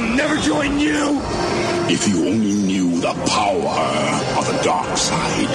I'll 0.00 0.16
never 0.16 0.36
join 0.38 0.80
you! 0.80 1.20
If 1.90 2.08
you 2.08 2.26
only 2.26 2.54
knew 2.54 3.02
the 3.02 3.12
power 3.28 3.68
of 4.38 4.46
the 4.46 4.58
dark 4.64 4.96
side, 4.96 5.50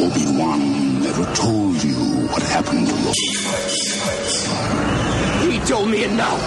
Obi-Wan 0.00 1.02
never 1.02 1.24
told 1.34 1.82
you 1.82 2.28
what 2.28 2.40
happened 2.42 2.86
to 2.86 2.94
Luke. 2.94 3.16
He 5.50 5.58
told 5.66 5.88
me 5.90 6.04
enough! 6.04 6.40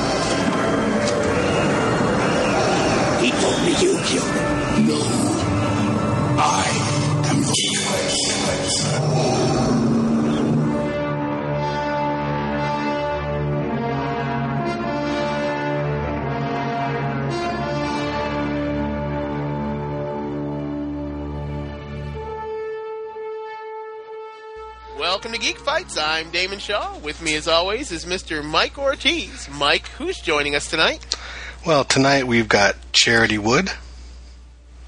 He 3.20 3.32
told 3.32 3.62
me 3.66 3.72
you 3.84 4.00
killed 4.06 4.32
him. 4.32 4.88
No. 4.88 5.02
I 6.40 6.64
am 7.30 7.42
Luke. 7.42 7.76
Welcome 25.16 25.32
to 25.32 25.40
Geek 25.40 25.58
Fights. 25.60 25.98
I'm 25.98 26.30
Damon 26.30 26.60
Shaw. 26.60 26.98
With 27.00 27.22
me, 27.22 27.36
as 27.38 27.48
always, 27.48 27.90
is 27.90 28.04
Mr. 28.04 28.44
Mike 28.44 28.78
Ortiz. 28.78 29.48
Mike, 29.50 29.88
who's 29.98 30.18
joining 30.20 30.56
us 30.56 30.70
tonight? 30.70 31.16
Well, 31.66 31.86
tonight 31.86 32.28
we've 32.28 32.50
got 32.50 32.76
Charity 32.92 33.38
Wood, 33.38 33.72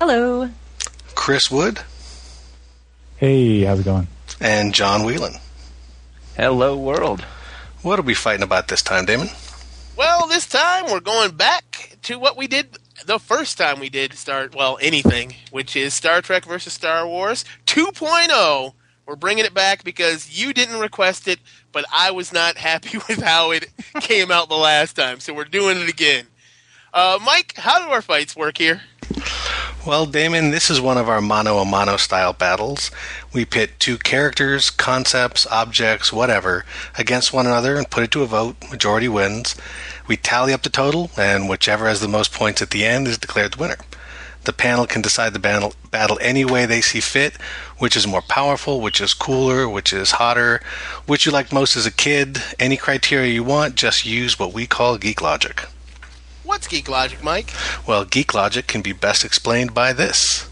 Hello. 0.02 0.49
Chris 1.16 1.49
Wood, 1.49 1.80
Hey, 3.16 3.62
how's 3.62 3.80
it 3.80 3.85
going? 3.85 4.09
and 4.41 4.73
John 4.73 5.05
Whelan. 5.05 5.35
Hello, 6.35 6.76
world. 6.76 7.21
What 7.82 7.98
are 7.98 8.02
we 8.04 8.13
fighting 8.13 8.44
about 8.44 8.68
this 8.68 8.82
time, 8.82 9.05
Damon? 9.05 9.30
Well, 9.96 10.27
this 10.27 10.46
time 10.46 10.91
we're 10.91 10.99
going 10.99 11.38
back 11.38 11.96
to 12.02 12.20
what 12.20 12.35
we 12.35 12.48
did 12.48 12.77
the 13.05 13.18
first 13.18 13.57
time 13.57 13.80
we 13.80 13.88
did 13.90 14.13
start, 14.16 14.54
well, 14.54 14.77
anything, 14.82 15.35
which 15.51 15.77
is 15.77 15.94
Star 15.94 16.21
Trek 16.21 16.44
versus 16.44 16.73
Star 16.73 17.07
Wars 17.07 17.46
2.0. 17.66 18.73
We're 19.08 19.16
bringing 19.16 19.46
it 19.46 19.54
back 19.54 19.86
because 19.86 20.38
you 20.38 20.54
didn't 20.54 20.82
request 20.82 21.30
it, 21.30 21.40
but 21.72 21.86
I 21.94 22.12
was 22.12 22.34
not 22.34 22.58
happy 22.58 22.98
with 23.08 23.22
how 23.22 23.52
it 23.52 23.70
came 24.02 24.32
out 24.32 24.50
the 24.50 24.55
last 24.55 24.98
time, 24.98 25.22
so 25.22 25.34
we're 25.34 25.46
doing 25.46 25.77
it 25.77 25.88
again. 25.88 26.27
Uh, 26.94 27.18
Mike, 27.24 27.54
how 27.55 27.80
do 27.80 27.90
our 27.91 28.02
fights 28.02 28.35
work 28.35 28.58
here? 28.58 28.82
Well, 29.85 30.05
Damon, 30.05 30.52
this 30.52 30.70
is 30.70 30.82
one 30.82 30.98
of 30.98 31.08
our 31.08 31.22
mano 31.22 31.60
a 31.60 31.66
mano 31.66 31.96
style 31.96 32.34
battles. 32.34 32.91
We 33.32 33.46
pit 33.46 33.80
two 33.80 33.98
characters, 33.98 34.70
concepts, 34.70 35.48
objects, 35.48 36.12
whatever, 36.12 36.66
against 36.98 37.32
one 37.32 37.46
another 37.46 37.78
and 37.78 37.90
put 37.90 38.04
it 38.04 38.12
to 38.12 38.24
a 38.24 38.26
vote. 38.26 38.58
Majority 38.70 39.08
wins. 39.08 39.55
We 40.05 40.18
tally 40.18 40.52
up 40.52 40.63
the 40.63 40.70
total, 40.70 41.12
and 41.18 41.48
whichever 41.48 41.88
has 41.88 42.02
the 42.02 42.10
most 42.10 42.34
points 42.34 42.62
at 42.62 42.72
the 42.72 42.84
end 42.84 43.08
is 43.08 43.18
declared 43.18 43.54
the 43.54 43.62
winner. 43.62 43.78
The 44.44 44.54
panel 44.54 44.88
can 44.88 45.02
decide 45.02 45.34
the 45.34 45.40
battle, 45.40 45.74
battle 45.91 46.18
any 46.22 46.46
way 46.46 46.66
they 46.66 46.82
see 46.82 47.02
fit, 47.02 47.34
which 47.77 47.95
is 47.95 48.07
more 48.07 48.21
powerful, 48.21 48.81
which 48.81 49.01
is 49.01 49.13
cooler, 49.13 49.67
which 49.67 49.93
is 49.93 50.11
hotter, 50.11 50.61
which 51.05 51.25
you 51.25 51.31
liked 51.31 51.53
most 51.53 51.75
as 51.75 51.85
a 51.85 51.91
kid. 51.91 52.41
Any 52.59 52.77
criteria 52.77 53.31
you 53.31 53.43
want, 53.43 53.75
just 53.75 54.05
use 54.05 54.39
what 54.39 54.53
we 54.53 54.67
call 54.67 54.97
geek 54.97 55.21
logic. 55.21 55.65
What's 56.48 56.65
Geek 56.65 56.87
Logic, 56.87 57.21
Mike? 57.21 57.51
Well, 57.85 58.05
geek 58.05 58.33
logic 58.33 58.67
can 58.67 58.81
be 58.81 58.93
best 58.93 59.25
explained 59.25 59.73
by 59.73 59.91
this. 59.91 60.48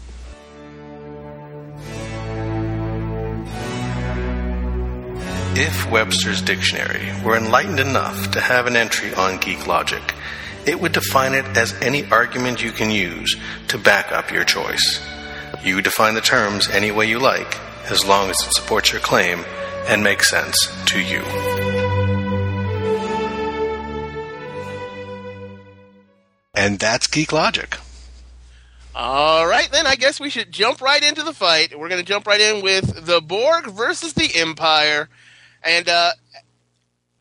If 5.58 5.90
Webster's 5.90 6.42
dictionary 6.42 7.10
were 7.24 7.34
enlightened 7.34 7.80
enough 7.80 8.30
to 8.32 8.42
have 8.42 8.66
an 8.66 8.76
entry 8.76 9.14
on 9.14 9.38
geek 9.38 9.66
logic, 9.66 10.02
it 10.66 10.78
would 10.78 10.92
define 10.92 11.32
it 11.32 11.46
as 11.56 11.72
any 11.80 12.04
argument 12.10 12.62
you 12.62 12.72
can 12.72 12.90
use 12.90 13.34
to 13.68 13.78
back 13.78 14.12
up 14.12 14.30
your 14.30 14.44
choice. 14.44 15.00
You 15.62 15.82
define 15.82 16.14
the 16.14 16.20
terms 16.20 16.68
any 16.68 16.90
way 16.90 17.08
you 17.08 17.18
like, 17.18 17.58
as 17.90 18.04
long 18.04 18.30
as 18.30 18.36
it 18.40 18.52
supports 18.52 18.92
your 18.92 19.00
claim 19.00 19.44
and 19.86 20.02
makes 20.02 20.30
sense 20.30 20.56
to 20.86 21.00
you. 21.00 21.22
And 26.54 26.78
that's 26.78 27.06
geek 27.06 27.32
logic. 27.32 27.76
All 28.94 29.46
right, 29.46 29.68
then 29.70 29.86
I 29.86 29.94
guess 29.94 30.18
we 30.18 30.30
should 30.30 30.50
jump 30.50 30.80
right 30.80 31.02
into 31.02 31.22
the 31.22 31.34
fight. 31.34 31.78
We're 31.78 31.90
going 31.90 32.00
to 32.00 32.06
jump 32.06 32.26
right 32.26 32.40
in 32.40 32.62
with 32.62 33.04
the 33.04 33.20
Borg 33.20 33.66
versus 33.66 34.14
the 34.14 34.30
Empire, 34.34 35.10
and 35.62 35.86
uh, 35.86 36.12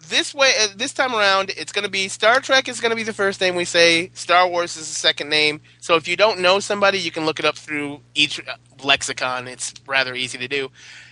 this 0.09 0.33
way, 0.33 0.53
uh, 0.59 0.67
this 0.75 0.93
time 0.93 1.13
around, 1.13 1.51
it's 1.57 1.71
going 1.71 1.85
to 1.85 1.91
be 1.91 2.07
Star 2.07 2.39
Trek 2.39 2.67
is 2.67 2.79
going 2.79 2.91
to 2.91 2.95
be 2.95 3.03
the 3.03 3.13
first 3.13 3.41
name 3.41 3.55
we 3.55 3.65
say. 3.65 4.09
Star 4.13 4.47
Wars 4.47 4.77
is 4.77 4.87
the 4.87 4.95
second 4.95 5.29
name. 5.29 5.61
So 5.79 5.95
if 5.95 6.07
you 6.07 6.15
don't 6.15 6.39
know 6.39 6.59
somebody, 6.59 6.99
you 6.99 7.11
can 7.11 7.25
look 7.25 7.39
it 7.39 7.45
up 7.45 7.57
through 7.57 8.01
each 8.13 8.39
uh, 8.39 8.55
lexicon. 8.83 9.47
It's 9.47 9.73
rather 9.87 10.13
easy 10.15 10.37
to 10.37 10.47
do, 10.47 10.69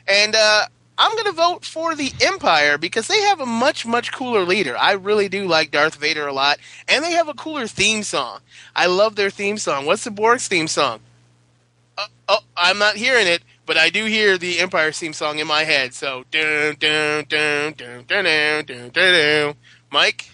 and 0.08 0.36
uh, 0.36 0.66
I'm 0.98 1.12
going 1.14 1.26
to 1.26 1.32
vote 1.32 1.66
for 1.66 1.96
the 1.96 2.12
Empire 2.22 2.78
because 2.78 3.08
they 3.08 3.20
have 3.22 3.40
a 3.40 3.46
much, 3.46 3.86
much 3.86 4.12
cooler 4.12 4.44
leader. 4.44 4.78
I 4.78 4.92
really 4.94 5.28
do 5.28 5.48
like 5.48 5.72
Darth 5.72 5.96
Vader 5.96 6.28
a 6.28 6.34
lot, 6.34 6.60
and 6.88 7.04
they 7.04 7.14
have 7.14 7.28
a 7.28 7.34
cooler 7.34 7.68
theme 7.68 8.04
song. 8.04 8.40
I 8.76 8.86
love 8.86 9.16
their 9.16 9.32
theme 9.32 9.58
song. 9.58 9.86
What's 9.86 10.04
the 10.04 10.12
Borg's 10.12 10.48
theme 10.48 10.68
song? 10.68 11.00
Uh, 11.98 12.08
oh, 12.30 12.40
I'm 12.56 12.78
not 12.78 12.96
hearing 12.96 13.28
it, 13.28 13.44
but 13.66 13.78
I 13.78 13.90
do 13.90 14.06
hear 14.06 14.38
the 14.38 14.60
Empire 14.60 14.92
theme 14.92 15.14
song 15.14 15.40
in 15.40 15.48
my 15.48 15.64
head. 15.64 15.94
So, 15.94 16.26
dun, 16.32 16.76
dun, 16.80 17.26
dun, 17.28 17.74
dun, 17.74 18.06
dun, 18.08 18.26
dun, 18.26 18.66
dun, 18.66 18.92
dun. 18.92 19.56
Mike? 19.92 20.30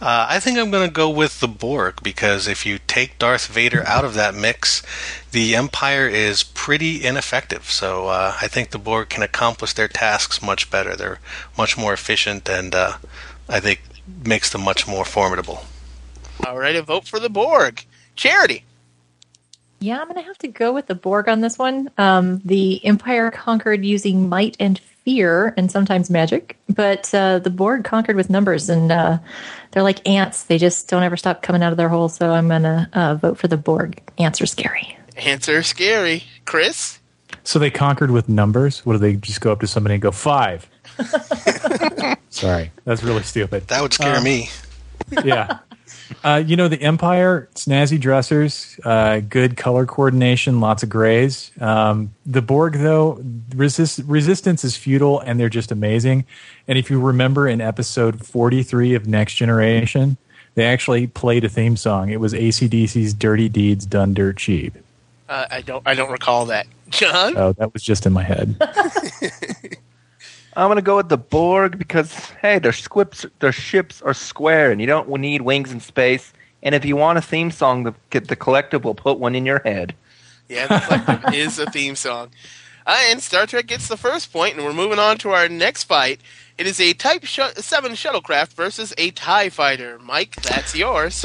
Uh, 0.00 0.26
I 0.28 0.40
think 0.40 0.58
I'm 0.58 0.70
going 0.70 0.86
to 0.86 0.92
go 0.92 1.08
with 1.08 1.40
the 1.40 1.48
Borg 1.48 2.02
because 2.02 2.48
if 2.48 2.66
you 2.66 2.78
take 2.86 3.18
Darth 3.18 3.46
Vader 3.46 3.86
out 3.86 4.04
of 4.04 4.14
that 4.14 4.34
mix, 4.34 4.82
the 5.30 5.54
Empire 5.54 6.08
is 6.08 6.42
pretty 6.42 7.04
ineffective. 7.04 7.70
So 7.70 8.08
uh, 8.08 8.36
I 8.40 8.48
think 8.48 8.70
the 8.70 8.78
Borg 8.78 9.08
can 9.08 9.22
accomplish 9.22 9.72
their 9.72 9.88
tasks 9.88 10.42
much 10.42 10.70
better. 10.70 10.96
They're 10.96 11.20
much 11.56 11.78
more 11.78 11.92
efficient, 11.92 12.48
and 12.48 12.74
uh, 12.74 12.98
I 13.48 13.60
think 13.60 13.80
makes 14.24 14.50
them 14.50 14.62
much 14.62 14.86
more 14.86 15.04
formidable. 15.04 15.64
All 16.46 16.58
right, 16.58 16.76
a 16.76 16.82
vote 16.82 17.06
for 17.06 17.20
the 17.20 17.30
Borg. 17.30 17.84
Charity. 18.16 18.64
Yeah, 19.80 19.98
I'm 20.00 20.06
going 20.08 20.16
to 20.20 20.22
have 20.26 20.38
to 20.38 20.48
go 20.48 20.72
with 20.72 20.86
the 20.86 20.94
Borg 20.94 21.28
on 21.28 21.40
this 21.40 21.58
one. 21.58 21.90
Um, 21.98 22.40
the 22.44 22.84
Empire 22.86 23.30
conquered 23.30 23.84
using 23.84 24.28
might 24.28 24.56
and 24.58 24.78
fear 24.78 25.52
and 25.58 25.70
sometimes 25.70 26.08
magic, 26.08 26.56
but 26.70 27.12
uh, 27.14 27.38
the 27.40 27.50
Borg 27.50 27.84
conquered 27.84 28.16
with 28.16 28.30
numbers, 28.30 28.70
and 28.70 28.90
uh, 28.90 29.18
they're 29.72 29.82
like 29.82 30.08
ants. 30.08 30.44
They 30.44 30.56
just 30.56 30.88
don't 30.88 31.02
ever 31.02 31.16
stop 31.18 31.42
coming 31.42 31.62
out 31.62 31.72
of 31.72 31.76
their 31.76 31.90
hole. 31.90 32.08
So 32.08 32.30
I'm 32.32 32.48
going 32.48 32.62
to 32.62 32.88
uh, 32.94 33.14
vote 33.16 33.36
for 33.36 33.46
the 33.48 33.58
Borg. 33.58 34.00
Answer 34.16 34.44
are 34.44 34.46
scary. 34.46 34.96
Answer 35.18 35.62
scary. 35.62 36.24
Chris? 36.46 36.98
So 37.42 37.58
they 37.58 37.70
conquered 37.70 38.10
with 38.10 38.28
numbers? 38.28 38.86
What 38.86 38.94
do 38.94 38.98
they 39.00 39.16
just 39.16 39.42
go 39.42 39.52
up 39.52 39.60
to 39.60 39.66
somebody 39.66 39.94
and 39.96 40.02
go, 40.02 40.10
five? 40.12 40.66
Sorry, 42.30 42.70
that's 42.84 43.02
really 43.02 43.22
stupid. 43.22 43.68
That 43.68 43.82
would 43.82 43.92
scare 43.92 44.16
Um, 44.16 44.24
me. 44.24 44.48
yeah. 45.24 45.58
Uh, 46.22 46.42
you 46.44 46.56
know, 46.56 46.68
the 46.68 46.80
Empire, 46.80 47.48
snazzy 47.54 48.00
dressers, 48.00 48.78
uh, 48.84 49.20
good 49.20 49.56
color 49.56 49.86
coordination, 49.86 50.60
lots 50.60 50.82
of 50.82 50.88
grays. 50.88 51.50
Um, 51.60 52.14
the 52.26 52.42
Borg, 52.42 52.74
though, 52.74 53.22
resist- 53.54 54.02
resistance 54.06 54.64
is 54.64 54.76
futile 54.76 55.20
and 55.20 55.38
they're 55.38 55.48
just 55.48 55.72
amazing. 55.72 56.24
And 56.68 56.78
if 56.78 56.90
you 56.90 57.00
remember 57.00 57.48
in 57.48 57.60
episode 57.60 58.24
43 58.24 58.94
of 58.94 59.06
Next 59.06 59.34
Generation, 59.34 60.16
they 60.54 60.64
actually 60.64 61.06
played 61.06 61.44
a 61.44 61.48
theme 61.48 61.76
song. 61.76 62.10
It 62.10 62.20
was 62.20 62.32
ACDC's 62.32 63.12
Dirty 63.14 63.48
Deeds 63.48 63.86
Done 63.86 64.14
Dirt 64.14 64.36
Cheap. 64.36 64.74
Uh, 65.28 65.46
I 65.50 65.62
don't. 65.62 65.82
I 65.86 65.94
don't 65.94 66.10
recall 66.10 66.46
that. 66.46 66.66
John. 66.90 67.36
Oh, 67.36 67.52
that 67.54 67.72
was 67.72 67.82
just 67.82 68.04
in 68.06 68.12
my 68.12 68.22
head. 68.22 68.56
I'm 70.56 70.68
gonna 70.68 70.82
go 70.82 70.96
with 70.96 71.08
the 71.08 71.18
Borg 71.18 71.78
because 71.78 72.12
hey, 72.40 72.58
their 72.58 72.72
squips, 72.72 73.28
their 73.40 73.52
ships 73.52 74.00
are 74.02 74.14
square, 74.14 74.70
and 74.70 74.80
you 74.80 74.86
don't 74.86 75.08
need 75.20 75.42
wings 75.42 75.72
in 75.72 75.80
space. 75.80 76.32
And 76.62 76.74
if 76.74 76.84
you 76.84 76.96
want 76.96 77.18
a 77.18 77.22
theme 77.22 77.50
song, 77.50 77.82
the 77.82 78.20
the 78.20 78.36
collective 78.36 78.84
will 78.84 78.94
put 78.94 79.18
one 79.18 79.34
in 79.34 79.44
your 79.44 79.60
head. 79.60 79.94
Yeah, 80.48 80.66
the 80.66 80.80
collective 80.80 81.34
is 81.34 81.58
a 81.58 81.66
theme 81.66 81.96
song. 81.96 82.30
Uh, 82.86 82.98
and 83.08 83.22
Star 83.22 83.46
Trek 83.46 83.66
gets 83.66 83.88
the 83.88 83.96
first 83.96 84.32
point, 84.32 84.56
and 84.56 84.64
we're 84.64 84.72
moving 84.74 84.98
on 84.98 85.16
to 85.18 85.30
our 85.30 85.48
next 85.48 85.84
fight. 85.84 86.20
It 86.58 86.66
is 86.66 86.78
a 86.80 86.92
Type 86.92 87.24
sh- 87.24 87.40
7 87.56 87.92
shuttlecraft 87.92 88.52
versus 88.52 88.92
a 88.98 89.10
TIE 89.10 89.48
fighter. 89.48 89.98
Mike, 89.98 90.36
that's 90.36 90.76
yours. 90.76 91.24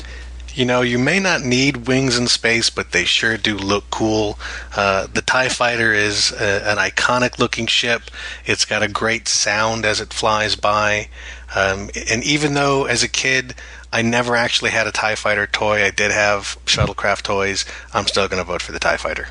You 0.53 0.65
know, 0.65 0.81
you 0.81 0.99
may 0.99 1.19
not 1.19 1.41
need 1.41 1.87
wings 1.87 2.17
in 2.17 2.27
space, 2.27 2.69
but 2.69 2.91
they 2.91 3.05
sure 3.05 3.37
do 3.37 3.55
look 3.55 3.89
cool. 3.89 4.39
Uh, 4.75 5.07
the 5.07 5.21
TIE 5.21 5.49
Fighter 5.49 5.93
is 5.93 6.31
a, 6.31 6.69
an 6.69 6.77
iconic 6.77 7.39
looking 7.39 7.67
ship. 7.67 8.03
It's 8.45 8.65
got 8.65 8.83
a 8.83 8.87
great 8.87 9.27
sound 9.27 9.85
as 9.85 10.01
it 10.01 10.13
flies 10.13 10.55
by. 10.55 11.09
Um, 11.55 11.89
and 12.09 12.23
even 12.23 12.53
though 12.53 12.85
as 12.85 13.03
a 13.03 13.07
kid 13.07 13.55
I 13.91 14.01
never 14.01 14.35
actually 14.35 14.71
had 14.71 14.87
a 14.87 14.91
TIE 14.91 15.15
Fighter 15.15 15.47
toy, 15.47 15.83
I 15.83 15.91
did 15.91 16.11
have 16.11 16.57
shuttlecraft 16.65 17.23
toys, 17.23 17.65
I'm 17.93 18.07
still 18.07 18.27
going 18.27 18.41
to 18.41 18.47
vote 18.47 18.61
for 18.61 18.71
the 18.71 18.79
TIE 18.79 18.97
Fighter. 18.97 19.29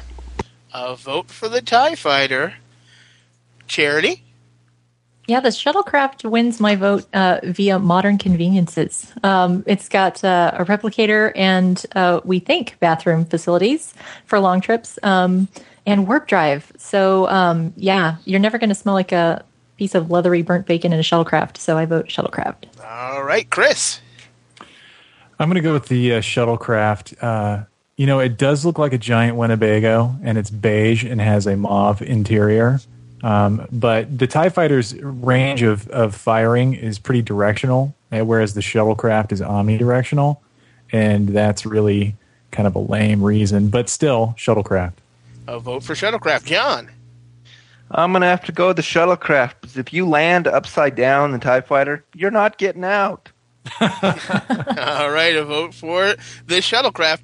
A 0.75 0.97
vote 0.97 1.31
for 1.31 1.49
the 1.49 1.63
TIE 1.63 1.95
fighter. 1.95 2.55
Charity? 3.67 4.23
Yeah, 5.29 5.41
the 5.41 5.51
shuttlecraft 5.51 6.29
wins 6.29 6.59
my 6.59 6.75
vote 6.75 7.07
uh, 7.13 7.41
via 7.45 7.79
modern 7.79 8.17
conveniences. 8.17 9.13
Um, 9.23 9.63
it's 9.67 9.87
got 9.87 10.25
uh, 10.25 10.53
a 10.55 10.65
replicator 10.65 11.33
and 11.37 11.85
uh, 11.95 12.21
we 12.25 12.39
think 12.39 12.79
bathroom 12.81 13.27
facilities 13.27 13.93
for 14.25 14.41
long 14.41 14.63
trips 14.63 14.99
um, 15.03 15.47
and 15.85 16.09
warp 16.09 16.29
drive. 16.29 16.73
So 16.79 17.29
um, 17.29 17.75
yeah, 17.77 18.17
you're 18.25 18.41
never 18.41 18.57
going 18.57 18.71
to 18.71 18.75
smell 18.75 18.95
like 18.95 19.13
a 19.13 19.45
piece 19.77 19.95
of 19.95 20.11
leathery 20.11 20.41
burnt 20.41 20.65
bacon 20.65 20.95
in 20.95 20.99
a 20.99 21.03
shuttlecraft. 21.03 21.59
So 21.59 21.77
I 21.77 21.85
vote 21.85 22.07
shuttlecraft. 22.07 22.65
All 22.83 23.23
right, 23.23 23.49
Chris. 23.51 24.01
I'm 25.39 25.51
going 25.51 25.57
to 25.57 25.61
go 25.61 25.75
with 25.75 25.89
the 25.89 26.15
uh, 26.15 26.21
shuttlecraft. 26.23 27.23
Uh, 27.23 27.65
you 27.99 28.07
know, 28.07 28.19
it 28.19 28.39
does 28.39 28.65
look 28.65 28.79
like 28.79 28.95
a 28.95 28.99
giant 28.99 29.37
Winnebago, 29.37 30.17
and 30.23 30.39
it's 30.39 30.51
beige 30.51 31.05
and 31.05 31.21
has 31.21 31.47
a 31.47 31.55
mauve 31.55 32.01
interior. 32.01 32.81
Um, 33.23 33.67
but 33.73 34.19
the 34.19 34.27
TIE 34.27 34.49
fighter's 34.49 34.95
range 35.01 35.63
of, 35.63 35.89
of 35.89 36.15
firing 36.15 36.75
is 36.75 36.99
pretty 36.99 37.23
directional, 37.23 37.95
eh, 38.13 38.21
whereas 38.21 38.55
the 38.55 38.61
shuttlecraft 38.61 39.33
is 39.33 39.41
omnidirectional. 39.41 40.39
And 40.93 41.29
that's 41.29 41.67
really 41.67 42.15
kind 42.51 42.67
of 42.67 42.75
a 42.75 42.79
lame 42.79 43.23
reason, 43.23 43.69
but 43.69 43.89
still, 43.89 44.35
shuttlecraft. 44.39 44.95
A 45.47 45.59
vote 45.59 45.83
for 45.83 45.95
shuttlecraft. 45.95 46.45
John. 46.45 46.91
I'm 47.91 48.13
gonna 48.13 48.27
have 48.27 48.45
to 48.45 48.53
go 48.53 48.69
with 48.69 48.77
the 48.77 48.83
shuttlecraft 48.83 49.55
because 49.61 49.77
if 49.79 49.93
you 49.93 50.07
land 50.07 50.47
upside 50.47 50.95
down 50.95 51.33
the 51.33 51.39
Tie 51.39 51.63
Fighter, 51.63 52.05
you're 52.15 52.31
not 52.31 52.59
getting 52.59 52.85
out. 52.85 53.31
All 53.81 55.11
right, 55.11 55.35
a 55.35 55.45
vote 55.45 55.75
for 55.75 56.15
the 56.47 56.57
shuttlecraft. 56.57 57.21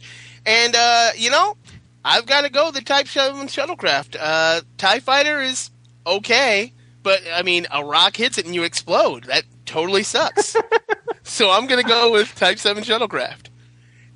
And, 0.46 0.74
uh, 0.76 1.10
you 1.16 1.30
know, 1.30 1.56
I've 2.04 2.26
got 2.26 2.42
to 2.42 2.50
go 2.50 2.70
the 2.70 2.82
Type 2.82 3.08
7 3.08 3.46
shuttlecraft. 3.46 4.16
Uh, 4.18 4.60
TIE 4.76 5.00
Fighter 5.00 5.40
is 5.40 5.70
okay, 6.06 6.72
but, 7.02 7.20
I 7.32 7.42
mean, 7.42 7.66
a 7.70 7.84
rock 7.84 8.16
hits 8.16 8.38
it 8.38 8.46
and 8.46 8.54
you 8.54 8.62
explode. 8.62 9.24
That 9.24 9.44
totally 9.66 10.02
sucks. 10.02 10.56
so 11.22 11.50
I'm 11.50 11.66
going 11.66 11.82
to 11.82 11.88
go 11.88 12.12
with 12.12 12.34
Type 12.34 12.58
7 12.58 12.82
shuttlecraft. 12.82 13.48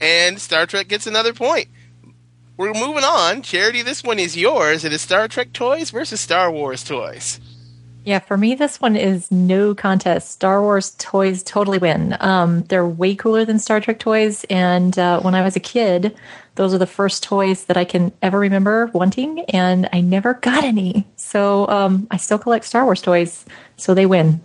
And 0.01 0.41
Star 0.41 0.67
Trek 0.67 0.89
gets 0.89 1.07
another 1.07 1.33
point. 1.33 1.69
We're 2.57 2.73
moving 2.73 3.05
on. 3.05 3.43
Charity, 3.43 3.83
this 3.83 4.03
one 4.03 4.19
is 4.19 4.37
yours. 4.37 4.85
It 4.85 4.93
is 4.93 5.01
Star 5.01 5.29
Trek 5.29 5.53
toys 5.53 5.91
versus 5.91 6.21
Star 6.21 6.51
Wars 6.51 6.83
toys. 6.83 7.41
Yeah, 8.05 8.21
for 8.21 8.39
me, 8.39 8.55
this 8.55 8.81
one 8.81 8.97
is 8.97 9.31
no 9.31 9.75
contest. 9.75 10.31
Star 10.31 10.63
Wars 10.63 10.95
toys 10.99 11.43
totally 11.43 11.79
win. 11.79 12.17
Um, 12.21 12.63
they're 12.65 12.87
way 12.87 13.15
cooler 13.15 13.45
than 13.45 13.59
Star 13.59 13.81
Trek 13.81 13.99
toys. 13.99 14.45
And 14.49 14.99
uh, 14.99 15.21
when 15.21 15.35
I 15.35 15.43
was 15.43 15.57
a 15.57 15.61
kid, 15.61 16.17
those 16.55 16.73
are 16.73 16.79
the 16.79 16.87
first 16.87 17.23
toys 17.23 17.65
that 17.65 17.77
I 17.77 17.85
can 17.85 18.13
ever 18.23 18.39
remember 18.39 18.87
wanting, 18.87 19.41
and 19.51 19.89
I 19.93 20.01
never 20.01 20.35
got 20.35 20.65
any. 20.65 21.07
So 21.17 21.69
um, 21.69 22.07
I 22.11 22.17
still 22.17 22.39
collect 22.39 22.65
Star 22.65 22.85
Wars 22.85 23.03
toys, 23.03 23.45
so 23.77 23.95
they 23.95 24.07
win. 24.07 24.41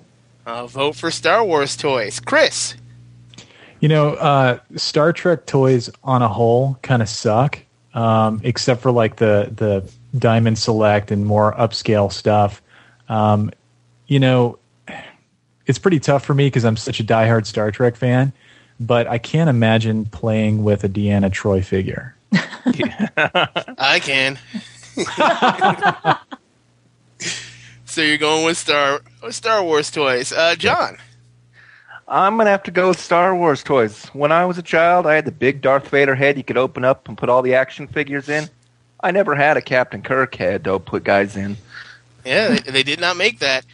I'll 0.45 0.67
vote 0.67 0.95
for 0.95 1.09
Star 1.09 1.43
Wars 1.43 1.77
toys. 1.77 2.19
Chris. 2.19 2.75
You 3.79 3.87
know, 3.87 4.13
uh, 4.15 4.59
Star 4.75 5.13
Trek 5.13 5.45
toys 5.45 5.89
on 6.03 6.21
a 6.21 6.27
whole 6.27 6.77
kind 6.81 7.01
of 7.01 7.09
suck, 7.09 7.59
um, 7.93 8.41
except 8.43 8.81
for 8.81 8.91
like 8.91 9.15
the 9.15 9.51
the 9.55 9.89
Diamond 10.17 10.57
Select 10.57 11.11
and 11.11 11.25
more 11.25 11.53
upscale 11.53 12.11
stuff. 12.11 12.61
Um, 13.13 13.51
you 14.07 14.19
know, 14.19 14.57
it's 15.67 15.77
pretty 15.77 15.99
tough 15.99 16.25
for 16.25 16.33
me 16.33 16.47
because 16.47 16.65
I'm 16.65 16.77
such 16.77 16.99
a 16.99 17.03
diehard 17.03 17.45
Star 17.45 17.69
Trek 17.69 17.95
fan, 17.95 18.33
but 18.79 19.05
I 19.05 19.19
can't 19.19 19.51
imagine 19.51 20.05
playing 20.05 20.63
with 20.63 20.83
a 20.83 20.89
Deanna 20.89 21.31
Troi 21.31 21.63
figure. 21.63 22.15
I 23.77 23.99
can. 24.01 24.39
so 27.85 28.01
you're 28.01 28.17
going 28.17 28.45
with 28.45 28.57
Star 28.57 29.01
with 29.21 29.35
Star 29.35 29.63
Wars 29.63 29.91
toys, 29.91 30.31
uh, 30.31 30.55
John. 30.55 30.97
I'm 32.07 32.35
gonna 32.37 32.49
have 32.49 32.63
to 32.63 32.71
go 32.71 32.87
with 32.89 32.99
Star 32.99 33.35
Wars 33.35 33.61
toys. 33.63 34.07
When 34.07 34.31
I 34.31 34.47
was 34.47 34.57
a 34.57 34.63
child, 34.63 35.05
I 35.05 35.13
had 35.13 35.25
the 35.25 35.31
big 35.31 35.61
Darth 35.61 35.87
Vader 35.89 36.15
head 36.15 36.35
you 36.37 36.43
could 36.43 36.57
open 36.57 36.83
up 36.83 37.07
and 37.07 37.15
put 37.15 37.29
all 37.29 37.43
the 37.43 37.53
action 37.53 37.85
figures 37.85 38.27
in. 38.27 38.49
I 39.01 39.11
never 39.11 39.35
had 39.35 39.55
a 39.55 39.61
Captain 39.61 40.01
Kirk 40.01 40.33
head 40.33 40.63
to 40.63 40.79
put 40.79 41.03
guys 41.03 41.37
in. 41.37 41.57
Yeah, 42.25 42.49
they, 42.49 42.71
they 42.71 42.83
did 42.83 42.99
not 42.99 43.17
make 43.17 43.39
that. 43.39 43.65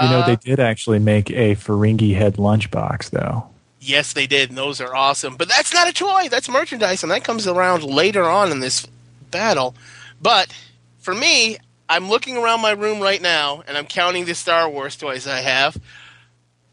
You 0.00 0.08
know, 0.08 0.20
Uh, 0.20 0.26
they 0.26 0.36
did 0.36 0.60
actually 0.60 0.98
make 1.00 1.30
a 1.30 1.56
Ferengi 1.56 2.14
head 2.14 2.36
lunchbox, 2.36 3.10
though. 3.10 3.48
Yes, 3.80 4.12
they 4.12 4.26
did, 4.26 4.50
and 4.50 4.58
those 4.58 4.80
are 4.80 4.94
awesome. 4.94 5.36
But 5.36 5.48
that's 5.48 5.72
not 5.72 5.88
a 5.88 5.92
toy; 5.92 6.28
that's 6.30 6.48
merchandise, 6.48 7.02
and 7.02 7.12
that 7.12 7.24
comes 7.24 7.46
around 7.46 7.84
later 7.84 8.24
on 8.24 8.50
in 8.52 8.60
this 8.60 8.86
battle. 9.30 9.74
But 10.20 10.52
for 10.98 11.14
me, 11.14 11.58
I'm 11.88 12.08
looking 12.08 12.36
around 12.36 12.60
my 12.60 12.72
room 12.72 13.00
right 13.00 13.20
now, 13.20 13.62
and 13.66 13.76
I'm 13.76 13.86
counting 13.86 14.24
the 14.24 14.34
Star 14.34 14.68
Wars 14.68 14.96
toys 14.96 15.26
I 15.26 15.40
have. 15.40 15.76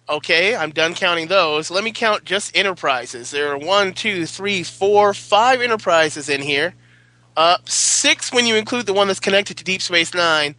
Okay, 0.07 0.55
I'm 0.55 0.69
done 0.71 0.93
counting 0.93 1.27
those. 1.27 1.71
Let 1.71 1.83
me 1.83 1.91
count 1.91 2.25
just 2.25 2.55
Enterprises. 2.55 3.31
There 3.31 3.51
are 3.51 3.57
one, 3.57 3.93
two, 3.93 4.25
three, 4.27 4.61
four, 4.61 5.13
five 5.15 5.61
Enterprises 5.61 6.29
in 6.29 6.41
here. 6.41 6.75
Uh, 7.35 7.57
six 7.65 8.31
when 8.31 8.45
you 8.45 8.55
include 8.55 8.85
the 8.85 8.93
one 8.93 9.07
that's 9.07 9.19
connected 9.19 9.57
to 9.57 9.63
Deep 9.63 9.81
Space 9.81 10.13
Nine. 10.13 10.55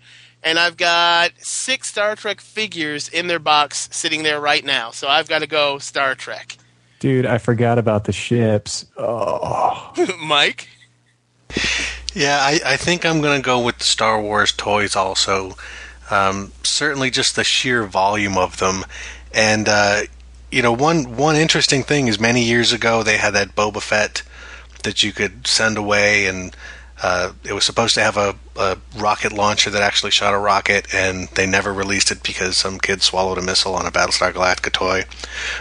And 0.46 0.60
I've 0.60 0.76
got 0.76 1.32
six 1.38 1.88
Star 1.88 2.14
Trek 2.14 2.40
figures 2.40 3.08
in 3.08 3.26
their 3.26 3.40
box 3.40 3.88
sitting 3.90 4.22
there 4.22 4.40
right 4.40 4.64
now. 4.64 4.92
So 4.92 5.08
I've 5.08 5.28
got 5.28 5.40
to 5.40 5.48
go 5.48 5.78
Star 5.78 6.14
Trek. 6.14 6.56
Dude, 7.00 7.26
I 7.26 7.38
forgot 7.38 7.78
about 7.78 8.04
the 8.04 8.12
ships. 8.12 8.86
Oh, 8.96 9.92
Mike? 10.22 10.68
Yeah, 12.14 12.38
I, 12.40 12.60
I 12.64 12.76
think 12.76 13.04
I'm 13.04 13.20
going 13.20 13.42
to 13.42 13.44
go 13.44 13.58
with 13.58 13.78
the 13.78 13.84
Star 13.84 14.22
Wars 14.22 14.52
toys 14.52 14.94
also. 14.94 15.56
Um, 16.12 16.52
certainly 16.62 17.10
just 17.10 17.34
the 17.34 17.42
sheer 17.42 17.82
volume 17.82 18.38
of 18.38 18.58
them. 18.58 18.84
And, 19.34 19.68
uh, 19.68 20.02
you 20.52 20.62
know, 20.62 20.72
one, 20.72 21.16
one 21.16 21.34
interesting 21.34 21.82
thing 21.82 22.06
is 22.06 22.20
many 22.20 22.44
years 22.44 22.72
ago 22.72 23.02
they 23.02 23.16
had 23.16 23.34
that 23.34 23.56
Boba 23.56 23.82
Fett 23.82 24.22
that 24.84 25.02
you 25.02 25.12
could 25.12 25.48
send 25.48 25.76
away, 25.76 26.26
and 26.26 26.54
uh, 27.02 27.32
it 27.44 27.52
was 27.52 27.64
supposed 27.64 27.94
to 27.94 28.02
have 28.02 28.16
a, 28.16 28.34
a 28.56 28.78
rocket 28.96 29.32
launcher 29.32 29.68
that 29.70 29.82
actually 29.82 30.10
shot 30.10 30.32
a 30.32 30.38
rocket, 30.38 30.92
and 30.94 31.28
they 31.34 31.46
never 31.46 31.72
released 31.72 32.10
it 32.10 32.22
because 32.22 32.56
some 32.56 32.78
kid 32.78 33.02
swallowed 33.02 33.38
a 33.38 33.42
missile 33.42 33.74
on 33.74 33.86
a 33.86 33.90
Battlestar 33.90 34.32
Galactica 34.32 34.72
toy. 34.72 35.04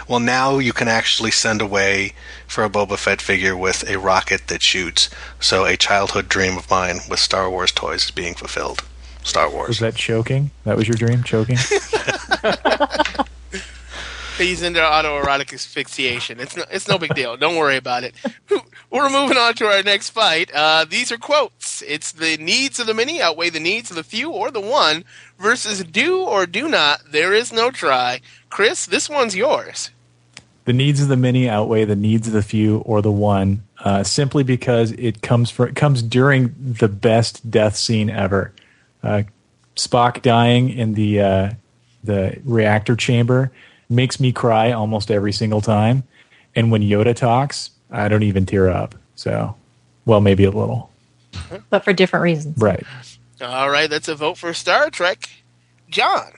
Well, 0.08 0.20
now 0.20 0.58
you 0.58 0.72
can 0.72 0.88
actually 0.88 1.30
send 1.30 1.60
away 1.60 2.14
for 2.46 2.64
a 2.64 2.70
Boba 2.70 2.96
Fett 2.96 3.20
figure 3.20 3.56
with 3.56 3.88
a 3.88 3.98
rocket 3.98 4.48
that 4.48 4.62
shoots. 4.62 5.10
So 5.38 5.66
a 5.66 5.76
childhood 5.76 6.28
dream 6.28 6.56
of 6.56 6.70
mine 6.70 7.00
with 7.08 7.20
Star 7.20 7.50
Wars 7.50 7.72
toys 7.72 8.04
is 8.04 8.10
being 8.10 8.34
fulfilled. 8.34 8.82
Star 9.22 9.50
Wars. 9.50 9.68
was 9.68 9.78
that 9.80 9.96
choking? 9.96 10.52
That 10.64 10.76
was 10.76 10.86
your 10.86 10.96
dream, 10.96 11.22
choking? 11.24 11.58
He's 14.38 14.62
into 14.62 14.80
autoerotic 14.80 15.52
asphyxiation. 15.54 16.40
It's 16.40 16.56
no, 16.56 16.64
it's 16.70 16.88
no 16.88 16.98
big 16.98 17.14
deal. 17.14 17.36
Don't 17.36 17.56
worry 17.56 17.76
about 17.76 18.04
it. 18.04 18.14
We're 18.90 19.10
moving 19.10 19.36
on 19.38 19.54
to 19.54 19.66
our 19.66 19.82
next 19.82 20.10
fight. 20.10 20.50
Uh, 20.54 20.84
these 20.88 21.10
are 21.10 21.16
quotes. 21.18 21.82
It's 21.82 22.12
the 22.12 22.36
needs 22.36 22.78
of 22.78 22.86
the 22.86 22.94
many 22.94 23.20
outweigh 23.20 23.50
the 23.50 23.60
needs 23.60 23.90
of 23.90 23.96
the 23.96 24.04
few 24.04 24.30
or 24.30 24.50
the 24.50 24.60
one 24.60 25.04
versus 25.38 25.82
do 25.84 26.20
or 26.22 26.46
do 26.46 26.68
not. 26.68 27.00
There 27.10 27.32
is 27.32 27.52
no 27.52 27.70
try. 27.70 28.20
Chris, 28.50 28.86
this 28.86 29.08
one's 29.08 29.34
yours. 29.34 29.90
the 30.66 30.72
needs 30.72 31.00
of 31.00 31.08
the 31.08 31.16
many 31.16 31.48
outweigh 31.48 31.84
the 31.84 31.96
needs 31.96 32.26
of 32.26 32.32
the 32.32 32.42
few 32.42 32.78
or 32.78 33.00
the 33.00 33.10
one, 33.12 33.62
uh, 33.78 34.02
simply 34.02 34.42
because 34.42 34.92
it 34.92 35.22
comes 35.22 35.50
for 35.50 35.66
it 35.66 35.76
comes 35.76 36.02
during 36.02 36.54
the 36.58 36.88
best 36.88 37.50
death 37.50 37.76
scene 37.76 38.10
ever. 38.10 38.52
Uh, 39.02 39.22
Spock 39.76 40.22
dying 40.22 40.70
in 40.70 40.94
the 40.94 41.20
uh, 41.20 41.50
the 42.04 42.38
reactor 42.44 42.96
chamber 42.96 43.52
makes 43.88 44.18
me 44.20 44.32
cry 44.32 44.72
almost 44.72 45.10
every 45.10 45.32
single 45.32 45.60
time, 45.60 46.02
and 46.54 46.70
when 46.70 46.82
Yoda 46.82 47.14
talks, 47.14 47.70
I 47.90 48.08
don't 48.08 48.22
even 48.22 48.46
tear 48.46 48.68
up. 48.68 48.94
So, 49.14 49.54
well, 50.04 50.20
maybe 50.20 50.44
a 50.44 50.50
little, 50.50 50.90
But 51.70 51.84
for 51.84 51.92
different 51.92 52.22
reasons. 52.22 52.58
right? 52.58 52.84
All 53.40 53.70
right, 53.70 53.88
that's 53.88 54.08
a 54.08 54.14
vote 54.14 54.38
for 54.38 54.52
Star 54.54 54.90
Trek. 54.90 55.28
John. 55.88 56.32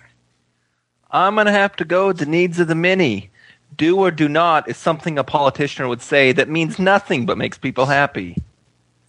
I'm 1.10 1.34
gonna 1.36 1.52
have 1.52 1.74
to 1.76 1.84
go 1.84 2.08
with 2.08 2.18
the 2.18 2.26
needs 2.26 2.58
of 2.60 2.68
the 2.68 2.74
many. 2.74 3.30
Do 3.76 3.98
or 3.98 4.10
do 4.10 4.28
not 4.28 4.68
is 4.68 4.76
something 4.76 5.18
a 5.18 5.24
politician 5.24 5.88
would 5.88 6.02
say 6.02 6.32
that 6.32 6.48
means 6.48 6.78
nothing 6.78 7.24
but 7.26 7.38
makes 7.38 7.56
people 7.56 7.86
happy. 7.86 8.36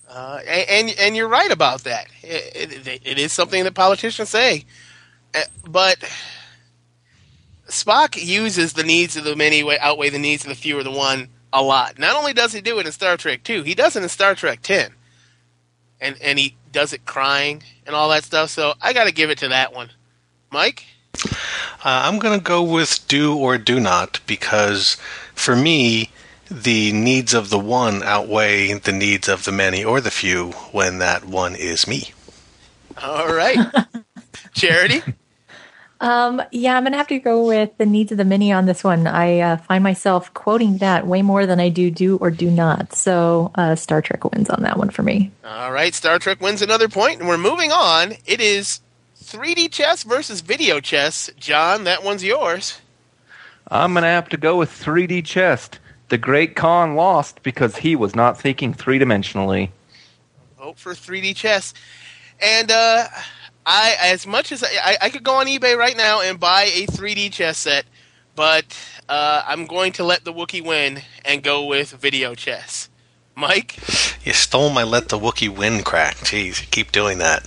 Uh, 0.08 0.40
and, 0.48 0.70
and 0.90 1.00
and 1.00 1.16
you're 1.16 1.28
right 1.28 1.52
about 1.52 1.84
that. 1.84 2.08
It, 2.24 2.88
it, 2.88 3.02
it 3.04 3.20
is 3.20 3.34
something 3.34 3.64
that 3.64 3.74
politicians 3.74 4.30
say, 4.30 4.66
Uh, 5.36 5.42
but 5.68 5.98
Spock 7.70 8.22
uses 8.22 8.74
the 8.74 8.84
needs 8.84 9.16
of 9.16 9.24
the 9.24 9.36
many 9.36 9.64
outweigh 9.80 10.10
the 10.10 10.20
needs 10.20 10.44
of 10.44 10.50
the 10.50 10.56
few 10.56 10.78
or 10.78 10.84
the 10.84 10.92
one 10.92 11.30
a 11.54 11.62
lot. 11.62 11.98
Not 11.98 12.16
only 12.16 12.34
does 12.34 12.54
he 12.54 12.62
do 12.62 12.80
it 12.80 12.86
in 12.86 12.92
Star 12.92 13.18
Trek 13.18 13.44
Two, 13.44 13.64
he 13.64 13.76
does 13.76 13.96
it 13.96 14.04
in 14.04 14.10
Star 14.10 14.36
Trek 14.36 14.62
Ten, 14.62 14.92
and 16.02 16.18
and 16.22 16.40
he 16.40 16.56
does 16.72 16.94
it 16.94 17.06
crying 17.06 17.64
and 17.86 17.96
all 17.96 18.10
that 18.10 18.24
stuff. 18.24 18.50
So 18.50 18.74
I 18.82 18.94
got 18.94 19.06
to 19.06 19.14
give 19.14 19.30
it 19.30 19.38
to 19.40 19.48
that 19.50 19.74
one, 19.74 19.92
Mike. 20.52 20.86
Uh, 21.24 21.26
I'm 21.84 22.20
going 22.20 22.38
to 22.38 22.44
go 22.44 22.64
with 22.64 23.08
do 23.08 23.36
or 23.38 23.58
do 23.58 23.80
not 23.80 24.20
because 24.28 24.98
for 25.34 25.56
me, 25.56 26.12
the 26.50 26.92
needs 26.92 27.34
of 27.34 27.50
the 27.50 27.60
one 27.60 28.04
outweigh 28.04 28.74
the 28.74 28.92
needs 28.92 29.28
of 29.28 29.46
the 29.46 29.52
many 29.52 29.84
or 29.84 30.02
the 30.02 30.12
few 30.12 30.52
when 30.72 31.00
that 31.00 31.26
one 31.26 31.56
is 31.56 31.88
me. 31.88 32.12
All 33.02 33.34
right, 33.34 33.58
Charity. 34.54 35.02
Um, 36.02 36.42
yeah, 36.52 36.78
I'm 36.78 36.84
gonna 36.84 36.98
have 36.98 37.08
to 37.08 37.20
go 37.20 37.46
with 37.46 37.78
the 37.78 37.86
needs 37.86 38.12
of 38.12 38.18
the 38.18 38.26
mini 38.26 38.54
on 38.54 38.66
this 38.66 38.84
one. 38.84 39.06
I 39.06 39.40
uh, 39.40 39.58
find 39.58 39.84
myself 39.84 40.34
quoting 40.34 40.78
that 40.78 41.06
way 41.06 41.22
more 41.22 41.46
than 41.46 41.60
I 41.60 41.70
do 41.70 41.92
do 41.92 42.18
or 42.18 42.32
do 42.32 42.50
not. 42.50 42.94
So 42.94 43.52
uh, 43.56 43.76
Star 43.76 44.02
Trek 44.02 44.24
wins 44.24 44.50
on 44.50 44.64
that 44.64 44.78
one 44.78 44.90
for 44.90 45.04
me. 45.04 45.32
All 45.44 45.72
right, 45.72 45.94
Star 45.94 46.18
Trek 46.20 46.40
wins 46.40 46.62
another 46.62 46.88
point, 46.88 47.20
and 47.20 47.28
we're 47.28 47.38
moving 47.38 47.72
on. 47.72 48.14
It 48.26 48.40
is 48.40 48.80
3D 49.30 49.72
chess 49.72 50.04
versus 50.04 50.42
video 50.42 50.80
chess. 50.80 51.30
John, 51.38 51.84
that 51.84 52.04
one's 52.04 52.24
yours. 52.24 52.80
I'm 53.68 53.94
going 53.94 54.04
to 54.04 54.10
have 54.10 54.30
to 54.30 54.38
go 54.38 54.58
with 54.58 54.72
3D 54.72 55.24
chess. 55.26 55.70
The 56.08 56.18
Great 56.18 56.56
Khan 56.56 56.96
lost 56.96 57.44
because 57.44 57.78
he 57.78 57.96
was 57.96 58.16
not 58.16 58.40
thinking 58.40 58.74
three 58.74 58.98
dimensionally. 58.98 59.70
Vote 60.58 60.80
for 60.80 60.94
3D 60.94 61.36
chess. 61.36 61.76
And 62.42 62.72
uh, 62.72 63.08
I, 63.70 63.98
as 64.02 64.26
much 64.26 64.52
as 64.52 64.64
I, 64.64 64.98
I 65.00 65.10
could 65.12 65.24
go 65.24 65.36
on 65.36 65.46
eBay 65.46 65.78
right 65.78 65.96
now 65.96 66.22
and 66.22 66.40
buy 66.40 66.64
a 66.64 66.88
3D 66.88 67.32
chess 67.32 67.60
set, 67.60 67.86
but 68.36 68.66
uh, 69.08 69.44
I'm 69.46 69.68
going 69.68 69.92
to 69.94 70.04
let 70.04 70.26
the 70.26 70.34
Wookiee 70.34 70.66
win 70.66 71.04
and 71.24 71.44
go 71.44 71.66
with 71.66 71.92
video 71.92 72.34
chess. 72.34 72.89
Mike? 73.40 73.78
You 74.24 74.34
stole 74.34 74.70
my 74.70 74.84
"Let 74.84 75.10
the 75.10 75.18
Wookiee 75.18 75.50
Win" 75.50 75.84
crack. 75.84 76.18
Jeez, 76.18 76.62
you 76.62 76.68
keep 76.70 76.92
doing 76.92 77.20
that. 77.20 77.46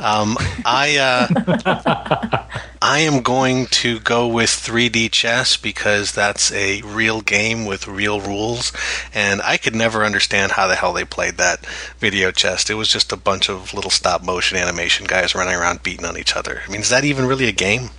Um, 0.00 0.36
I 0.64 0.96
uh, 0.98 2.46
I 2.82 2.98
am 3.00 3.22
going 3.22 3.66
to 3.66 4.00
go 4.00 4.26
with 4.26 4.50
3D 4.50 5.10
chess 5.12 5.56
because 5.56 6.12
that's 6.12 6.52
a 6.52 6.82
real 6.82 7.20
game 7.20 7.64
with 7.64 7.86
real 7.86 8.20
rules, 8.20 8.72
and 9.14 9.40
I 9.42 9.56
could 9.56 9.74
never 9.74 10.04
understand 10.04 10.52
how 10.52 10.66
the 10.66 10.74
hell 10.74 10.92
they 10.92 11.04
played 11.04 11.36
that 11.36 11.64
video 11.98 12.30
chess. 12.30 12.68
It 12.68 12.74
was 12.74 12.88
just 12.88 13.12
a 13.12 13.16
bunch 13.16 13.48
of 13.48 13.72
little 13.72 13.90
stop 13.90 14.24
motion 14.24 14.58
animation 14.58 15.06
guys 15.06 15.34
running 15.34 15.54
around 15.54 15.82
beating 15.82 16.06
on 16.06 16.18
each 16.18 16.36
other. 16.36 16.62
I 16.66 16.70
mean, 16.70 16.80
is 16.80 16.90
that 16.90 17.04
even 17.04 17.26
really 17.26 17.48
a 17.48 17.52
game? 17.52 17.90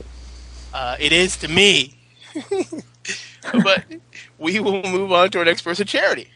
Uh, 0.74 0.96
it 1.00 1.12
is 1.12 1.38
to 1.38 1.48
me. 1.48 1.96
but 3.64 3.86
we 4.38 4.60
will 4.60 4.84
move 4.84 5.12
on 5.12 5.30
to 5.32 5.40
our 5.40 5.46
next 5.46 5.64
person, 5.64 5.88
Charity. 5.88 6.30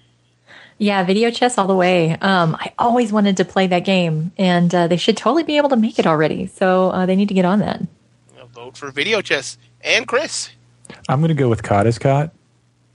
Yeah, 0.77 1.03
video 1.03 1.29
chess 1.31 1.57
all 1.57 1.67
the 1.67 1.75
way. 1.75 2.11
Um, 2.19 2.55
I 2.59 2.73
always 2.79 3.11
wanted 3.13 3.37
to 3.37 3.45
play 3.45 3.67
that 3.67 3.85
game, 3.85 4.31
and 4.37 4.73
uh, 4.73 4.87
they 4.87 4.97
should 4.97 5.15
totally 5.17 5.43
be 5.43 5.57
able 5.57 5.69
to 5.69 5.75
make 5.77 5.99
it 5.99 6.07
already. 6.07 6.47
So 6.47 6.89
uh, 6.89 7.05
they 7.05 7.15
need 7.15 7.27
to 7.29 7.33
get 7.33 7.45
on 7.45 7.59
that. 7.59 7.81
I'll 8.39 8.47
vote 8.47 8.77
for 8.77 8.91
video 8.91 9.21
chess. 9.21 9.57
And 9.81 10.07
Chris. 10.07 10.49
I'm 11.07 11.19
going 11.19 11.29
to 11.29 11.35
go 11.35 11.49
with 11.49 11.63
Cot 11.63 11.87
is 11.87 11.99
Cot. 11.99 12.31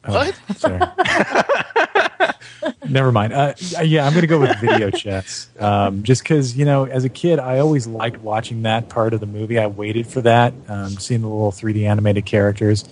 Oh, 0.04 0.14
What? 0.14 0.35
Sorry. 0.56 0.80
Never 2.88 3.12
mind. 3.12 3.32
Uh, 3.32 3.54
yeah, 3.82 4.06
I'm 4.06 4.12
going 4.12 4.23
to 4.23 4.26
go 4.26 4.40
with 4.40 4.56
video 4.58 4.90
chess. 4.94 5.49
Um, 5.58 6.02
just 6.02 6.23
because, 6.23 6.56
you 6.56 6.64
know, 6.64 6.85
as 6.85 7.04
a 7.04 7.08
kid, 7.08 7.38
I 7.38 7.58
always 7.58 7.87
liked 7.87 8.20
watching 8.20 8.62
that 8.62 8.88
part 8.88 9.14
of 9.14 9.20
the 9.20 9.26
movie. 9.26 9.58
I 9.58 9.66
waited 9.66 10.06
for 10.06 10.20
that, 10.23 10.54
um, 10.68 10.90
seeing 10.90 11.20
the 11.20 11.28
little 11.28 11.52
3D 11.52 11.87
animated 11.87 12.26
characters. 12.26 12.85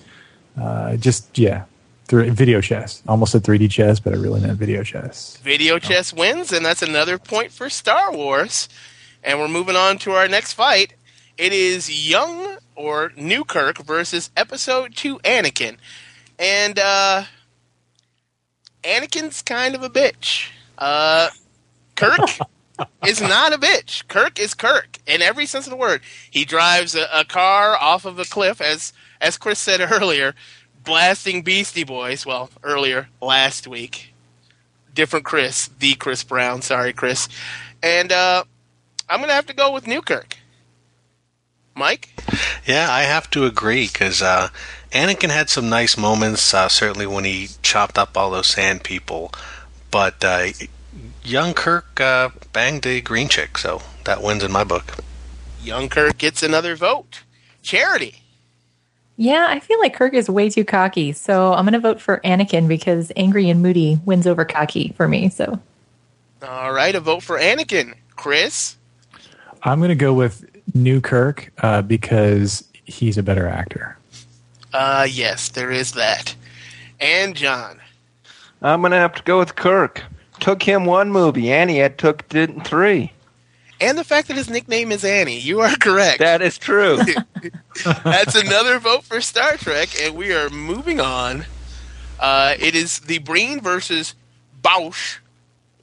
Uh, 0.58 0.96
just, 0.96 1.38
yeah, 1.38 1.64
Video 2.08 2.60
chess. 2.60 3.02
Almost 3.08 3.32
said 3.32 3.42
3D 3.42 3.70
chess, 3.70 3.98
but 3.98 4.12
I 4.12 4.16
really 4.16 4.40
meant 4.40 4.58
video 4.58 4.82
chess. 4.82 5.36
Video 5.38 5.78
chess 5.78 6.12
wins, 6.12 6.52
and 6.52 6.64
that's 6.64 6.82
another 6.82 7.18
point 7.18 7.50
for 7.50 7.68
Star 7.68 8.12
Wars. 8.12 8.68
And 9.24 9.40
we're 9.40 9.48
moving 9.48 9.74
on 9.76 9.98
to 9.98 10.12
our 10.12 10.28
next 10.28 10.52
fight. 10.52 10.94
It 11.36 11.52
is 11.52 12.08
Young 12.08 12.58
or 12.76 13.12
New 13.16 13.44
Kirk 13.44 13.78
versus 13.78 14.30
Episode 14.36 14.94
2 14.94 15.18
Anakin. 15.18 15.78
And 16.38 16.78
uh, 16.78 17.24
Anakin's 18.84 19.42
kind 19.42 19.74
of 19.74 19.82
a 19.82 19.90
bitch. 19.90 20.50
Uh, 20.78 21.30
Kirk 21.96 22.20
is 23.06 23.20
not 23.20 23.52
a 23.52 23.58
bitch. 23.58 24.06
Kirk 24.06 24.38
is 24.38 24.54
Kirk 24.54 24.98
in 25.06 25.22
every 25.22 25.46
sense 25.46 25.66
of 25.66 25.70
the 25.70 25.76
word. 25.76 26.02
He 26.30 26.44
drives 26.44 26.94
a, 26.94 27.06
a 27.12 27.24
car 27.24 27.76
off 27.76 28.04
of 28.04 28.18
a 28.18 28.24
cliff, 28.24 28.60
as 28.60 28.92
as 29.20 29.38
Chris 29.38 29.58
said 29.58 29.80
earlier, 29.90 30.34
blasting 30.86 31.42
Beastie 31.42 31.84
Boys. 31.84 32.24
Well, 32.24 32.48
earlier 32.62 33.08
last 33.20 33.68
week, 33.68 34.14
different 34.94 35.26
Chris, 35.26 35.68
the 35.78 35.94
Chris 35.96 36.24
Brown. 36.24 36.62
Sorry, 36.62 36.94
Chris. 36.94 37.28
And 37.82 38.10
uh, 38.10 38.44
I'm 39.10 39.20
gonna 39.20 39.34
have 39.34 39.46
to 39.46 39.54
go 39.54 39.70
with 39.72 39.86
New 39.86 40.00
Kirk. 40.00 40.38
Mike, 41.74 42.08
Yeah, 42.64 42.90
I 42.90 43.02
have 43.02 43.28
to 43.32 43.44
agree 43.44 43.86
because 43.86 44.22
uh, 44.22 44.48
Anakin 44.92 45.28
had 45.28 45.50
some 45.50 45.68
nice 45.68 45.98
moments. 45.98 46.54
Uh, 46.54 46.68
certainly 46.68 47.06
when 47.06 47.24
he 47.24 47.48
chopped 47.60 47.98
up 47.98 48.16
all 48.16 48.30
those 48.30 48.46
sand 48.46 48.82
people, 48.82 49.30
but 49.90 50.24
uh, 50.24 50.46
young 51.22 51.52
Kirk 51.52 52.00
uh, 52.00 52.30
banged 52.54 52.86
a 52.86 53.02
green 53.02 53.28
chick, 53.28 53.58
so 53.58 53.82
that 54.04 54.22
wins 54.22 54.42
in 54.42 54.50
my 54.50 54.64
book. 54.64 54.94
young 55.62 55.90
Kirk 55.90 56.16
gets 56.16 56.42
another 56.42 56.76
vote. 56.76 57.24
Charity. 57.62 58.22
Yeah, 59.16 59.46
I 59.48 59.60
feel 59.60 59.78
like 59.78 59.94
Kirk 59.94 60.12
is 60.14 60.28
way 60.28 60.50
too 60.50 60.64
cocky, 60.64 61.12
so 61.12 61.54
I'm 61.54 61.64
going 61.64 61.72
to 61.72 61.80
vote 61.80 62.00
for 62.00 62.20
Anakin 62.22 62.68
because 62.68 63.10
angry 63.16 63.48
and 63.48 63.62
moody 63.62 63.98
wins 64.04 64.26
over 64.26 64.44
cocky 64.44 64.92
for 64.96 65.08
me. 65.08 65.30
So 65.30 65.58
All 66.42 66.72
right, 66.72 66.94
a 66.94 67.00
vote 67.00 67.22
for 67.22 67.38
Anakin. 67.38 67.94
Chris. 68.16 68.76
I'm 69.62 69.78
going 69.78 69.88
to 69.88 69.94
go 69.94 70.12
with 70.12 70.44
New 70.74 71.00
Kirk 71.00 71.52
uh, 71.58 71.82
because 71.82 72.64
he's 72.84 73.16
a 73.18 73.22
better 73.22 73.46
actor. 73.48 73.96
Uh, 74.72 75.06
yes, 75.08 75.48
there 75.48 75.70
is 75.70 75.92
that. 75.92 76.34
And 77.00 77.34
John. 77.34 77.80
I'm 78.62 78.80
going 78.80 78.92
to 78.92 78.98
have 78.98 79.14
to 79.14 79.22
go 79.22 79.38
with 79.38 79.54
Kirk. 79.56 80.02
Took 80.40 80.62
him 80.62 80.84
one 80.84 81.10
movie, 81.10 81.50
Annie 81.50 81.78
had 81.78 81.96
took 81.98 82.28
did 82.28 82.64
three. 82.64 83.12
And 83.80 83.98
the 83.98 84.04
fact 84.04 84.28
that 84.28 84.36
his 84.36 84.48
nickname 84.48 84.90
is 84.90 85.04
Annie. 85.04 85.38
You 85.38 85.60
are 85.60 85.76
correct. 85.76 86.20
That 86.20 86.40
is 86.40 86.58
true. 86.58 86.98
That's 88.04 88.34
another 88.34 88.78
vote 88.78 89.04
for 89.04 89.20
Star 89.20 89.56
Trek, 89.56 89.90
and 90.00 90.16
we 90.16 90.32
are 90.32 90.48
moving 90.48 91.00
on. 91.00 91.44
Uh, 92.18 92.54
it 92.58 92.74
is 92.74 93.00
the 93.00 93.18
Breen 93.18 93.60
versus 93.60 94.14
Boushh, 94.62 95.18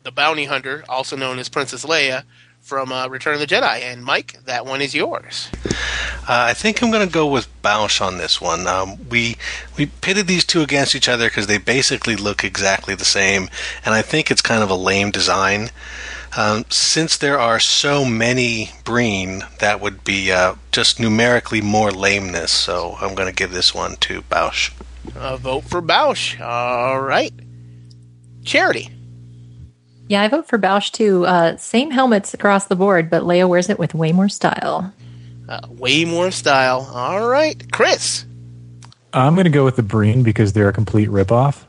the 0.01 0.11
bounty 0.11 0.45
hunter, 0.45 0.83
also 0.89 1.15
known 1.15 1.37
as 1.37 1.49
Princess 1.49 1.85
Leia 1.85 2.23
from 2.59 2.91
uh, 2.91 3.07
Return 3.07 3.35
of 3.35 3.39
the 3.39 3.45
Jedi. 3.45 3.81
And 3.81 4.03
Mike, 4.03 4.43
that 4.45 4.65
one 4.65 4.81
is 4.81 4.95
yours. 4.95 5.49
Uh, 5.65 6.49
I 6.49 6.53
think 6.53 6.81
I'm 6.81 6.91
going 6.91 7.05
to 7.05 7.13
go 7.13 7.27
with 7.27 7.47
Boushh 7.61 8.01
on 8.01 8.17
this 8.17 8.41
one. 8.41 8.65
Um, 8.65 8.97
we 9.09 9.35
we 9.77 9.85
pitted 9.85 10.27
these 10.27 10.45
two 10.45 10.61
against 10.61 10.95
each 10.95 11.09
other 11.09 11.27
because 11.27 11.47
they 11.47 11.57
basically 11.57 12.15
look 12.15 12.43
exactly 12.43 12.95
the 12.95 13.05
same, 13.05 13.49
and 13.85 13.93
I 13.93 14.01
think 14.01 14.31
it's 14.31 14.41
kind 14.41 14.63
of 14.63 14.69
a 14.69 14.75
lame 14.75 15.11
design. 15.11 15.69
Um, 16.35 16.65
since 16.69 17.17
there 17.17 17.39
are 17.39 17.59
so 17.59 18.03
many 18.05 18.71
Breen, 18.83 19.43
that 19.59 19.81
would 19.81 20.03
be 20.03 20.31
uh, 20.31 20.55
just 20.71 20.99
numerically 20.99 21.61
more 21.61 21.91
lameness. 21.91 22.51
So 22.51 22.97
I'm 22.99 23.13
going 23.13 23.29
to 23.29 23.35
give 23.35 23.51
this 23.51 23.73
one 23.73 23.97
to 23.97 24.21
Boushh. 24.23 24.71
A 25.15 25.37
vote 25.37 25.65
for 25.65 25.81
Boushh. 25.81 26.39
All 26.41 26.99
right. 27.01 27.31
Charity. 28.43 28.89
yeah, 30.07 30.21
I 30.23 30.27
vote 30.27 30.47
for 30.47 30.57
Boushh 30.57 30.91
too. 30.91 31.25
Uh, 31.25 31.55
same 31.57 31.91
helmets 31.91 32.33
across 32.33 32.65
the 32.65 32.75
board, 32.75 33.09
but 33.09 33.23
Leia 33.23 33.47
wears 33.47 33.69
it 33.69 33.77
with 33.77 33.93
way 33.93 34.11
more 34.11 34.29
style. 34.29 34.91
Uh, 35.47 35.59
way 35.69 36.03
more 36.05 36.31
style. 36.31 36.89
All 36.93 37.27
right. 37.27 37.71
Chris. 37.71 38.25
I'm 39.13 39.35
going 39.35 39.45
to 39.45 39.51
go 39.51 39.63
with 39.65 39.75
the 39.75 39.83
Breen 39.83 40.23
because 40.23 40.53
they're 40.53 40.69
a 40.69 40.73
complete 40.73 41.09
ripoff. 41.09 41.63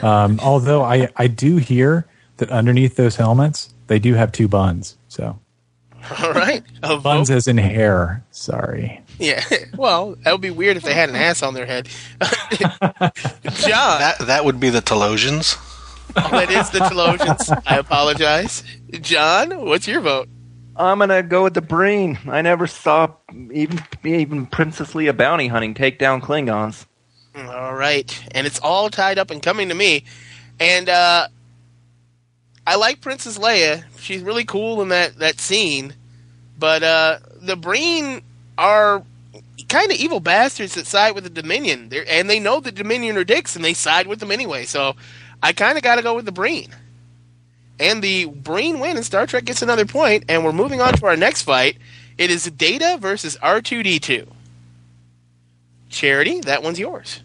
Um, 0.00 0.38
although 0.40 0.82
I, 0.82 1.08
I 1.16 1.26
do 1.26 1.56
hear 1.56 2.06
that 2.38 2.50
underneath 2.50 2.96
those 2.96 3.16
helmets, 3.16 3.72
they 3.86 3.98
do 3.98 4.14
have 4.14 4.32
two 4.32 4.48
buns. 4.48 4.96
So 5.08 5.38
All 6.22 6.32
right. 6.32 6.62
A 6.82 6.96
buns 6.98 7.28
vote. 7.28 7.36
as 7.36 7.48
in 7.48 7.58
hair. 7.58 8.24
Sorry. 8.30 9.00
Yeah. 9.18 9.42
Well, 9.76 10.14
that 10.22 10.30
would 10.32 10.40
be 10.40 10.50
weird 10.50 10.76
if 10.76 10.82
they 10.84 10.94
had 10.94 11.08
an 11.10 11.16
ass 11.16 11.42
on 11.42 11.54
their 11.54 11.66
head. 11.66 11.88
John. 12.20 13.98
That 14.00 14.16
that 14.26 14.44
would 14.44 14.60
be 14.60 14.70
the 14.70 14.80
Talosians. 14.80 15.56
that 16.14 16.50
is 16.50 16.70
the 16.70 16.78
Talosians. 16.80 17.62
I 17.66 17.78
apologize. 17.78 18.62
John, 19.00 19.64
what's 19.66 19.86
your 19.88 20.00
vote? 20.00 20.28
I'm 20.76 20.98
gonna 21.00 21.22
go 21.22 21.42
with 21.44 21.54
the 21.54 21.60
Breen. 21.62 22.18
I 22.28 22.42
never 22.42 22.66
saw 22.66 23.14
even 23.52 23.80
even 24.04 24.46
Princess 24.46 24.92
Leia 24.94 25.16
bounty 25.16 25.48
hunting 25.48 25.74
take 25.74 25.98
down 25.98 26.20
Klingons. 26.20 26.86
All 27.36 27.74
right. 27.74 28.22
And 28.32 28.46
it's 28.46 28.60
all 28.60 28.90
tied 28.90 29.18
up 29.18 29.30
and 29.30 29.42
coming 29.42 29.68
to 29.68 29.74
me. 29.74 30.04
And 30.60 30.88
uh, 30.88 31.28
I 32.66 32.76
like 32.76 33.00
Princess 33.00 33.38
Leia. 33.38 33.84
She's 33.98 34.22
really 34.22 34.44
cool 34.44 34.80
in 34.82 34.88
that, 34.88 35.18
that 35.18 35.40
scene. 35.40 35.94
But 36.58 36.82
uh, 36.82 37.18
the 37.40 37.56
Breen 37.56 38.22
are 38.56 39.02
kind 39.68 39.90
of 39.90 39.96
evil 39.96 40.20
bastards 40.20 40.74
that 40.74 40.86
side 40.86 41.14
with 41.14 41.24
the 41.24 41.30
Dominion. 41.30 41.88
They're, 41.88 42.04
and 42.08 42.28
they 42.30 42.40
know 42.40 42.60
the 42.60 42.72
Dominion 42.72 43.16
are 43.16 43.24
dicks 43.24 43.56
and 43.56 43.64
they 43.64 43.74
side 43.74 44.06
with 44.06 44.20
them 44.20 44.30
anyway. 44.30 44.64
So 44.64 44.94
I 45.42 45.52
kind 45.52 45.76
of 45.76 45.82
got 45.82 45.96
to 45.96 46.02
go 46.02 46.14
with 46.14 46.24
the 46.24 46.32
Breen. 46.32 46.70
And 47.78 48.02
the 48.02 48.26
Breen 48.26 48.78
win 48.78 48.96
and 48.96 49.04
Star 49.04 49.26
Trek 49.26 49.44
gets 49.44 49.60
another 49.60 49.84
point, 49.84 50.24
and 50.28 50.44
we're 50.44 50.52
moving 50.52 50.80
on 50.80 50.92
to 50.94 51.06
our 51.06 51.16
next 51.16 51.42
fight. 51.42 51.76
It 52.16 52.30
is 52.30 52.44
Data 52.44 52.98
versus 53.00 53.36
R2D2. 53.42 54.28
Charity, 55.88 56.40
that 56.42 56.62
one's 56.62 56.78
yours. 56.78 57.20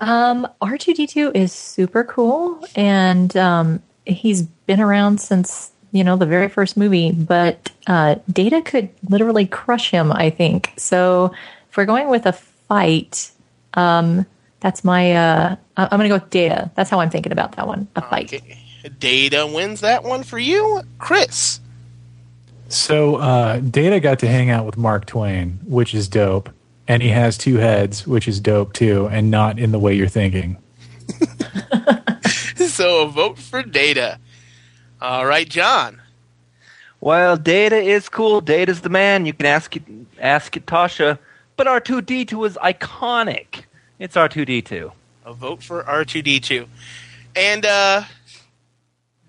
Um, 0.00 0.46
R2D2 0.60 1.34
is 1.34 1.52
super 1.52 2.04
cool, 2.04 2.64
and 2.76 3.34
um, 3.36 3.82
he's 4.08 4.42
been 4.42 4.80
around 4.80 5.20
since 5.20 5.70
you 5.92 6.04
know, 6.04 6.16
the 6.16 6.26
very 6.26 6.48
first 6.48 6.76
movie, 6.76 7.12
but 7.12 7.70
uh, 7.86 8.16
Data 8.30 8.60
could 8.60 8.90
literally 9.08 9.46
crush 9.46 9.90
him, 9.90 10.12
I 10.12 10.30
think. 10.30 10.74
So 10.76 11.32
if 11.70 11.76
we're 11.76 11.86
going 11.86 12.10
with 12.10 12.26
a 12.26 12.32
fight, 12.34 13.30
um, 13.74 14.26
that's 14.60 14.84
my, 14.84 15.12
uh, 15.14 15.56
I- 15.76 15.84
I'm 15.84 15.98
going 15.98 16.02
to 16.02 16.08
go 16.08 16.16
with 16.22 16.30
Data. 16.30 16.70
That's 16.74 16.90
how 16.90 17.00
I'm 17.00 17.08
thinking 17.10 17.32
about 17.32 17.52
that 17.56 17.66
one, 17.66 17.88
a 17.96 18.02
fight. 18.02 18.34
Okay. 18.34 18.58
Data 19.00 19.46
wins 19.46 19.80
that 19.80 20.04
one 20.04 20.22
for 20.24 20.38
you, 20.38 20.82
Chris. 20.98 21.60
So 22.68 23.16
uh, 23.16 23.58
Data 23.60 23.98
got 23.98 24.18
to 24.20 24.28
hang 24.28 24.50
out 24.50 24.66
with 24.66 24.76
Mark 24.76 25.06
Twain, 25.06 25.58
which 25.64 25.94
is 25.94 26.06
dope, 26.06 26.50
and 26.86 27.02
he 27.02 27.08
has 27.08 27.38
two 27.38 27.56
heads, 27.56 28.06
which 28.06 28.28
is 28.28 28.40
dope 28.40 28.74
too, 28.74 29.08
and 29.10 29.30
not 29.30 29.58
in 29.58 29.72
the 29.72 29.78
way 29.78 29.94
you're 29.94 30.06
thinking. 30.06 30.58
So 32.78 33.02
a 33.02 33.08
vote 33.08 33.40
for 33.40 33.64
Data. 33.64 34.20
All 35.02 35.26
right, 35.26 35.48
John. 35.48 36.00
Well, 37.00 37.36
Data 37.36 37.74
is 37.74 38.08
cool. 38.08 38.40
Data's 38.40 38.82
the 38.82 38.88
man. 38.88 39.26
You 39.26 39.32
can 39.32 39.46
ask 39.46 39.74
it, 39.74 39.82
ask 40.20 40.56
it, 40.56 40.64
Tasha. 40.64 41.18
But 41.56 41.66
R2D2 41.66 42.46
is 42.46 42.56
iconic. 42.62 43.64
It's 43.98 44.14
R2D2. 44.14 44.92
A 45.26 45.32
vote 45.32 45.60
for 45.60 45.82
R2D2. 45.82 46.68
And 47.34 47.66
uh 47.66 48.04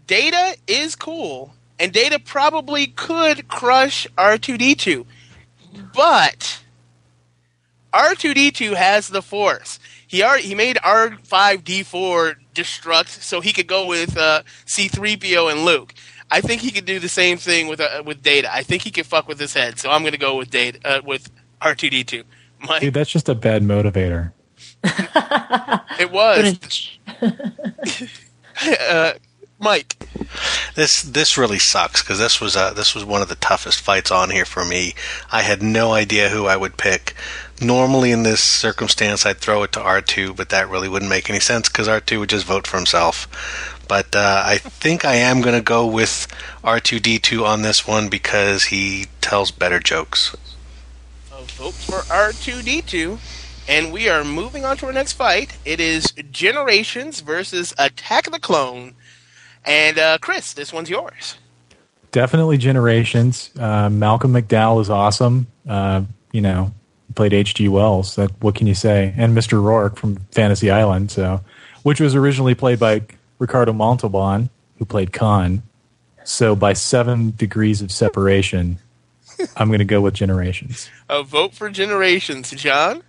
Data 0.06 0.56
is 0.68 0.96
cool. 0.96 1.52
And 1.80 1.92
Data 1.92 2.20
probably 2.20 2.86
could 2.86 3.48
crush 3.48 4.06
R2D2. 4.16 5.08
But 5.96 6.62
R2D2 7.96 8.76
has 8.76 9.08
the 9.08 9.24
force. 9.24 9.80
He 10.06 10.22
already 10.22 10.44
he 10.44 10.54
made 10.54 10.76
R5D4 10.78 12.36
destruct 12.60 13.08
so 13.22 13.42
he 13.42 13.54
could 13.54 13.68
go 13.68 13.86
with 13.88 14.18
uh, 14.18 14.44
C3PO 14.66 15.52
and 15.52 15.66
Luke. 15.66 15.94
I 16.32 16.42
think 16.42 16.62
he 16.62 16.72
could 16.72 16.86
do 16.86 17.00
the 17.00 17.10
same 17.10 17.38
thing 17.38 17.68
with 17.68 17.80
uh, 17.80 18.04
with 18.06 18.22
Data. 18.22 18.54
I 18.54 18.64
think 18.64 18.84
he 18.84 18.92
could 18.92 19.06
fuck 19.06 19.28
with 19.28 19.40
his 19.40 19.54
head. 19.54 19.80
So 19.80 19.90
I'm 19.90 20.02
going 20.02 20.14
to 20.14 20.20
go 20.20 20.38
with 20.38 20.52
Data 20.52 20.80
uh, 20.86 21.02
with 21.04 21.32
R2D2. 21.62 22.24
My, 22.62 22.80
Dude, 22.80 22.94
that's 22.94 23.10
just 23.10 23.30
a 23.30 23.36
bad 23.36 23.64
motivator. 23.64 24.34
it 24.84 26.12
was 26.12 26.98
uh, 28.90 29.14
Mike. 29.60 29.98
This 30.76 31.02
this 31.02 31.38
really 31.38 31.60
sucks 31.60 32.02
because 32.02 32.20
this 32.20 32.40
was 32.40 32.56
uh, 32.56 32.74
this 32.74 32.96
was 32.96 33.04
one 33.04 33.22
of 33.22 33.30
the 33.30 33.36
toughest 33.36 33.82
fights 33.82 34.12
on 34.12 34.30
here 34.30 34.46
for 34.46 34.64
me. 34.64 34.96
I 35.32 35.42
had 35.42 35.62
no 35.62 35.92
idea 35.92 36.30
who 36.30 36.46
I 36.46 36.58
would 36.58 36.78
pick. 36.78 37.14
Normally 37.62 38.12
in 38.12 38.24
this 38.24 38.42
circumstance, 38.42 39.26
I'd 39.26 39.40
throw 39.40 39.64
it 39.64 39.74
to 39.74 39.80
R2, 39.80 40.36
but 40.36 40.50
that 40.50 40.70
really 40.70 40.88
wouldn't 40.88 41.10
make 41.10 41.30
any 41.30 41.42
sense 41.42 41.68
because 41.68 41.90
R2 41.90 42.20
would 42.20 42.30
just 42.30 42.46
vote 42.46 42.66
for 42.66 42.78
himself. 42.78 43.28
But 43.90 44.16
uh, 44.16 44.44
I 44.46 44.60
think 44.60 45.04
I 45.04 45.16
am 45.16 45.42
going 45.42 45.56
to 45.56 45.62
go 45.62 45.86
with 45.86 46.28
R2D2 46.64 47.44
on 47.44 47.64
this 47.64 47.86
one 47.86 48.08
because 48.08 48.66
he 48.66 49.08
tells 49.20 49.52
better 49.52 49.80
jokes. 49.80 50.36
A 51.34 51.44
vote 51.44 51.74
for 51.74 52.02
R2D2. 52.04 53.20
And 53.68 53.92
we 53.92 54.10
are 54.10 54.24
moving 54.24 54.66
on 54.66 54.78
to 54.78 54.88
our 54.88 54.92
next 54.92 55.14
fight. 55.14 55.58
It 55.64 55.80
is 55.80 56.12
Generations 56.32 57.20
versus 57.20 57.72
Attack 57.78 58.26
of 58.26 58.34
the 58.34 58.40
Clone. 58.40 58.96
And 59.66 59.98
uh, 59.98 60.18
Chris, 60.20 60.54
this 60.54 60.74
one's 60.74 60.90
yours. 60.90 61.38
Definitely 62.12 62.58
Generations. 62.58 63.52
Uh, 63.58 63.90
Malcolm 63.90 64.34
McDowell 64.34 64.82
is 64.82 64.90
awesome. 64.90 65.48
Uh, 65.68 66.04
you 66.32 66.42
know, 66.42 66.74
he 67.08 67.14
played 67.14 67.34
H.G. 67.34 67.68
Wells. 67.70 68.16
That 68.16 68.32
what 68.42 68.56
can 68.56 68.68
you 68.68 68.74
say? 68.74 69.14
And 69.18 69.38
Mr. 69.38 69.62
Roarke 69.62 69.98
from 69.98 70.18
Fantasy 70.32 70.72
Island. 70.72 71.12
So, 71.12 71.42
which 71.84 72.00
was 72.00 72.16
originally 72.16 72.56
played 72.56 72.80
by 72.80 73.02
Ricardo 73.38 73.74
Montalban, 73.74 74.50
who 74.78 74.86
played 74.86 75.14
Khan. 75.14 75.62
So, 76.24 76.56
by 76.56 76.74
seven 76.74 77.34
degrees 77.36 77.82
of 77.82 77.92
separation, 77.92 78.80
I'm 79.56 79.68
going 79.68 79.80
to 79.80 79.86
go 79.86 80.02
with 80.02 80.16
Generations. 80.16 80.90
A 81.10 81.22
vote 81.22 81.54
for 81.54 81.70
Generations. 81.70 82.50
John? 82.52 83.04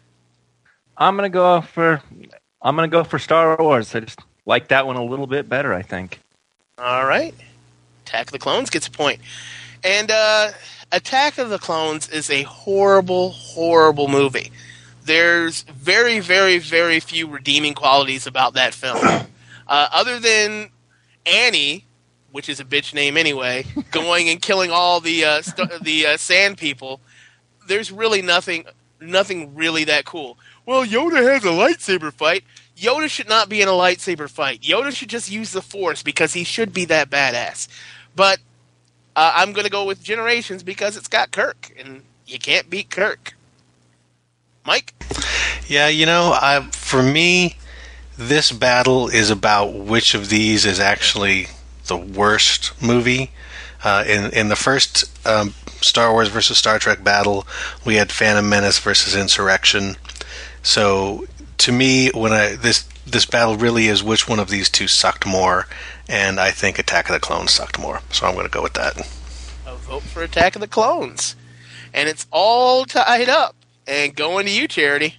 I'm 1.00 1.16
gonna 1.16 1.30
go 1.30 1.62
for 1.62 2.02
I'm 2.60 2.76
gonna 2.76 2.88
go 2.88 3.02
for 3.02 3.18
Star 3.18 3.56
Wars. 3.58 3.94
I 3.94 4.00
just 4.00 4.20
like 4.44 4.68
that 4.68 4.86
one 4.86 4.96
a 4.96 5.02
little 5.02 5.26
bit 5.26 5.48
better. 5.48 5.72
I 5.72 5.80
think. 5.82 6.20
All 6.80 7.04
right. 7.04 7.34
Attack 8.06 8.28
of 8.28 8.32
the 8.32 8.38
Clones 8.38 8.70
gets 8.70 8.86
a 8.86 8.90
point. 8.90 9.20
And 9.84 10.10
uh, 10.10 10.52
Attack 10.90 11.36
of 11.36 11.50
the 11.50 11.58
Clones 11.58 12.08
is 12.08 12.30
a 12.30 12.42
horrible, 12.44 13.30
horrible 13.30 14.08
movie. 14.08 14.50
There's 15.04 15.62
very, 15.62 16.20
very, 16.20 16.58
very 16.58 16.98
few 17.00 17.26
redeeming 17.28 17.74
qualities 17.74 18.26
about 18.26 18.54
that 18.54 18.72
film. 18.72 18.98
Uh, 19.04 19.88
other 19.92 20.18
than 20.18 20.70
Annie, 21.26 21.84
which 22.32 22.48
is 22.48 22.60
a 22.60 22.64
bitch 22.64 22.94
name 22.94 23.18
anyway, 23.18 23.66
going 23.90 24.30
and 24.30 24.40
killing 24.40 24.70
all 24.70 25.00
the 25.00 25.24
uh, 25.24 25.42
st- 25.42 25.84
the 25.84 26.06
uh, 26.06 26.16
sand 26.16 26.56
people, 26.56 27.00
there's 27.68 27.92
really 27.92 28.22
nothing, 28.22 28.64
nothing 29.02 29.54
really 29.54 29.84
that 29.84 30.06
cool. 30.06 30.38
Well, 30.64 30.84
Yoda 30.84 31.30
has 31.30 31.44
a 31.44 31.48
lightsaber 31.48 32.12
fight. 32.12 32.42
Yoda 32.80 33.10
should 33.10 33.28
not 33.28 33.48
be 33.48 33.60
in 33.60 33.68
a 33.68 33.72
lightsaber 33.72 34.28
fight. 34.28 34.62
Yoda 34.62 34.94
should 34.94 35.10
just 35.10 35.30
use 35.30 35.52
the 35.52 35.60
Force 35.60 36.02
because 36.02 36.32
he 36.32 36.44
should 36.44 36.72
be 36.72 36.86
that 36.86 37.10
badass. 37.10 37.68
But 38.16 38.38
uh, 39.14 39.32
I'm 39.34 39.52
going 39.52 39.66
to 39.66 39.70
go 39.70 39.84
with 39.84 40.02
Generations 40.02 40.62
because 40.62 40.96
it's 40.96 41.08
got 41.08 41.30
Kirk, 41.30 41.72
and 41.78 42.02
you 42.26 42.38
can't 42.38 42.70
beat 42.70 42.88
Kirk. 42.88 43.34
Mike? 44.64 44.94
Yeah, 45.66 45.88
you 45.88 46.06
know, 46.06 46.32
I, 46.34 46.66
for 46.72 47.02
me, 47.02 47.56
this 48.16 48.50
battle 48.50 49.08
is 49.08 49.30
about 49.30 49.74
which 49.74 50.14
of 50.14 50.28
these 50.28 50.64
is 50.64 50.80
actually 50.80 51.48
the 51.86 51.96
worst 51.96 52.80
movie. 52.82 53.30
Uh, 53.82 54.04
in 54.06 54.30
in 54.32 54.48
the 54.48 54.56
first 54.56 55.26
um, 55.26 55.54
Star 55.80 56.12
Wars 56.12 56.28
versus 56.28 56.58
Star 56.58 56.78
Trek 56.78 57.02
battle, 57.02 57.46
we 57.84 57.94
had 57.94 58.12
Phantom 58.12 58.46
Menace 58.46 58.78
versus 58.78 59.16
Insurrection. 59.16 59.96
So 60.62 61.26
to 61.60 61.72
me, 61.72 62.10
when 62.10 62.32
I 62.32 62.56
this 62.56 62.82
this 63.06 63.26
battle 63.26 63.56
really 63.56 63.86
is 63.86 64.02
which 64.02 64.28
one 64.28 64.38
of 64.38 64.48
these 64.48 64.68
two 64.68 64.88
sucked 64.88 65.26
more, 65.26 65.66
and 66.08 66.38
I 66.40 66.50
think 66.50 66.78
Attack 66.78 67.08
of 67.08 67.14
the 67.14 67.20
Clones 67.20 67.52
sucked 67.52 67.78
more. 67.78 68.00
So 68.10 68.26
I'm 68.26 68.34
going 68.34 68.46
to 68.46 68.52
go 68.52 68.62
with 68.62 68.74
that. 68.74 68.98
A 69.66 69.76
vote 69.76 70.02
for 70.02 70.22
Attack 70.22 70.54
of 70.56 70.60
the 70.60 70.68
Clones. 70.68 71.36
And 71.92 72.08
it's 72.08 72.26
all 72.30 72.84
tied 72.84 73.28
up. 73.28 73.56
And 73.86 74.14
going 74.14 74.46
to 74.46 74.52
you, 74.52 74.68
Charity. 74.68 75.16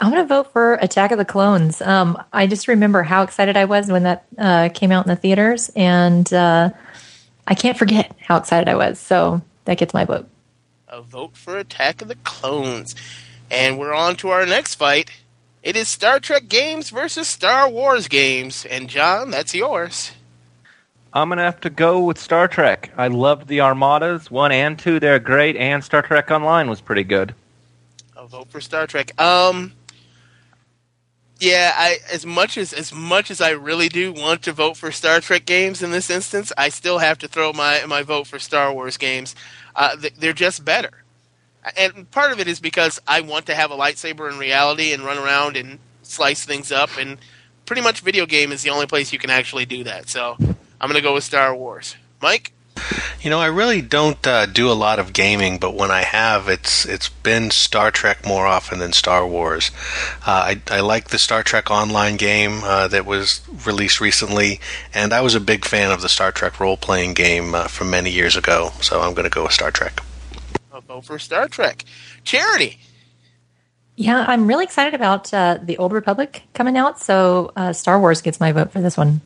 I'm 0.00 0.10
going 0.10 0.22
to 0.22 0.28
vote 0.28 0.52
for 0.52 0.74
Attack 0.74 1.12
of 1.12 1.18
the 1.18 1.24
Clones. 1.24 1.80
Um, 1.80 2.20
I 2.32 2.48
just 2.48 2.66
remember 2.66 3.04
how 3.04 3.22
excited 3.22 3.56
I 3.56 3.66
was 3.66 3.88
when 3.88 4.02
that 4.02 4.24
uh, 4.36 4.68
came 4.74 4.90
out 4.90 5.06
in 5.06 5.10
the 5.10 5.16
theaters, 5.16 5.70
and 5.76 6.32
uh, 6.32 6.70
I 7.46 7.54
can't 7.54 7.78
forget 7.78 8.14
how 8.20 8.36
excited 8.36 8.68
I 8.68 8.74
was. 8.74 8.98
So 8.98 9.42
that 9.64 9.78
gets 9.78 9.94
my 9.94 10.04
vote. 10.04 10.28
A 10.88 11.02
vote 11.02 11.36
for 11.36 11.56
Attack 11.56 12.02
of 12.02 12.08
the 12.08 12.16
Clones. 12.16 12.96
And 13.50 13.78
we're 13.78 13.94
on 13.94 14.16
to 14.16 14.30
our 14.30 14.46
next 14.46 14.74
fight. 14.74 15.10
It 15.62 15.76
is 15.76 15.88
Star 15.88 16.18
Trek 16.18 16.48
games 16.48 16.90
versus 16.90 17.28
Star 17.28 17.68
Wars 17.68 18.08
games. 18.08 18.66
And 18.66 18.88
John, 18.88 19.30
that's 19.30 19.54
yours. 19.54 20.12
I'm 21.12 21.28
gonna 21.28 21.42
have 21.42 21.60
to 21.60 21.70
go 21.70 22.00
with 22.00 22.18
Star 22.18 22.48
Trek. 22.48 22.90
I 22.96 23.08
loved 23.08 23.46
the 23.46 23.60
Armadas 23.60 24.30
one 24.30 24.50
and 24.50 24.78
two; 24.78 24.98
they're 24.98 25.18
great, 25.18 25.56
and 25.56 25.84
Star 25.84 26.02
Trek 26.02 26.30
Online 26.30 26.70
was 26.70 26.80
pretty 26.80 27.04
good. 27.04 27.34
A 28.16 28.26
vote 28.26 28.50
for 28.50 28.60
Star 28.60 28.86
Trek. 28.86 29.20
Um, 29.20 29.72
yeah, 31.38 31.72
I 31.76 31.98
as 32.10 32.24
much 32.24 32.56
as 32.56 32.72
as 32.72 32.94
much 32.94 33.30
as 33.30 33.40
I 33.42 33.50
really 33.50 33.88
do 33.88 34.12
want 34.12 34.42
to 34.44 34.52
vote 34.52 34.78
for 34.78 34.90
Star 34.90 35.20
Trek 35.20 35.44
games 35.44 35.82
in 35.82 35.90
this 35.90 36.08
instance, 36.08 36.50
I 36.56 36.70
still 36.70 36.98
have 36.98 37.18
to 37.18 37.28
throw 37.28 37.52
my 37.52 37.84
my 37.86 38.02
vote 38.02 38.26
for 38.26 38.38
Star 38.38 38.72
Wars 38.72 38.96
games. 38.96 39.34
Uh, 39.76 39.96
th- 39.96 40.14
they're 40.14 40.32
just 40.32 40.64
better, 40.64 41.01
and 41.76 42.10
part 42.10 42.32
of 42.32 42.40
it 42.40 42.48
is 42.48 42.60
because 42.60 43.00
I 43.06 43.20
want 43.20 43.46
to 43.46 43.54
have 43.54 43.70
a 43.70 43.76
lightsaber 43.76 44.30
in 44.30 44.38
reality 44.38 44.92
and 44.92 45.02
run 45.04 45.18
around 45.18 45.56
and 45.56 45.78
slice 46.02 46.44
things 46.44 46.72
up, 46.72 46.90
and 46.98 47.18
pretty 47.66 47.82
much 47.82 48.00
video 48.00 48.26
game 48.26 48.52
is 48.52 48.62
the 48.62 48.70
only 48.70 48.86
place 48.86 49.12
you 49.12 49.18
can 49.18 49.30
actually 49.30 49.66
do 49.66 49.84
that. 49.84 50.08
So 50.08 50.36
I'm 50.38 50.88
going 50.88 50.94
to 50.94 51.00
go 51.00 51.14
with 51.14 51.24
Star 51.24 51.54
Wars. 51.54 51.96
Mike. 52.20 52.52
You 53.20 53.30
know, 53.30 53.38
I 53.38 53.46
really 53.46 53.82
don't 53.82 54.26
uh, 54.26 54.46
do 54.46 54.70
a 54.70 54.74
lot 54.74 54.98
of 54.98 55.12
gaming, 55.12 55.58
but 55.58 55.74
when 55.74 55.90
I 55.90 56.02
have, 56.02 56.48
it's 56.48 56.84
it's 56.84 57.08
been 57.08 57.50
Star 57.50 57.90
Trek 57.90 58.26
more 58.26 58.46
often 58.46 58.80
than 58.80 58.92
Star 58.92 59.26
Wars. 59.26 59.70
Uh, 60.26 60.56
I, 60.56 60.62
I 60.68 60.80
like 60.80 61.08
the 61.08 61.18
Star 61.18 61.42
Trek 61.44 61.70
Online 61.70 62.16
game 62.16 62.62
uh, 62.64 62.88
that 62.88 63.06
was 63.06 63.42
released 63.64 64.00
recently, 64.00 64.58
and 64.92 65.12
I 65.12 65.20
was 65.20 65.36
a 65.36 65.40
big 65.40 65.64
fan 65.64 65.92
of 65.92 66.00
the 66.00 66.08
Star 66.08 66.32
Trek 66.32 66.58
role 66.58 66.76
playing 66.76 67.14
game 67.14 67.54
uh, 67.54 67.68
from 67.68 67.90
many 67.90 68.10
years 68.10 68.36
ago. 68.36 68.72
So 68.80 69.00
I'm 69.00 69.14
going 69.14 69.24
to 69.24 69.30
go 69.30 69.44
with 69.44 69.52
Star 69.52 69.70
Trek. 69.70 70.00
A 70.88 70.94
vote 70.94 71.04
for 71.04 71.18
Star 71.18 71.48
Trek. 71.48 71.84
Charity. 72.24 72.78
Yeah, 73.96 74.24
I'm 74.26 74.46
really 74.46 74.64
excited 74.64 74.94
about 74.94 75.32
uh, 75.34 75.58
the 75.62 75.78
Old 75.78 75.92
Republic 75.92 76.42
coming 76.54 76.76
out. 76.76 76.98
So 76.98 77.52
uh, 77.56 77.72
Star 77.72 78.00
Wars 78.00 78.22
gets 78.22 78.40
my 78.40 78.52
vote 78.52 78.72
for 78.72 78.80
this 78.80 78.96
one. 78.96 79.20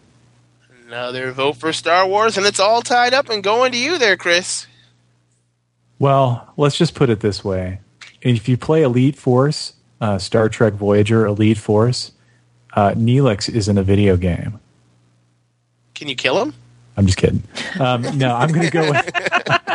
Another 0.86 1.32
vote 1.32 1.56
for 1.56 1.72
Star 1.72 2.06
Wars, 2.06 2.36
and 2.36 2.46
it's 2.46 2.60
all 2.60 2.82
tied 2.82 3.14
up 3.14 3.28
and 3.28 3.42
going 3.42 3.72
to 3.72 3.78
you 3.78 3.98
there, 3.98 4.16
Chris. 4.16 4.66
Well, 5.98 6.52
let's 6.56 6.76
just 6.76 6.94
put 6.94 7.10
it 7.10 7.20
this 7.20 7.44
way: 7.44 7.80
if 8.20 8.48
you 8.48 8.56
play 8.56 8.82
Elite 8.82 9.16
Force, 9.16 9.74
uh, 10.00 10.18
Star 10.18 10.48
Trek 10.48 10.74
Voyager 10.74 11.26
Elite 11.26 11.58
Force, 11.58 12.12
uh, 12.74 12.90
Neelix 12.92 13.52
is 13.52 13.68
in 13.68 13.78
a 13.78 13.82
video 13.82 14.16
game. 14.16 14.60
Can 15.94 16.08
you 16.08 16.14
kill 16.14 16.40
him? 16.40 16.54
I'm 16.96 17.06
just 17.06 17.18
kidding. 17.18 17.42
Um, 17.80 18.02
no, 18.16 18.34
I'm 18.34 18.52
going 18.52 18.66
to 18.66 18.70
go 18.70 18.90
with. 18.90 19.06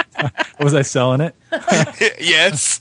was 0.63 0.73
I 0.73 0.81
selling 0.81 1.21
it? 1.21 1.35
yes. 2.19 2.79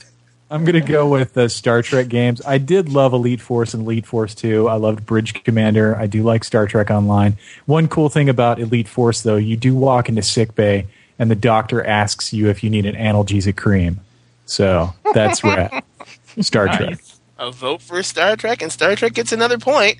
I'm 0.49 0.65
going 0.65 0.73
to 0.73 0.81
go 0.81 1.07
with 1.07 1.33
the 1.33 1.47
Star 1.47 1.81
Trek 1.81 2.09
games. 2.09 2.41
I 2.45 2.57
did 2.57 2.89
love 2.89 3.13
Elite 3.13 3.39
Force 3.39 3.73
and 3.73 3.83
Elite 3.83 4.05
Force 4.05 4.35
2. 4.35 4.67
I 4.67 4.75
loved 4.75 5.05
Bridge 5.05 5.43
Commander. 5.45 5.95
I 5.95 6.07
do 6.07 6.23
like 6.23 6.43
Star 6.43 6.67
Trek 6.67 6.91
Online. 6.91 7.37
One 7.65 7.87
cool 7.87 8.09
thing 8.09 8.27
about 8.27 8.59
Elite 8.59 8.89
Force, 8.89 9.21
though, 9.21 9.37
you 9.37 9.55
do 9.55 9.73
walk 9.73 10.09
into 10.09 10.21
sick 10.21 10.53
bay 10.53 10.87
and 11.21 11.29
the 11.29 11.35
doctor 11.35 11.85
asks 11.85 12.33
you 12.33 12.49
if 12.49 12.63
you 12.63 12.69
need 12.71 12.87
an 12.87 12.95
analgesic 12.95 13.55
cream. 13.55 13.99
So 14.47 14.91
that's 15.13 15.43
right. 15.43 15.83
Star 16.39 16.65
Trek. 16.65 16.99
A 17.37 17.51
vote 17.51 17.81
for 17.83 18.01
Star 18.01 18.35
Trek, 18.35 18.63
and 18.63 18.71
Star 18.71 18.95
Trek 18.95 19.13
gets 19.13 19.31
another 19.31 19.59
point. 19.59 19.97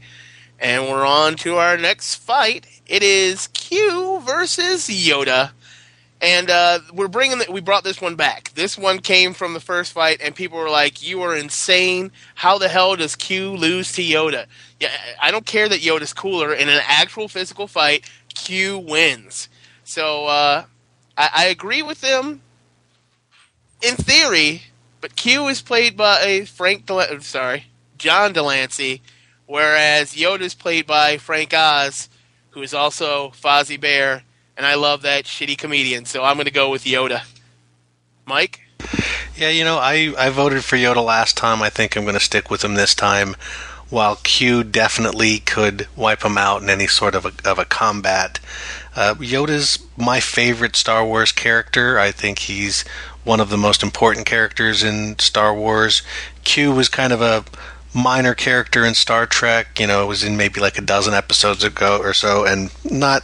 And 0.60 0.89
we're 0.89 1.06
on 1.06 1.36
to 1.38 1.58
our 1.58 1.78
next 1.78 2.15
fight. 2.15 2.65
It 2.88 3.04
is 3.04 3.48
Q 3.50 4.22
versus 4.26 4.88
Yoda. 4.88 5.52
And 6.21 6.51
uh, 6.51 6.79
we're 6.93 7.07
bringing 7.07 7.39
the, 7.39 7.51
we 7.51 7.62
brought 7.62 7.84
this 7.84 7.99
one 7.99 8.15
back. 8.15 8.53
This 8.53 8.77
one 8.77 8.99
came 8.99 9.34
from 9.34 9.55
the 9.55 9.60
first 9.60 9.91
fight, 9.91 10.21
and 10.21 10.36
people 10.36 10.60
were 10.60 10.69
like, 10.69 11.01
"You 11.01 11.23
are 11.23 11.36
insane! 11.36 12.12
How 12.36 12.60
the 12.60 12.69
hell 12.69 12.95
does 12.95 13.15
Q 13.15 13.51
lose 13.53 13.91
to 13.93 14.03
Yoda?" 14.03 14.45
Yeah, 14.79 14.91
I 15.19 15.31
don't 15.31 15.47
care 15.47 15.67
that 15.67 15.79
Yoda's 15.79 16.13
cooler. 16.13 16.53
In 16.53 16.69
an 16.69 16.81
actual 16.86 17.27
physical 17.27 17.65
fight, 17.65 18.07
Q 18.36 18.77
wins. 18.77 19.49
So 19.84 20.27
uh, 20.27 20.65
I, 21.17 21.29
I 21.34 21.45
agree 21.47 21.81
with 21.81 22.01
them 22.01 22.41
in 23.81 23.95
theory, 23.95 24.62
but 25.01 25.15
Q 25.15 25.47
is 25.47 25.63
played 25.63 25.97
by 25.97 26.45
Frank. 26.45 26.86
Del- 26.86 27.19
sorry, 27.21 27.65
John 27.97 28.31
de 28.31 28.43
Lancie, 28.43 29.01
whereas 29.47 30.13
Yoda 30.13 30.41
is 30.41 30.53
played 30.53 30.86
by 30.86 31.17
Frank 31.17 31.51
Oz, 31.55 32.10
who 32.51 32.62
is 32.62 32.75
also 32.75 33.29
Fozzie 33.31 33.81
Bear, 33.81 34.21
and 34.62 34.67
I 34.67 34.76
love 34.76 35.02
that 35.02 35.26
shitty 35.26 35.58
comedian. 35.58 36.06
So 36.06 36.24
I'm 36.24 36.36
going 36.36 36.45
to 36.45 36.52
go 36.52 36.69
with 36.69 36.84
Yoda. 36.84 37.24
Mike. 38.28 38.60
Yeah, 39.36 39.50
you 39.50 39.63
know, 39.63 39.80
I, 39.80 40.13
I 40.15 40.30
voted 40.30 40.63
for 40.63 40.76
Yoda 40.76 41.04
last 41.04 41.36
time. 41.36 41.63
I 41.63 41.71
think 41.71 41.95
I'm 41.95 42.04
going 42.04 42.13
to 42.13 42.19
stick 42.19 42.52
with 42.52 42.63
him 42.63 42.76
this 42.76 42.93
time. 42.93 43.36
While 43.89 44.17
Q 44.17 44.63
definitely 44.63 45.39
could 45.39 45.88
wipe 45.95 46.24
him 46.24 46.38
out 46.38 46.62
in 46.62 46.69
any 46.69 46.86
sort 46.86 47.15
of 47.15 47.26
a, 47.26 47.32
of 47.43 47.58
a 47.58 47.65
combat, 47.65 48.39
uh, 48.95 49.15
Yoda's 49.15 49.80
my 49.97 50.19
favorite 50.19 50.76
Star 50.76 51.04
Wars 51.04 51.32
character. 51.32 51.97
I 51.97 52.12
think 52.12 52.38
he's 52.38 52.84
one 53.24 53.39
of 53.39 53.50
the 53.50 53.58
most 53.58 53.82
important 53.82 54.28
characters 54.28 54.84
in 54.84 55.17
Star 55.17 55.56
Wars. 55.56 56.04
Q 56.43 56.71
was 56.71 56.88
kind 56.88 57.12
of 57.12 57.21
a 57.24 57.45
minor 57.93 58.34
character 58.34 58.86
in 58.86 58.93
Star 58.93 59.25
Trek. 59.25 59.80
You 59.80 59.88
know, 59.88 60.04
it 60.04 60.08
was 60.08 60.23
in 60.23 60.38
maybe 60.38 60.60
like 60.60 60.77
a 60.77 60.82
dozen 60.82 61.13
episodes 61.13 61.63
ago 61.63 61.99
or 62.01 62.13
so, 62.13 62.45
and 62.45 62.71
not 62.89 63.23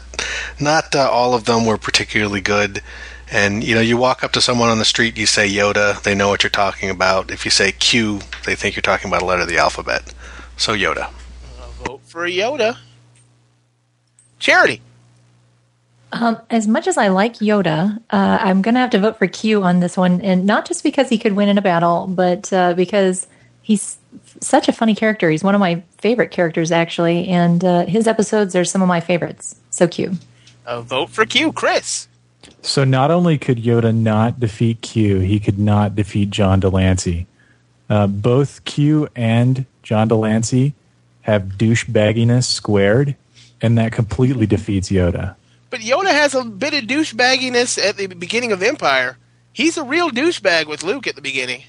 not 0.59 0.95
uh, 0.95 1.09
all 1.09 1.33
of 1.33 1.45
them 1.45 1.65
were 1.65 1.77
particularly 1.77 2.41
good. 2.41 2.81
And 3.29 3.63
you 3.63 3.75
know, 3.75 3.81
you 3.81 3.97
walk 3.97 4.23
up 4.23 4.31
to 4.33 4.41
someone 4.41 4.69
on 4.69 4.79
the 4.79 4.85
street, 4.85 5.17
you 5.17 5.25
say 5.25 5.49
Yoda, 5.49 6.01
they 6.03 6.15
know 6.15 6.29
what 6.29 6.43
you're 6.43 6.49
talking 6.49 6.89
about. 6.89 7.29
If 7.29 7.43
you 7.43 7.51
say 7.51 7.71
Q, 7.73 8.21
they 8.45 8.55
think 8.55 8.75
you're 8.75 8.81
talking 8.81 9.09
about 9.09 9.21
a 9.21 9.25
letter 9.25 9.41
of 9.41 9.49
the 9.49 9.57
alphabet. 9.57 10.13
So 10.55 10.73
Yoda. 10.73 11.11
I'll 11.59 11.69
vote 11.85 12.01
for 12.05 12.25
Yoda. 12.27 12.77
Charity. 14.39 14.81
Um, 16.13 16.39
as 16.49 16.67
much 16.67 16.87
as 16.87 16.97
I 16.97 17.09
like 17.09 17.35
Yoda, 17.35 17.97
uh, 18.09 18.37
I'm 18.41 18.61
going 18.61 18.75
to 18.75 18.79
have 18.79 18.91
to 18.91 18.99
vote 18.99 19.17
for 19.17 19.27
Q 19.27 19.63
on 19.63 19.81
this 19.81 19.97
one, 19.97 20.21
and 20.21 20.45
not 20.45 20.65
just 20.65 20.81
because 20.81 21.09
he 21.09 21.17
could 21.17 21.33
win 21.33 21.49
in 21.49 21.57
a 21.57 21.61
battle, 21.61 22.07
but 22.07 22.51
uh, 22.53 22.73
because 22.75 23.27
he's 23.61 23.97
such 24.41 24.67
a 24.67 24.71
funny 24.71 24.95
character. 24.95 25.29
He's 25.29 25.43
one 25.43 25.55
of 25.55 25.59
my 25.59 25.83
favorite 25.97 26.31
characters, 26.31 26.71
actually, 26.71 27.27
and 27.27 27.63
uh, 27.63 27.85
his 27.85 28.07
episodes 28.07 28.55
are 28.55 28.65
some 28.65 28.81
of 28.81 28.87
my 28.87 28.99
favorites. 28.99 29.55
So 29.69 29.87
Q. 29.87 30.13
A 30.65 30.81
vote 30.81 31.09
for 31.09 31.25
Q. 31.25 31.53
Chris. 31.53 32.07
So 32.61 32.83
not 32.83 33.11
only 33.11 33.37
could 33.37 33.57
Yoda 33.57 33.95
not 33.95 34.39
defeat 34.39 34.81
Q, 34.81 35.19
he 35.19 35.39
could 35.39 35.59
not 35.59 35.95
defeat 35.95 36.29
John 36.29 36.59
de 36.59 36.69
Lancie. 36.69 37.27
Uh, 37.89 38.07
both 38.07 38.63
Q 38.65 39.07
and 39.15 39.65
John 39.83 40.07
de 40.07 40.15
Lancie 40.15 40.73
have 41.21 41.43
douchebagginess 41.57 42.45
squared, 42.45 43.15
and 43.61 43.77
that 43.77 43.91
completely 43.91 44.45
defeats 44.45 44.89
Yoda. 44.89 45.35
But 45.69 45.81
Yoda 45.81 46.11
has 46.11 46.33
a 46.35 46.43
bit 46.43 46.73
of 46.73 46.83
douchebagginess 46.85 47.83
at 47.83 47.97
the 47.97 48.07
beginning 48.07 48.51
of 48.51 48.63
Empire. 48.63 49.17
He's 49.53 49.77
a 49.77 49.83
real 49.83 50.09
douchebag 50.09 50.67
with 50.67 50.83
Luke 50.83 51.07
at 51.07 51.15
the 51.15 51.21
beginning. 51.21 51.63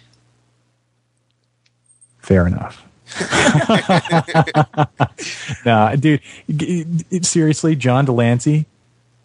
Fair 2.29 2.47
enough. 2.47 2.85
nah, 5.65 5.97
dude. 5.97 6.21
g- 6.55 6.85
g- 6.85 7.23
Seriously, 7.23 7.75
John 7.75 8.05
de 8.05 8.13
Lancie. 8.13 8.67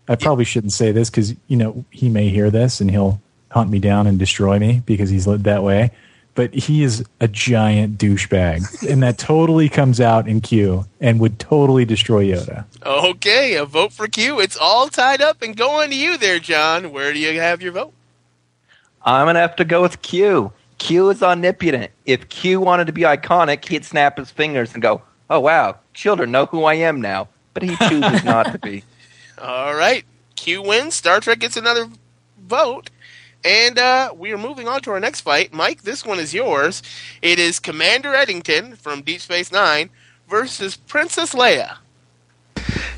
I 0.07 0.15
probably 0.15 0.45
shouldn't 0.45 0.71
say 0.71 0.93
this 0.93 1.09
because 1.09 1.35
you 1.49 1.57
know 1.57 1.83
he 1.89 2.07
may 2.07 2.29
hear 2.29 2.49
this 2.49 2.79
and 2.79 2.89
he'll 2.89 3.19
hunt 3.51 3.69
me 3.69 3.79
down 3.79 4.07
and 4.07 4.17
destroy 4.17 4.57
me 4.57 4.81
because 4.85 5.09
he's 5.09 5.27
lived 5.27 5.43
that 5.43 5.63
way. 5.63 5.91
But 6.33 6.53
he 6.53 6.81
is 6.81 7.03
a 7.19 7.27
giant 7.27 7.97
douchebag, 7.97 8.89
and 8.89 9.03
that 9.03 9.17
totally 9.17 9.67
comes 9.67 9.99
out 9.99 10.29
in 10.29 10.39
Q 10.39 10.85
and 11.01 11.19
would 11.19 11.37
totally 11.37 11.83
destroy 11.83 12.27
Yoda. 12.27 12.63
Okay, 12.85 13.55
a 13.55 13.65
vote 13.65 13.91
for 13.91 14.07
Q. 14.07 14.39
It's 14.39 14.55
all 14.55 14.87
tied 14.87 15.21
up 15.21 15.41
and 15.41 15.57
going 15.57 15.89
to 15.89 15.97
you 15.97 16.17
there, 16.17 16.39
John. 16.39 16.93
Where 16.93 17.11
do 17.11 17.19
you 17.19 17.37
have 17.41 17.61
your 17.61 17.73
vote? 17.73 17.91
I'm 19.03 19.25
gonna 19.25 19.39
have 19.39 19.57
to 19.57 19.65
go 19.65 19.81
with 19.81 20.01
Q. 20.01 20.53
Q 20.83 21.09
is 21.11 21.23
omnipotent. 21.23 21.91
If 22.05 22.27
Q 22.27 22.59
wanted 22.59 22.87
to 22.87 22.93
be 22.93 23.03
iconic, 23.03 23.63
he'd 23.69 23.85
snap 23.85 24.17
his 24.17 24.29
fingers 24.29 24.73
and 24.73 24.81
go, 24.81 25.01
"Oh 25.29 25.39
wow, 25.39 25.77
children 25.93 26.29
know 26.29 26.45
who 26.45 26.65
I 26.65 26.73
am 26.73 26.99
now." 26.99 27.29
But 27.53 27.63
he 27.63 27.77
chooses 27.77 28.25
not 28.25 28.51
to 28.51 28.59
be. 28.59 28.83
All 29.41 29.73
right, 29.75 30.03
Q 30.35 30.61
wins. 30.61 30.95
Star 30.95 31.21
Trek 31.21 31.39
gets 31.39 31.55
another 31.55 31.87
vote. 32.37 32.89
And 33.45 33.79
uh, 33.79 34.13
we 34.17 34.33
are 34.33 34.37
moving 34.37 34.67
on 34.67 34.81
to 34.81 34.91
our 34.91 34.99
next 34.99 35.21
fight. 35.21 35.53
Mike, 35.53 35.83
this 35.83 36.05
one 36.05 36.19
is 36.19 36.33
yours. 36.33 36.81
It 37.21 37.39
is 37.39 37.59
Commander 37.59 38.13
Eddington 38.13 38.75
from 38.75 39.01
Deep 39.03 39.21
Space 39.21 39.51
Nine 39.51 39.89
versus 40.29 40.75
Princess 40.75 41.33
Leia. 41.33 41.77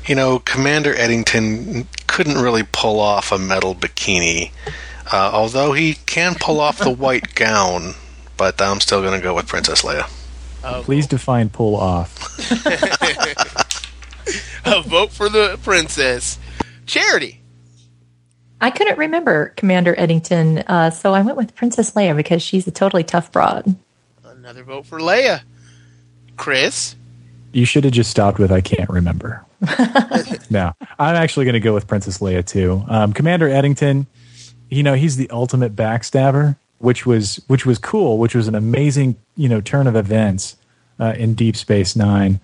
You 0.06 0.14
know, 0.16 0.40
Commander 0.40 0.94
Eddington 0.94 1.86
couldn't 2.06 2.38
really 2.38 2.62
pull 2.72 2.98
off 2.98 3.30
a 3.30 3.38
metal 3.38 3.74
bikini, 3.74 4.50
uh, 5.12 5.30
although 5.32 5.72
he 5.72 5.94
can 6.06 6.34
pull 6.34 6.60
off 6.60 6.78
the 6.78 6.90
white 6.90 7.34
gown. 7.34 7.94
But 8.36 8.60
I'm 8.60 8.80
still 8.80 9.00
going 9.00 9.18
to 9.18 9.22
go 9.22 9.34
with 9.34 9.46
Princess 9.46 9.82
Leia. 9.82 10.10
Please 10.82 11.06
define 11.06 11.48
pull 11.48 11.76
off. 11.76 12.18
A 14.64 14.82
vote 14.82 15.12
for 15.12 15.28
the 15.28 15.58
princess. 15.62 16.38
Charity. 16.86 17.40
I 18.60 18.70
couldn't 18.70 18.98
remember 18.98 19.50
Commander 19.56 19.94
Eddington, 19.96 20.58
uh, 20.58 20.90
so 20.90 21.14
I 21.14 21.22
went 21.22 21.36
with 21.36 21.54
Princess 21.54 21.92
Leia 21.92 22.16
because 22.16 22.42
she's 22.42 22.66
a 22.66 22.70
totally 22.70 23.04
tough 23.04 23.30
broad. 23.30 23.76
Another 24.24 24.64
vote 24.64 24.86
for 24.86 24.98
Leia. 24.98 25.42
Chris. 26.36 26.96
You 27.52 27.64
should 27.64 27.84
have 27.84 27.92
just 27.92 28.10
stopped 28.10 28.38
with 28.38 28.50
"I 28.50 28.60
can't 28.60 28.90
remember." 28.90 29.44
no, 30.50 30.72
I'm 30.98 31.16
actually 31.16 31.44
going 31.44 31.54
to 31.54 31.60
go 31.60 31.74
with 31.74 31.86
Princess 31.86 32.18
Leia 32.18 32.44
too. 32.44 32.84
Um, 32.88 33.12
Commander 33.12 33.48
Eddington, 33.48 34.06
you 34.68 34.82
know, 34.82 34.94
he's 34.94 35.16
the 35.16 35.30
ultimate 35.30 35.76
backstabber, 35.76 36.56
which 36.78 37.06
was 37.06 37.40
which 37.46 37.64
was 37.66 37.78
cool, 37.78 38.18
which 38.18 38.34
was 38.34 38.48
an 38.48 38.54
amazing 38.54 39.16
you 39.36 39.48
know 39.48 39.60
turn 39.60 39.86
of 39.86 39.96
events 39.96 40.56
uh, 40.98 41.14
in 41.16 41.34
Deep 41.34 41.56
Space 41.56 41.96
Nine. 41.96 42.40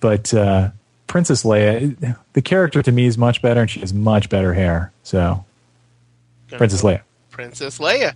But 0.00 0.32
uh, 0.32 0.70
Princess 1.06 1.42
Leia, 1.42 2.16
the 2.32 2.42
character 2.42 2.82
to 2.82 2.92
me 2.92 3.06
is 3.06 3.18
much 3.18 3.42
better, 3.42 3.62
and 3.62 3.70
she 3.70 3.80
has 3.80 3.92
much 3.92 4.28
better 4.28 4.54
hair. 4.54 4.92
So, 5.02 5.44
Princess 6.48 6.82
Leia. 6.82 7.02
Princess 7.30 7.78
Leia. 7.78 8.14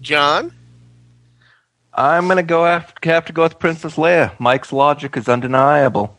John. 0.00 0.52
I'm 1.98 2.28
gonna 2.28 2.42
go 2.42 2.64
have, 2.64 2.92
have 3.02 3.24
to 3.24 3.32
go 3.32 3.42
with 3.42 3.58
Princess 3.58 3.96
Leia. 3.96 4.38
Mike's 4.38 4.72
logic 4.72 5.16
is 5.16 5.28
undeniable. 5.28 6.15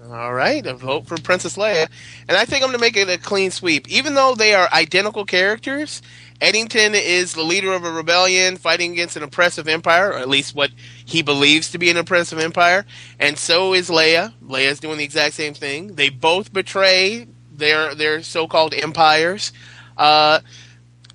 All 0.00 0.32
right, 0.32 0.64
a 0.64 0.74
vote 0.74 1.06
for 1.08 1.16
Princess 1.16 1.56
Leia. 1.56 1.88
And 2.28 2.36
I 2.36 2.44
think 2.44 2.62
I'm 2.62 2.68
going 2.68 2.78
to 2.78 2.80
make 2.80 2.96
it 2.96 3.08
a 3.08 3.18
clean 3.18 3.50
sweep. 3.50 3.88
Even 3.88 4.14
though 4.14 4.36
they 4.36 4.54
are 4.54 4.68
identical 4.72 5.24
characters, 5.24 6.02
Eddington 6.40 6.94
is 6.94 7.34
the 7.34 7.42
leader 7.42 7.72
of 7.72 7.84
a 7.84 7.90
rebellion 7.90 8.56
fighting 8.56 8.92
against 8.92 9.16
an 9.16 9.24
oppressive 9.24 9.66
empire, 9.66 10.10
or 10.10 10.18
at 10.18 10.28
least 10.28 10.54
what 10.54 10.70
he 11.04 11.20
believes 11.20 11.72
to 11.72 11.78
be 11.78 11.90
an 11.90 11.96
oppressive 11.96 12.38
empire. 12.38 12.86
And 13.18 13.36
so 13.36 13.74
is 13.74 13.90
Leia. 13.90 14.32
Leia's 14.40 14.78
doing 14.78 14.98
the 14.98 15.04
exact 15.04 15.34
same 15.34 15.54
thing. 15.54 15.96
They 15.96 16.10
both 16.10 16.52
betray 16.52 17.26
their 17.52 17.92
their 17.92 18.22
so-called 18.22 18.74
empires. 18.74 19.52
Uh, 19.96 20.40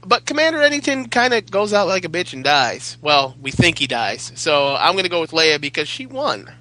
but 0.06 0.26
Commander 0.26 0.62
Eddington 0.62 1.08
kind 1.08 1.34
of 1.34 1.50
goes 1.50 1.72
out 1.72 1.88
like 1.88 2.04
a 2.04 2.10
bitch 2.10 2.34
and 2.34 2.44
dies. 2.44 2.98
Well, 3.02 3.38
we 3.42 3.52
think 3.52 3.80
he 3.80 3.88
dies. 3.88 4.34
So 4.36 4.76
I'm 4.76 4.92
going 4.92 5.06
to 5.06 5.10
go 5.10 5.22
with 5.22 5.32
Leia 5.32 5.62
because 5.62 5.88
she 5.88 6.06
won. 6.06 6.52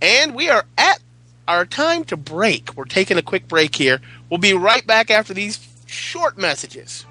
And 0.00 0.34
we 0.34 0.48
are 0.48 0.64
at 0.78 1.00
our 1.46 1.66
time 1.66 2.04
to 2.04 2.16
break. 2.16 2.76
We're 2.76 2.84
taking 2.84 3.18
a 3.18 3.22
quick 3.22 3.48
break 3.48 3.74
here. 3.74 4.00
We'll 4.30 4.38
be 4.38 4.54
right 4.54 4.86
back 4.86 5.10
after 5.10 5.34
these 5.34 5.58
short 5.86 6.38
messages. 6.38 7.04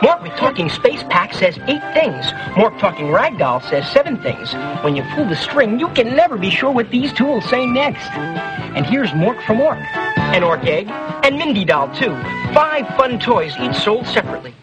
What? 0.00 0.24
Talking 0.36 0.68
Space 0.68 1.02
Pack 1.04 1.32
says 1.32 1.56
eight 1.68 1.82
things. 1.94 2.26
Mork 2.56 2.78
Talking 2.78 3.06
Ragdoll 3.06 3.62
says 3.70 3.88
seven 3.90 4.20
things. 4.20 4.52
When 4.82 4.94
you 4.94 5.02
pull 5.14 5.24
the 5.26 5.36
string, 5.36 5.80
you 5.80 5.88
can 5.88 6.14
never 6.14 6.36
be 6.36 6.50
sure 6.50 6.70
what 6.70 6.90
these 6.90 7.12
two 7.12 7.24
will 7.24 7.40
say 7.40 7.64
next. 7.66 8.10
And 8.12 8.84
here's 8.84 9.10
Mork 9.10 9.42
from 9.46 9.60
Ork. 9.60 9.78
An 10.18 10.42
Ork 10.42 10.64
egg, 10.64 10.88
and 11.24 11.38
Mindy 11.38 11.64
Doll, 11.64 11.88
too. 11.94 12.10
Five 12.52 12.86
fun 12.96 13.18
toys, 13.20 13.54
each 13.58 13.76
sold 13.76 14.06
separately. 14.06 14.54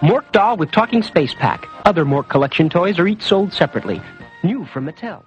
Mork 0.00 0.30
Doll 0.32 0.56
with 0.56 0.70
Talking 0.70 1.02
Space 1.02 1.34
Pack. 1.34 1.68
Other 1.84 2.04
Mork 2.04 2.28
collection 2.28 2.68
toys 2.68 2.98
are 2.98 3.08
each 3.08 3.22
sold 3.22 3.52
separately. 3.52 4.00
New 4.44 4.64
from 4.66 4.86
Mattel. 4.86 5.22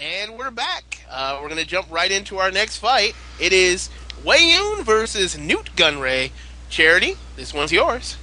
And 0.00 0.38
we're 0.38 0.52
back. 0.52 1.00
Uh, 1.10 1.38
we're 1.42 1.48
going 1.48 1.60
to 1.60 1.66
jump 1.66 1.90
right 1.90 2.10
into 2.10 2.38
our 2.38 2.52
next 2.52 2.78
fight. 2.78 3.14
It 3.40 3.52
is 3.52 3.90
Weyoun 4.22 4.84
versus 4.84 5.36
Nute 5.36 5.70
Gunray. 5.74 6.30
Charity, 6.70 7.16
this 7.34 7.52
one's 7.52 7.72
yours. 7.72 8.16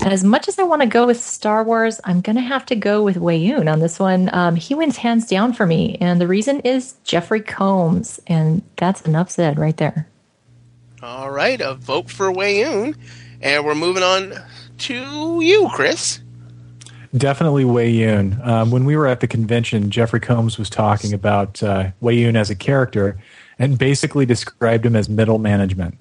As 0.00 0.24
much 0.24 0.48
as 0.48 0.58
I 0.58 0.62
want 0.62 0.82
to 0.82 0.88
go 0.88 1.06
with 1.06 1.20
Star 1.20 1.62
Wars, 1.62 2.00
I'm 2.04 2.20
going 2.20 2.36
to 2.36 2.42
have 2.42 2.64
to 2.66 2.76
go 2.76 3.02
with 3.02 3.16
Weyoun 3.16 3.70
on 3.70 3.80
this 3.80 3.98
one. 3.98 4.30
Um, 4.32 4.56
he 4.56 4.74
wins 4.74 4.96
hands 4.96 5.26
down 5.26 5.52
for 5.52 5.66
me, 5.66 5.96
and 6.00 6.20
the 6.20 6.26
reason 6.26 6.60
is 6.60 6.94
Jeffrey 7.04 7.40
Combs, 7.40 8.20
and 8.26 8.62
that's 8.76 9.02
enough 9.02 9.30
said 9.30 9.58
right 9.58 9.76
there. 9.76 10.08
All 11.04 11.30
right, 11.30 11.60
a 11.60 11.74
vote 11.74 12.10
for 12.10 12.32
Weyoun. 12.32 12.96
And 13.42 13.66
we're 13.66 13.74
moving 13.74 14.02
on 14.02 14.32
to 14.78 15.38
you, 15.42 15.68
Chris. 15.74 16.20
Definitely 17.14 17.64
Yun. 17.90 18.40
Um, 18.42 18.70
when 18.70 18.86
we 18.86 18.96
were 18.96 19.06
at 19.06 19.20
the 19.20 19.26
convention, 19.26 19.90
Jeffrey 19.90 20.18
Combs 20.18 20.56
was 20.56 20.70
talking 20.70 21.12
about 21.12 21.62
uh, 21.62 21.90
Yun 22.00 22.36
as 22.36 22.48
a 22.48 22.54
character 22.54 23.18
and 23.58 23.78
basically 23.78 24.24
described 24.24 24.86
him 24.86 24.96
as 24.96 25.10
middle 25.10 25.38
management. 25.38 25.98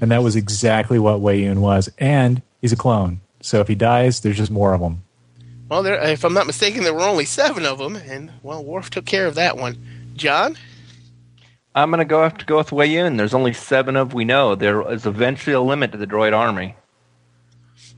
And 0.00 0.12
that 0.12 0.22
was 0.22 0.36
exactly 0.36 1.00
what 1.00 1.18
Yun 1.18 1.60
was. 1.60 1.90
And 1.98 2.40
he's 2.60 2.72
a 2.72 2.76
clone. 2.76 3.20
So 3.40 3.60
if 3.60 3.66
he 3.66 3.74
dies, 3.74 4.20
there's 4.20 4.36
just 4.36 4.52
more 4.52 4.74
of 4.74 4.80
them. 4.80 5.02
Well, 5.68 5.82
there, 5.82 6.00
if 6.00 6.24
I'm 6.24 6.34
not 6.34 6.46
mistaken, 6.46 6.84
there 6.84 6.94
were 6.94 7.00
only 7.00 7.24
seven 7.24 7.66
of 7.66 7.78
them, 7.78 7.96
and 7.96 8.30
well, 8.44 8.64
Worf 8.64 8.90
took 8.90 9.06
care 9.06 9.26
of 9.26 9.34
that 9.34 9.56
one. 9.56 9.76
John, 10.14 10.56
I'm 11.76 11.90
going 11.90 11.98
to 11.98 12.06
go 12.06 12.22
have 12.22 12.38
to 12.38 12.46
go 12.46 12.56
with 12.56 12.70
Weyoun. 12.70 13.18
There's 13.18 13.34
only 13.34 13.52
seven 13.52 13.96
of 13.96 14.14
we 14.14 14.24
know. 14.24 14.54
There 14.54 14.90
is 14.90 15.04
eventually 15.04 15.52
a 15.54 15.60
limit 15.60 15.92
to 15.92 15.98
the 15.98 16.06
droid 16.06 16.34
army. 16.36 16.74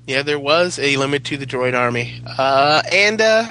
yeah, 0.06 0.22
there 0.22 0.38
was 0.40 0.78
a 0.80 0.96
limit 0.96 1.24
to 1.26 1.36
the 1.36 1.46
droid 1.46 1.74
army, 1.78 2.20
uh, 2.26 2.82
and 2.90 3.20
uh, 3.20 3.46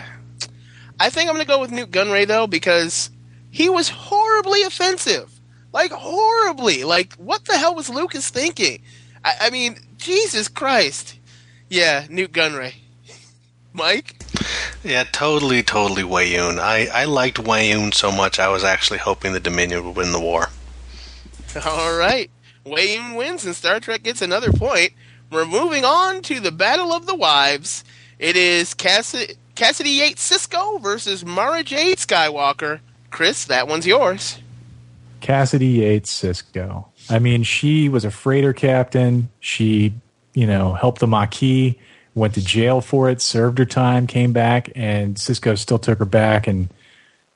I 0.99 1.09
think 1.09 1.29
I'm 1.29 1.35
going 1.35 1.45
to 1.45 1.51
go 1.51 1.61
with 1.61 1.71
Nute 1.71 1.91
Gunray 1.91 2.27
though 2.27 2.47
because 2.47 3.09
he 3.51 3.69
was 3.69 3.89
horribly 3.89 4.63
offensive, 4.63 5.39
like 5.71 5.91
horribly. 5.91 6.83
Like, 6.83 7.13
what 7.15 7.45
the 7.45 7.57
hell 7.57 7.75
was 7.75 7.89
Lucas 7.89 8.29
thinking? 8.29 8.81
I, 9.23 9.33
I 9.41 9.49
mean, 9.49 9.77
Jesus 9.97 10.47
Christ. 10.49 11.17
Yeah, 11.69 12.05
Nute 12.09 12.33
Gunray. 12.33 12.73
Mike. 13.73 14.16
Yeah, 14.83 15.03
totally, 15.11 15.63
totally 15.63 16.03
Weyoun. 16.03 16.59
I, 16.59 16.87
I 16.93 17.05
liked 17.05 17.37
Weyoun 17.37 17.93
so 17.93 18.11
much 18.11 18.39
I 18.39 18.49
was 18.49 18.63
actually 18.63 18.99
hoping 18.99 19.33
the 19.33 19.39
Dominion 19.39 19.85
would 19.85 19.95
win 19.95 20.11
the 20.11 20.19
war. 20.19 20.47
All 21.65 21.97
right. 21.97 22.29
Wayne 22.65 23.15
wins 23.15 23.45
and 23.45 23.55
Star 23.55 23.79
Trek 23.79 24.03
gets 24.03 24.21
another 24.21 24.51
point. 24.51 24.91
We're 25.31 25.45
moving 25.45 25.85
on 25.85 26.21
to 26.23 26.39
the 26.39 26.51
Battle 26.51 26.93
of 26.93 27.05
the 27.05 27.15
Wives. 27.15 27.83
It 28.19 28.35
is 28.35 28.73
Cassidy, 28.73 29.35
Cassidy 29.55 29.91
Yates 29.91 30.29
Sisko 30.29 30.81
versus 30.81 31.25
Mara 31.25 31.63
Jade 31.63 31.97
Skywalker. 31.97 32.79
Chris, 33.09 33.45
that 33.45 33.67
one's 33.67 33.87
yours. 33.87 34.39
Cassidy 35.21 35.67
Yates 35.67 36.21
Sisko. 36.21 36.85
I 37.09 37.19
mean, 37.19 37.43
she 37.43 37.89
was 37.89 38.05
a 38.05 38.11
freighter 38.11 38.53
captain. 38.53 39.29
She, 39.39 39.93
you 40.33 40.45
know, 40.45 40.73
helped 40.73 40.99
the 40.99 41.07
Maquis, 41.07 41.75
went 42.17 42.33
to 42.33 42.43
jail 42.43 42.81
for 42.81 43.09
it, 43.09 43.21
served 43.21 43.59
her 43.59 43.65
time, 43.65 44.07
came 44.07 44.33
back, 44.33 44.71
and 44.75 45.15
Sisko 45.15 45.57
still 45.57 45.77
took 45.77 45.99
her 45.99 46.05
back. 46.05 46.47
And 46.47 46.69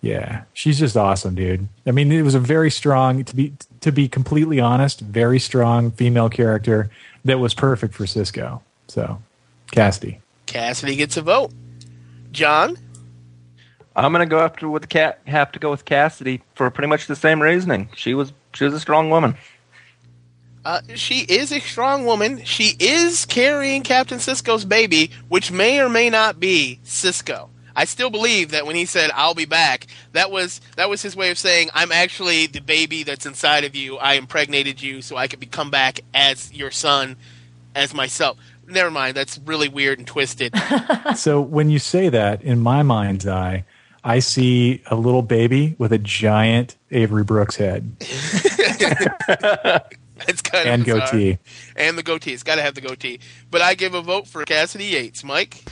yeah, 0.01 0.43
she's 0.53 0.79
just 0.79 0.97
awesome, 0.97 1.35
dude. 1.35 1.67
I 1.85 1.91
mean, 1.91 2.11
it 2.11 2.23
was 2.23 2.35
a 2.35 2.39
very 2.39 2.71
strong, 2.71 3.23
to 3.23 3.35
be 3.35 3.53
to 3.81 3.91
be 3.91 4.09
completely 4.09 4.59
honest, 4.59 4.99
very 4.99 5.39
strong 5.39 5.91
female 5.91 6.29
character 6.29 6.89
that 7.23 7.39
was 7.39 7.53
perfect 7.53 7.93
for 7.93 8.05
Sisko. 8.05 8.61
So, 8.87 9.21
Cassidy. 9.71 10.19
Cassidy 10.47 10.95
gets 10.95 11.15
a 11.15 11.21
vote. 11.21 11.51
John, 12.31 12.77
I'm 13.95 14.11
going 14.11 14.27
to 14.27 14.29
go 14.29 14.39
after 14.39 14.67
with 14.67 14.81
the 14.81 14.87
Cat. 14.87 15.19
Have 15.27 15.51
to 15.51 15.59
go 15.59 15.69
with 15.69 15.85
Cassidy 15.85 16.41
for 16.55 16.69
pretty 16.71 16.87
much 16.87 17.07
the 17.07 17.15
same 17.15 17.41
reasoning. 17.41 17.89
She 17.95 18.13
was 18.13 18.33
she 18.53 18.63
was 18.63 18.73
a 18.73 18.79
strong 18.79 19.09
woman. 19.09 19.37
Uh, 20.63 20.81
she 20.95 21.21
is 21.21 21.51
a 21.51 21.59
strong 21.59 22.05
woman. 22.05 22.43
She 22.43 22.75
is 22.79 23.25
carrying 23.25 23.81
Captain 23.83 24.19
Sisko's 24.19 24.65
baby, 24.65 25.11
which 25.27 25.51
may 25.51 25.79
or 25.79 25.89
may 25.89 26.09
not 26.09 26.39
be 26.39 26.79
Sisko. 26.85 27.49
I 27.75 27.85
still 27.85 28.09
believe 28.09 28.51
that 28.51 28.65
when 28.65 28.75
he 28.75 28.85
said 28.85 29.11
"I'll 29.13 29.33
be 29.33 29.45
back," 29.45 29.87
that 30.11 30.29
was 30.29 30.61
that 30.75 30.89
was 30.89 31.01
his 31.01 31.15
way 31.15 31.31
of 31.31 31.37
saying 31.37 31.69
I'm 31.73 31.91
actually 31.91 32.47
the 32.47 32.59
baby 32.59 33.03
that's 33.03 33.25
inside 33.25 33.63
of 33.63 33.75
you. 33.75 33.97
I 33.97 34.15
impregnated 34.15 34.81
you 34.81 35.01
so 35.01 35.15
I 35.15 35.27
could 35.27 35.39
become 35.39 35.71
back 35.71 36.01
as 36.13 36.53
your 36.53 36.69
son, 36.69 37.15
as 37.73 37.93
myself. 37.93 38.37
Never 38.67 38.91
mind. 38.91 39.15
That's 39.17 39.39
really 39.39 39.69
weird 39.69 39.97
and 39.99 40.07
twisted. 40.07 40.53
So 41.15 41.41
when 41.41 41.69
you 41.69 41.79
say 41.79 42.07
that, 42.09 42.41
in 42.41 42.59
my 42.59 42.83
mind's 42.83 43.27
eye, 43.27 43.65
I 44.03 44.19
see 44.19 44.81
a 44.85 44.95
little 44.95 45.21
baby 45.21 45.75
with 45.77 45.91
a 45.91 45.97
giant 45.97 46.77
Avery 46.89 47.23
Brooks 47.23 47.57
head 47.57 47.97
It's 50.27 50.41
kind 50.41 50.67
and 50.67 50.81
of 50.81 50.85
bizarre. 50.85 51.07
goatee. 51.11 51.37
and 51.75 51.97
the 51.97 52.03
goatee. 52.03 52.33
It's 52.33 52.43
got 52.43 52.55
to 52.55 52.61
have 52.61 52.75
the 52.75 52.81
goatee. 52.81 53.19
But 53.49 53.61
I 53.61 53.73
give 53.75 53.93
a 53.93 54.01
vote 54.01 54.27
for 54.27 54.43
Cassidy 54.45 54.85
Yates. 54.85 55.23
Mike. 55.23 55.63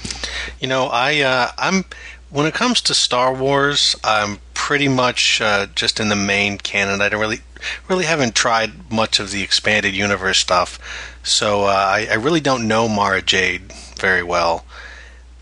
You 0.59 0.67
know, 0.67 0.87
I 0.87 1.19
uh, 1.21 1.51
I'm 1.57 1.85
when 2.29 2.45
it 2.45 2.53
comes 2.53 2.81
to 2.81 2.93
Star 2.93 3.33
Wars, 3.33 3.95
I'm 4.03 4.39
pretty 4.53 4.87
much 4.87 5.41
uh, 5.41 5.67
just 5.75 5.99
in 5.99 6.09
the 6.09 6.15
main 6.15 6.57
canon. 6.57 7.01
I 7.01 7.09
don't 7.09 7.19
really 7.19 7.39
really 7.87 8.05
haven't 8.05 8.35
tried 8.35 8.91
much 8.91 9.19
of 9.19 9.31
the 9.31 9.41
expanded 9.41 9.93
universe 9.95 10.37
stuff, 10.39 10.79
so 11.23 11.63
uh, 11.63 11.67
I, 11.67 12.07
I 12.11 12.15
really 12.15 12.39
don't 12.41 12.67
know 12.67 12.87
Mara 12.87 13.21
Jade 13.21 13.71
very 13.97 14.23
well. 14.23 14.65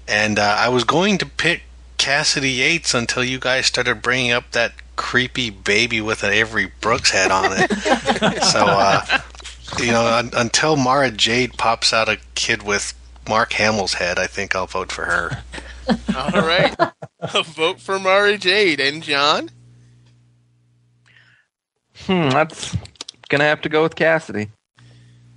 And 0.08 0.40
uh, 0.40 0.56
I 0.58 0.70
was 0.70 0.84
going 0.86 1.18
to 1.20 1.26
pick 1.26 1.64
Cassidy 1.98 2.52
Yates 2.52 2.94
until 2.94 3.24
you 3.24 3.40
guys 3.40 3.66
started 3.66 4.02
bringing 4.02 4.32
up 4.32 4.52
that 4.52 4.72
creepy 4.98 5.50
baby 5.50 6.02
with 6.02 6.24
an 6.24 6.34
Avery 6.34 6.70
Brooks 6.82 7.12
head 7.12 7.32
on 7.32 7.46
it. 7.52 7.72
so, 8.44 8.66
uh, 8.66 9.20
you 9.80 9.92
know, 9.92 10.06
un- 10.06 10.32
until 10.36 10.76
Mara 10.76 11.12
Jade 11.12 11.58
pops 11.58 11.94
out 11.94 12.10
a 12.10 12.18
kid 12.36 12.64
with 12.64 12.94
Mark 13.30 13.54
Hamill's 13.54 13.94
head, 13.94 14.20
I 14.20 14.28
think 14.28 14.56
I'll 14.56 14.68
vote 14.68 14.92
for 14.92 15.06
her. 15.06 15.44
All 16.16 16.42
right. 16.42 16.76
a 17.20 17.44
vote 17.44 17.80
for 17.80 17.98
Mara 18.00 18.38
Jade 18.38 18.82
and 18.82 19.02
John. 19.02 19.50
Hmm, 22.06 22.30
that's 22.30 22.76
gonna 23.30 23.46
have 23.46 23.62
to 23.62 23.70
go 23.70 23.84
with 23.84 23.96
Cassidy. 23.96 24.50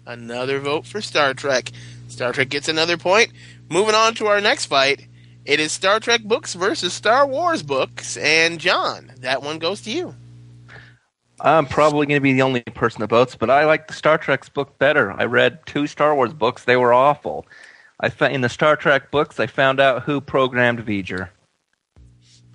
Another 0.06 0.58
vote 0.58 0.86
for 0.86 1.00
Star 1.00 1.34
Trek. 1.34 1.70
Star 2.08 2.32
Trek 2.32 2.48
gets 2.48 2.68
another 2.68 2.96
point. 2.96 3.30
Moving 3.68 3.94
on 3.94 4.14
to 4.16 4.26
our 4.26 4.40
next 4.40 4.66
fight. 4.66 5.06
It 5.44 5.60
is 5.60 5.72
Star 5.72 6.00
Trek 6.00 6.22
books 6.22 6.54
versus 6.54 6.92
Star 6.92 7.26
Wars 7.26 7.62
books. 7.62 8.16
And 8.16 8.58
John, 8.58 9.12
that 9.20 9.42
one 9.42 9.58
goes 9.58 9.80
to 9.82 9.90
you. 9.90 10.14
I'm 11.40 11.66
probably 11.66 12.06
going 12.06 12.18
to 12.18 12.22
be 12.22 12.34
the 12.34 12.42
only 12.42 12.60
person 12.60 13.00
that 13.00 13.08
votes, 13.08 13.34
but 13.34 13.48
I 13.48 13.64
like 13.64 13.86
the 13.86 13.94
Star 13.94 14.18
Trek's 14.18 14.48
book 14.50 14.78
better. 14.78 15.12
I 15.12 15.24
read 15.24 15.64
two 15.64 15.86
Star 15.86 16.14
Wars 16.14 16.34
books; 16.34 16.64
they 16.64 16.76
were 16.76 16.92
awful. 16.92 17.46
I 17.98 18.10
fa- 18.10 18.30
in 18.30 18.42
the 18.42 18.48
Star 18.48 18.76
Trek 18.76 19.10
books, 19.10 19.40
I 19.40 19.46
found 19.46 19.80
out 19.80 20.02
who 20.02 20.20
programmed 20.20 20.80
V'ger. 20.80 21.30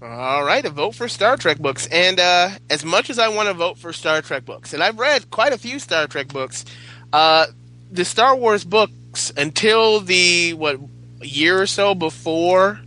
All 0.01 0.43
right, 0.43 0.63
a 0.63 0.69
vote 0.69 0.93
for 0.93 1.07
Star 1.07 1.35
Trek 1.37 1.57
books. 1.57 1.87
And 1.87 2.19
uh, 2.19 2.49
as 2.69 2.85
much 2.85 3.09
as 3.09 3.17
I 3.17 3.29
want 3.29 3.47
to 3.47 3.53
vote 3.53 3.77
for 3.77 3.91
Star 3.91 4.21
Trek 4.21 4.45
books, 4.45 4.73
and 4.73 4.83
I've 4.83 4.99
read 4.99 5.31
quite 5.31 5.53
a 5.53 5.57
few 5.57 5.79
Star 5.79 6.05
Trek 6.05 6.27
books, 6.27 6.65
uh, 7.11 7.47
the 7.91 8.05
Star 8.05 8.35
Wars 8.35 8.63
books 8.63 9.31
until 9.35 9.99
the 10.01 10.53
what 10.53 10.79
a 11.25 11.27
year 11.27 11.59
or 11.59 11.67
so 11.67 11.95
before 11.95 12.79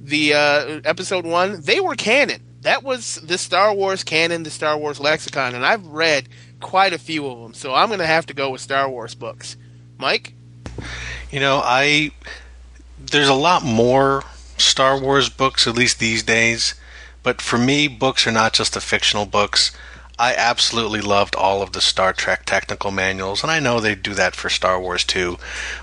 the 0.00 0.34
uh, 0.34 0.80
episode 0.84 1.26
one, 1.26 1.60
they 1.60 1.80
were 1.80 1.96
canon. 1.96 2.40
That 2.62 2.84
was 2.84 3.16
the 3.16 3.36
Star 3.36 3.74
Wars 3.74 4.04
canon, 4.04 4.44
the 4.44 4.50
Star 4.50 4.78
Wars 4.78 5.00
lexicon, 5.00 5.54
and 5.54 5.66
I've 5.66 5.84
read 5.86 6.28
quite 6.60 6.92
a 6.92 6.98
few 6.98 7.26
of 7.26 7.40
them. 7.40 7.54
So 7.54 7.74
I'm 7.74 7.88
going 7.88 7.98
to 7.98 8.06
have 8.06 8.26
to 8.26 8.34
go 8.34 8.50
with 8.50 8.60
Star 8.60 8.88
Wars 8.88 9.16
books. 9.16 9.56
Mike. 9.98 10.32
You 11.30 11.40
know, 11.40 11.60
I 11.62 12.12
there's 12.98 13.28
a 13.28 13.34
lot 13.34 13.64
more 13.64 14.22
Star 14.58 15.00
Wars 15.00 15.28
books, 15.28 15.66
at 15.66 15.74
least 15.74 15.98
these 15.98 16.22
days. 16.22 16.74
But 17.24 17.40
for 17.40 17.58
me, 17.58 17.88
books 17.88 18.26
are 18.26 18.32
not 18.32 18.52
just 18.52 18.74
the 18.74 18.80
fictional 18.80 19.26
books. 19.26 19.72
I 20.22 20.36
absolutely 20.36 21.00
loved 21.00 21.34
all 21.34 21.62
of 21.62 21.72
the 21.72 21.80
Star 21.80 22.12
Trek 22.12 22.44
technical 22.46 22.92
manuals, 22.92 23.42
and 23.42 23.50
I 23.50 23.58
know 23.58 23.80
they 23.80 23.96
do 23.96 24.14
that 24.14 24.36
for 24.36 24.48
Star 24.48 24.80
Wars 24.80 25.02
too. 25.02 25.36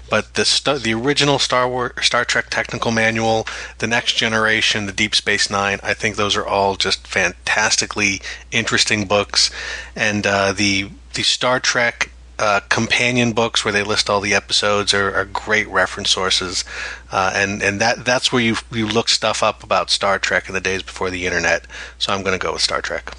But 0.09 0.35
the 0.35 0.45
st- 0.45 0.81
the 0.81 0.93
original 0.93 1.39
Star 1.39 1.67
Wars 1.67 1.91
Star 2.03 2.23
Trek 2.23 2.45
technical 2.49 2.91
manual, 2.91 3.45
the 3.79 3.87
Next 3.87 4.13
Generation, 4.13 4.85
the 4.85 4.93
Deep 4.93 5.13
Space 5.13 5.49
Nine, 5.49 5.81
I 5.83 5.93
think 5.93 6.15
those 6.15 6.37
are 6.37 6.47
all 6.47 6.77
just 6.77 7.05
fantastically 7.05 8.21
interesting 8.49 9.07
books, 9.07 9.51
and 9.93 10.25
uh, 10.25 10.53
the 10.53 10.89
the 11.15 11.23
Star 11.23 11.59
Trek 11.59 12.09
uh, 12.39 12.61
companion 12.69 13.33
books 13.33 13.65
where 13.65 13.73
they 13.73 13.83
list 13.83 14.09
all 14.09 14.21
the 14.21 14.33
episodes 14.33 14.93
are, 14.93 15.13
are 15.13 15.25
great 15.25 15.67
reference 15.67 16.11
sources, 16.11 16.63
uh, 17.11 17.33
and 17.35 17.61
and 17.61 17.81
that 17.81 18.05
that's 18.05 18.31
where 18.31 18.41
you 18.41 18.55
you 18.71 18.87
look 18.87 19.09
stuff 19.09 19.43
up 19.43 19.63
about 19.63 19.89
Star 19.89 20.17
Trek 20.17 20.47
in 20.47 20.53
the 20.53 20.61
days 20.61 20.81
before 20.81 21.09
the 21.09 21.25
internet. 21.25 21.65
So 21.97 22.13
I'm 22.13 22.23
going 22.23 22.39
to 22.39 22.41
go 22.41 22.53
with 22.53 22.61
Star 22.61 22.79
Trek. 22.79 23.13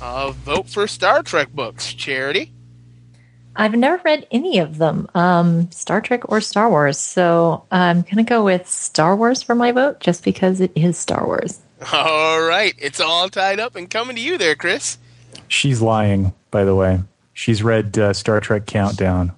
Uh, 0.00 0.32
vote 0.32 0.68
for 0.68 0.86
Star 0.86 1.22
Trek 1.22 1.52
books. 1.52 1.92
Charity. 1.92 2.52
I've 3.56 3.74
never 3.74 4.00
read 4.04 4.26
any 4.30 4.58
of 4.58 4.78
them, 4.78 5.08
um, 5.14 5.70
Star 5.72 6.00
Trek 6.00 6.30
or 6.30 6.40
Star 6.40 6.70
Wars. 6.70 6.98
So 6.98 7.64
I'm 7.70 8.02
going 8.02 8.16
to 8.16 8.22
go 8.22 8.44
with 8.44 8.68
Star 8.68 9.16
Wars 9.16 9.42
for 9.42 9.54
my 9.54 9.72
vote 9.72 10.00
just 10.00 10.24
because 10.24 10.60
it 10.60 10.72
is 10.74 10.96
Star 10.96 11.26
Wars. 11.26 11.60
All 11.92 12.40
right, 12.42 12.74
it's 12.78 13.00
all 13.00 13.28
tied 13.28 13.58
up 13.58 13.74
and 13.74 13.90
coming 13.90 14.16
to 14.16 14.22
you 14.22 14.38
there, 14.38 14.54
Chris. 14.54 14.98
She's 15.48 15.80
lying, 15.82 16.32
by 16.50 16.64
the 16.64 16.74
way. 16.74 17.00
She's 17.32 17.62
read 17.62 17.98
uh, 17.98 18.12
Star 18.12 18.40
Trek 18.40 18.66
Countdown. 18.66 19.32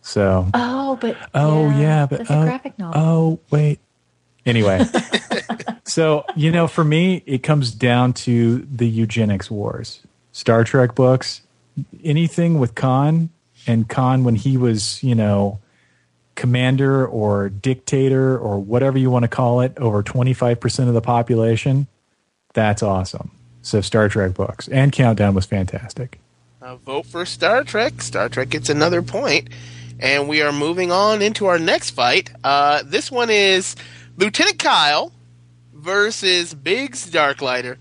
So. 0.00 0.48
Oh, 0.54 0.98
but. 1.00 1.16
Oh 1.34 1.70
yeah, 1.78 2.06
but 2.06 2.18
that's 2.18 2.30
a 2.30 2.38
oh, 2.38 2.44
graphic 2.44 2.78
novel. 2.78 3.00
oh 3.00 3.40
wait. 3.50 3.78
Anyway, 4.44 4.84
so 5.84 6.24
you 6.34 6.50
know, 6.50 6.66
for 6.66 6.82
me, 6.82 7.22
it 7.26 7.42
comes 7.42 7.70
down 7.70 8.12
to 8.12 8.66
the 8.70 8.88
eugenics 8.88 9.50
wars. 9.50 10.00
Star 10.32 10.64
Trek 10.64 10.94
books, 10.94 11.42
anything 12.02 12.58
with 12.58 12.74
Khan 12.74 13.30
and 13.66 13.88
Khan 13.88 14.24
when 14.24 14.34
he 14.34 14.56
was, 14.56 15.02
you 15.02 15.14
know, 15.14 15.60
commander 16.34 17.06
or 17.06 17.50
dictator 17.50 18.36
or 18.36 18.58
whatever 18.58 18.98
you 18.98 19.10
want 19.10 19.22
to 19.22 19.28
call 19.28 19.60
it, 19.60 19.76
over 19.78 20.02
twenty 20.02 20.34
five 20.34 20.58
percent 20.58 20.88
of 20.88 20.94
the 20.94 21.02
population. 21.02 21.86
That's 22.54 22.82
awesome. 22.82 23.30
So 23.62 23.80
Star 23.80 24.08
Trek 24.08 24.34
books 24.34 24.66
and 24.68 24.92
Countdown 24.92 25.34
was 25.34 25.46
fantastic. 25.46 26.18
Uh, 26.60 26.76
vote 26.76 27.06
for 27.06 27.24
Star 27.24 27.62
Trek. 27.62 28.02
Star 28.02 28.28
Trek 28.28 28.48
gets 28.48 28.68
another 28.68 29.02
point. 29.02 29.48
And 30.00 30.28
we 30.28 30.42
are 30.42 30.50
moving 30.50 30.90
on 30.90 31.22
into 31.22 31.46
our 31.46 31.60
next 31.60 31.90
fight. 31.90 32.32
Uh, 32.42 32.82
this 32.84 33.08
one 33.08 33.30
is 33.30 33.76
Lieutenant 34.16 34.58
Kyle 34.58 35.12
versus 35.72 36.54
Biggs 36.54 37.10
Darklighter. 37.10 37.78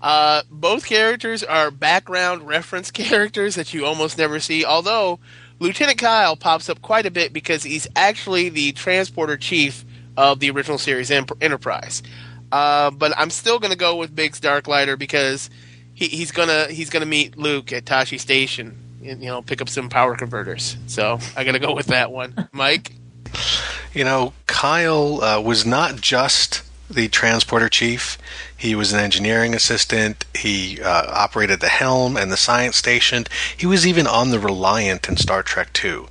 Uh, 0.00 0.42
both 0.50 0.86
characters 0.86 1.42
are 1.42 1.70
background 1.70 2.46
reference 2.46 2.90
characters 2.92 3.54
that 3.54 3.72
you 3.72 3.84
almost 3.86 4.18
never 4.18 4.40
see, 4.40 4.64
although 4.64 5.18
Lieutenant 5.58 5.98
Kyle 5.98 6.36
pops 6.36 6.68
up 6.68 6.82
quite 6.82 7.06
a 7.06 7.10
bit 7.10 7.32
because 7.32 7.62
he's 7.62 7.86
actually 7.94 8.48
the 8.48 8.72
transporter 8.72 9.36
chief 9.36 9.84
of 10.16 10.40
the 10.40 10.50
original 10.50 10.78
series 10.78 11.10
Enterprise. 11.10 12.02
Uh, 12.50 12.90
but 12.90 13.16
I'm 13.16 13.30
still 13.30 13.58
going 13.58 13.70
to 13.70 13.78
go 13.78 13.96
with 13.96 14.14
Biggs 14.14 14.40
Darklighter 14.40 14.98
because 14.98 15.48
he, 15.94 16.08
he's 16.08 16.32
gonna 16.32 16.66
he's 16.66 16.90
gonna 16.90 17.06
meet 17.06 17.38
Luke 17.38 17.72
at 17.72 17.84
Tosche 17.84 18.20
Station. 18.20 18.78
And, 19.04 19.20
you 19.20 19.28
know, 19.28 19.42
pick 19.42 19.60
up 19.60 19.68
some 19.68 19.88
power 19.88 20.14
converters. 20.14 20.76
So 20.86 21.18
I 21.36 21.42
got 21.44 21.52
to 21.52 21.58
go 21.58 21.74
with 21.74 21.86
that 21.86 22.12
one, 22.12 22.48
Mike. 22.52 22.92
You 23.94 24.04
know, 24.04 24.32
Kyle 24.46 25.22
uh, 25.22 25.40
was 25.40 25.66
not 25.66 25.96
just 25.96 26.62
the 26.88 27.08
transporter 27.08 27.68
chief. 27.68 28.18
He 28.56 28.74
was 28.74 28.92
an 28.92 29.00
engineering 29.00 29.54
assistant. 29.54 30.24
He 30.34 30.80
uh, 30.80 31.06
operated 31.08 31.60
the 31.60 31.68
helm 31.68 32.16
and 32.16 32.30
the 32.30 32.36
science 32.36 32.76
station. 32.76 33.24
He 33.56 33.66
was 33.66 33.86
even 33.86 34.06
on 34.06 34.30
the 34.30 34.38
Reliant 34.38 35.08
in 35.08 35.16
Star 35.16 35.42
Trek 35.42 35.78
II. 35.82 36.04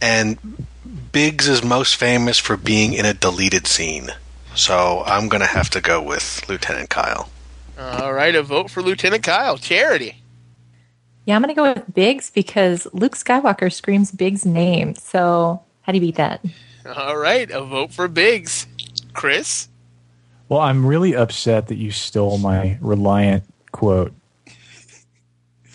And 0.00 0.66
Biggs 1.12 1.48
is 1.48 1.62
most 1.62 1.96
famous 1.96 2.38
for 2.38 2.56
being 2.56 2.92
in 2.92 3.04
a 3.04 3.14
deleted 3.14 3.66
scene. 3.66 4.10
So 4.54 5.02
I'm 5.06 5.28
going 5.28 5.42
to 5.42 5.46
have 5.46 5.70
to 5.70 5.80
go 5.80 6.02
with 6.02 6.48
Lieutenant 6.48 6.88
Kyle. 6.88 7.30
All 7.78 8.14
right, 8.14 8.34
a 8.34 8.42
vote 8.42 8.70
for 8.70 8.82
Lieutenant 8.82 9.22
Kyle. 9.22 9.58
Charity. 9.58 10.22
Yeah, 11.26 11.36
I'm 11.36 11.42
going 11.42 11.54
to 11.54 11.60
go 11.60 11.74
with 11.74 11.92
Biggs 11.92 12.30
because 12.30 12.86
Luke 12.92 13.16
Skywalker 13.16 13.70
screams 13.72 14.12
Biggs' 14.12 14.46
name. 14.46 14.94
So 14.94 15.62
how 15.82 15.92
do 15.92 15.98
you 15.98 16.06
beat 16.06 16.16
that? 16.16 16.42
All 16.86 17.16
right, 17.16 17.50
a 17.50 17.62
vote 17.62 17.92
for 17.92 18.08
Biggs. 18.08 18.66
Chris? 19.12 19.68
Well, 20.48 20.60
I'm 20.60 20.86
really 20.86 21.16
upset 21.16 21.68
that 21.68 21.76
you 21.76 21.90
stole 21.90 22.38
my 22.38 22.78
Reliant 22.80 23.44
quote. 23.72 24.12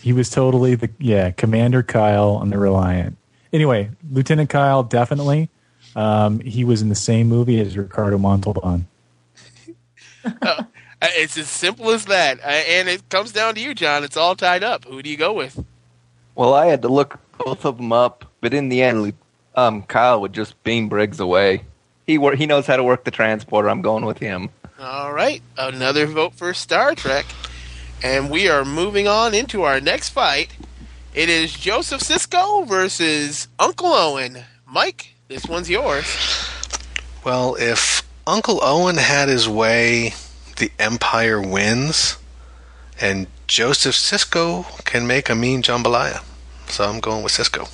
He 0.02 0.14
was 0.14 0.30
totally 0.30 0.76
the 0.76 0.90
yeah 1.00 1.32
Commander 1.32 1.84
Kyle 1.84 2.32
on 2.32 2.50
the 2.50 2.58
Reliant. 2.58 3.18
Anyway, 3.52 3.92
Lieutenant 4.10 4.50
Kyle 4.50 4.84
definitely. 4.84 5.50
Um, 5.96 6.40
he 6.40 6.64
was 6.64 6.82
in 6.82 6.90
the 6.90 6.96
same 6.96 7.28
movie 7.28 7.60
as 7.60 7.78
Ricardo 7.78 8.18
Montalban. 8.18 8.88
uh, 10.42 10.64
it's 11.02 11.38
as 11.38 11.50
simple 11.50 11.90
as 11.92 12.06
that, 12.06 12.40
uh, 12.40 12.48
and 12.48 12.88
it 12.88 13.10
comes 13.10 13.32
down 13.32 13.56
to 13.56 13.62
you, 13.62 13.74
John. 13.74 14.04
It's 14.04 14.16
all 14.18 14.36
tied 14.36 14.64
up. 14.64 14.86
Who 14.86 15.02
do 15.02 15.10
you 15.10 15.18
go 15.18 15.34
with? 15.34 15.64
Well, 16.36 16.54
I 16.54 16.68
had 16.68 16.82
to 16.84 16.88
look 16.88 17.20
both 17.38 17.66
of 17.66 17.78
them 17.78 17.92
up, 17.92 18.26
but 18.40 18.54
in 18.54 18.70
the 18.70 18.82
end, 18.82 19.14
um, 19.56 19.84
Kyle 19.84 20.22
would 20.22 20.34
just 20.34 20.62
beam 20.64 20.90
Briggs 20.90 21.20
away. 21.20 21.64
He 22.08 22.18
wor- 22.18 22.36
he 22.36 22.46
knows 22.46 22.66
how 22.68 22.78
to 22.78 22.84
work 22.84 23.04
the 23.04 23.12
transporter. 23.12 23.70
I'm 23.70 23.82
going 23.82 24.06
with 24.06 24.18
him. 24.18 24.50
All 24.80 25.14
right, 25.14 25.42
another 25.58 26.08
vote 26.08 26.34
for 26.34 26.54
Star 26.54 26.96
Trek, 26.96 27.26
and 28.04 28.30
we 28.32 28.50
are 28.50 28.66
moving 28.66 29.08
on 29.08 29.34
into 29.34 29.62
our 29.62 29.80
next 29.80 30.10
fight. 30.10 30.50
It 31.14 31.30
is 31.30 31.54
Joseph 31.54 32.02
Sisko 32.02 32.68
versus 32.68 33.48
Uncle 33.60 33.90
Owen. 33.94 34.44
Mike, 34.66 35.14
this 35.28 35.46
one's 35.46 35.70
yours. 35.70 36.06
Well, 37.24 37.56
if 37.60 38.02
Uncle 38.26 38.60
Owen 38.64 38.98
had 38.98 39.30
his 39.30 39.48
way, 39.48 40.14
the 40.58 40.72
Empire 40.80 41.42
wins, 41.42 42.18
and 43.00 43.28
Joseph 43.48 43.96
Sisko 43.96 44.84
can 44.86 45.06
make 45.06 45.30
a 45.30 45.36
mean 45.36 45.62
jambalaya. 45.62 46.24
So 46.68 46.86
I'm 46.86 47.00
going 47.00 47.24
with 47.24 47.34
Sisko. 47.34 47.70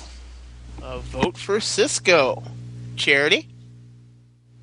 A 0.88 1.00
vote 1.00 1.36
for 1.36 1.58
Sisko. 1.58 2.42
Charity? 2.96 3.46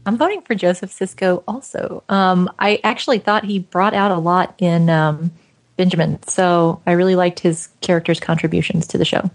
I'm 0.08 0.18
voting 0.18 0.42
for 0.42 0.56
Joseph 0.56 0.92
Sisko 0.92 1.44
also. 1.48 2.04
Um, 2.10 2.52
I 2.58 2.80
actually 2.84 3.20
thought 3.20 3.46
he 3.46 3.60
brought 3.60 3.94
out 3.94 4.10
a 4.10 4.18
lot 4.18 4.56
in 4.58 4.90
um, 4.90 5.32
Benjamin, 5.78 6.18
so 6.24 6.82
I 6.88 6.94
really 6.94 7.16
liked 7.16 7.42
his 7.42 7.70
character's 7.82 8.20
contributions 8.20 8.88
to 8.88 8.98
the 8.98 9.06
show. 9.06 9.30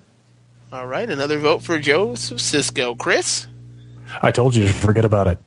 All 0.72 0.88
right, 0.88 1.08
another 1.08 1.38
vote 1.38 1.62
for 1.62 1.78
Joseph 1.78 2.38
Sisko. 2.38 2.98
Chris? 2.98 3.46
I 4.20 4.32
told 4.32 4.56
you 4.56 4.66
to 4.66 4.72
forget 4.72 5.04
about 5.04 5.28
it. 5.28 5.38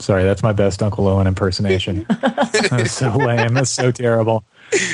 Sorry, 0.00 0.24
that's 0.24 0.42
my 0.42 0.52
best 0.52 0.82
Uncle 0.82 1.06
Owen 1.06 1.28
impersonation. 1.28 2.04
that's 2.20 2.90
so 2.90 3.16
lame. 3.16 3.54
That's 3.54 3.70
so 3.70 3.92
terrible. 3.92 4.42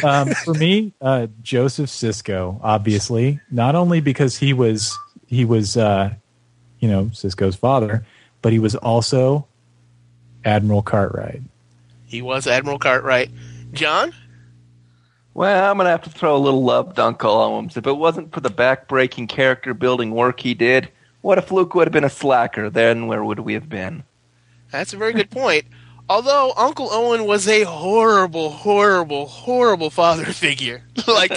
Um, 0.04 0.28
for 0.44 0.52
me, 0.52 0.92
uh, 1.00 1.28
Joseph 1.40 1.88
Sisko, 1.88 2.60
obviously, 2.62 3.40
not 3.50 3.74
only 3.74 4.02
because 4.02 4.36
he 4.36 4.52
was 4.52 4.94
he 5.26 5.44
was 5.44 5.76
uh, 5.76 6.14
you 6.80 6.88
know 6.88 7.06
Sisko's 7.06 7.56
father, 7.56 8.04
but 8.42 8.52
he 8.52 8.58
was 8.58 8.74
also 8.74 9.46
Admiral 10.44 10.82
Cartwright. 10.82 11.42
He 12.06 12.22
was 12.22 12.46
Admiral 12.46 12.78
Cartwright. 12.78 13.30
John? 13.72 14.12
Well, 15.34 15.70
I'm 15.70 15.76
going 15.76 15.84
to 15.84 15.90
have 15.90 16.04
to 16.04 16.10
throw 16.10 16.34
a 16.34 16.38
little 16.38 16.64
love 16.64 16.94
to 16.94 17.04
Uncle 17.04 17.30
Owens. 17.30 17.76
If 17.76 17.86
it 17.86 17.92
wasn't 17.92 18.32
for 18.32 18.40
the 18.40 18.48
back-breaking 18.48 19.26
character-building 19.26 20.12
work 20.12 20.40
he 20.40 20.54
did, 20.54 20.88
what 21.20 21.36
if 21.36 21.50
Luke 21.50 21.74
would 21.74 21.88
have 21.88 21.92
been 21.92 22.04
a 22.04 22.08
slacker? 22.08 22.70
Then 22.70 23.06
where 23.06 23.22
would 23.22 23.40
we 23.40 23.52
have 23.52 23.68
been? 23.68 24.04
That's 24.70 24.94
a 24.94 24.96
very 24.96 25.12
good 25.12 25.30
point. 25.30 25.66
Although 26.08 26.52
Uncle 26.56 26.88
Owen 26.92 27.26
was 27.26 27.48
a 27.48 27.64
horrible, 27.64 28.50
horrible, 28.50 29.26
horrible 29.26 29.90
father 29.90 30.24
figure. 30.32 30.82
like, 31.08 31.36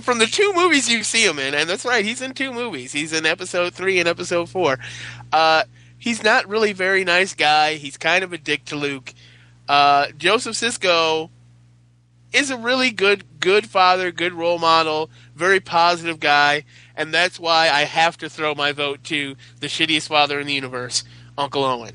from 0.00 0.18
the 0.18 0.26
two 0.26 0.52
movies 0.54 0.90
you 0.90 1.04
see 1.04 1.24
him 1.24 1.38
in, 1.38 1.54
and 1.54 1.70
that's 1.70 1.84
right, 1.84 2.04
he's 2.04 2.22
in 2.22 2.34
two 2.34 2.52
movies. 2.52 2.92
He's 2.92 3.12
in 3.12 3.24
episode 3.24 3.74
three 3.74 4.00
and 4.00 4.08
episode 4.08 4.48
four. 4.48 4.78
Uh, 5.32 5.62
he's 5.96 6.24
not 6.24 6.48
really 6.48 6.72
very 6.72 7.04
nice 7.04 7.34
guy. 7.34 7.74
He's 7.74 7.96
kind 7.96 8.24
of 8.24 8.32
a 8.32 8.38
dick 8.38 8.64
to 8.66 8.76
Luke. 8.76 9.14
Uh, 9.68 10.08
Joseph 10.16 10.56
Sisko 10.56 11.30
is 12.32 12.50
a 12.50 12.56
really 12.56 12.90
good 12.90 13.24
good 13.40 13.68
father, 13.68 14.10
good 14.10 14.32
role 14.32 14.58
model, 14.58 15.10
very 15.34 15.60
positive 15.60 16.18
guy, 16.18 16.64
and 16.96 17.14
that's 17.14 17.38
why 17.38 17.70
I 17.70 17.84
have 17.84 18.16
to 18.18 18.28
throw 18.28 18.54
my 18.54 18.72
vote 18.72 19.04
to 19.04 19.36
the 19.60 19.68
shittiest 19.68 20.08
father 20.08 20.40
in 20.40 20.46
the 20.46 20.54
universe, 20.54 21.04
Uncle 21.36 21.64
Owen. 21.64 21.92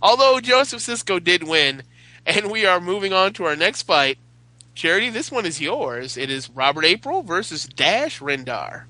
Although 0.00 0.40
Joseph 0.40 0.80
Sisko 0.80 1.22
did 1.22 1.42
win, 1.42 1.82
and 2.26 2.50
we 2.50 2.66
are 2.66 2.80
moving 2.80 3.12
on 3.12 3.32
to 3.34 3.44
our 3.44 3.56
next 3.56 3.82
fight. 3.82 4.18
Charity, 4.74 5.10
this 5.10 5.32
one 5.32 5.44
is 5.44 5.60
yours. 5.60 6.16
It 6.16 6.30
is 6.30 6.50
Robert 6.50 6.84
April 6.84 7.22
versus 7.22 7.64
Dash 7.66 8.20
Rendar. 8.20 8.84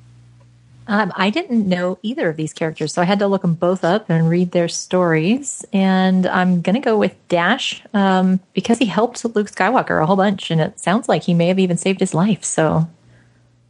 Um, 0.86 1.12
I 1.16 1.28
didn't 1.28 1.68
know 1.68 1.98
either 2.02 2.30
of 2.30 2.36
these 2.36 2.54
characters, 2.54 2.94
so 2.94 3.02
I 3.02 3.04
had 3.04 3.18
to 3.18 3.26
look 3.26 3.42
them 3.42 3.54
both 3.54 3.84
up 3.84 4.08
and 4.08 4.28
read 4.28 4.52
their 4.52 4.68
stories. 4.68 5.64
And 5.72 6.26
I'm 6.26 6.62
going 6.62 6.74
to 6.74 6.80
go 6.80 6.96
with 6.96 7.14
Dash 7.28 7.82
um, 7.92 8.40
because 8.54 8.78
he 8.78 8.86
helped 8.86 9.22
Luke 9.24 9.50
Skywalker 9.50 10.02
a 10.02 10.06
whole 10.06 10.16
bunch, 10.16 10.50
and 10.50 10.60
it 10.60 10.80
sounds 10.80 11.08
like 11.08 11.22
he 11.22 11.34
may 11.34 11.48
have 11.48 11.58
even 11.58 11.76
saved 11.76 12.00
his 12.00 12.14
life. 12.14 12.42
So, 12.42 12.88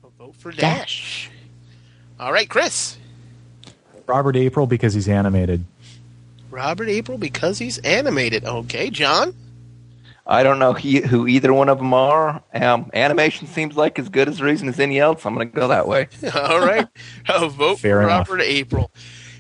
I'll 0.05 0.13
vote 0.17 0.37
for 0.37 0.53
Dash. 0.53 0.61
Dash. 0.61 1.31
All 2.21 2.33
right, 2.33 2.49
Chris. 2.49 2.99
Robert 4.07 4.37
April 4.37 4.67
because 4.67 4.95
he's 4.95 5.09
animated. 5.09 5.65
Robert 6.51 6.89
April 6.89 7.19
because 7.19 7.59
he's 7.59 7.79
animated. 7.79 8.45
Okay, 8.45 8.91
John. 8.91 9.35
I 10.27 10.43
don't 10.43 10.59
know 10.59 10.75
he, 10.75 11.01
who 11.01 11.27
either 11.27 11.55
one 11.55 11.71
of 11.71 11.79
them 11.79 11.95
are. 11.95 12.43
Um, 12.53 12.91
animation 12.93 13.47
seems 13.47 13.77
like 13.77 13.99
as 13.99 14.11
good 14.11 14.29
as 14.29 14.43
reason 14.43 14.69
as 14.69 14.79
any 14.79 14.99
else. 14.99 15.25
I'm 15.25 15.35
going 15.35 15.49
to 15.49 15.55
go 15.55 15.69
that 15.69 15.89
way. 15.89 16.09
All 16.35 16.61
right. 16.61 16.87
I'll 17.27 17.49
vote 17.49 17.79
Fair 17.79 18.01
for 18.01 18.03
enough. 18.03 18.29
Robert 18.29 18.43
April. 18.43 18.91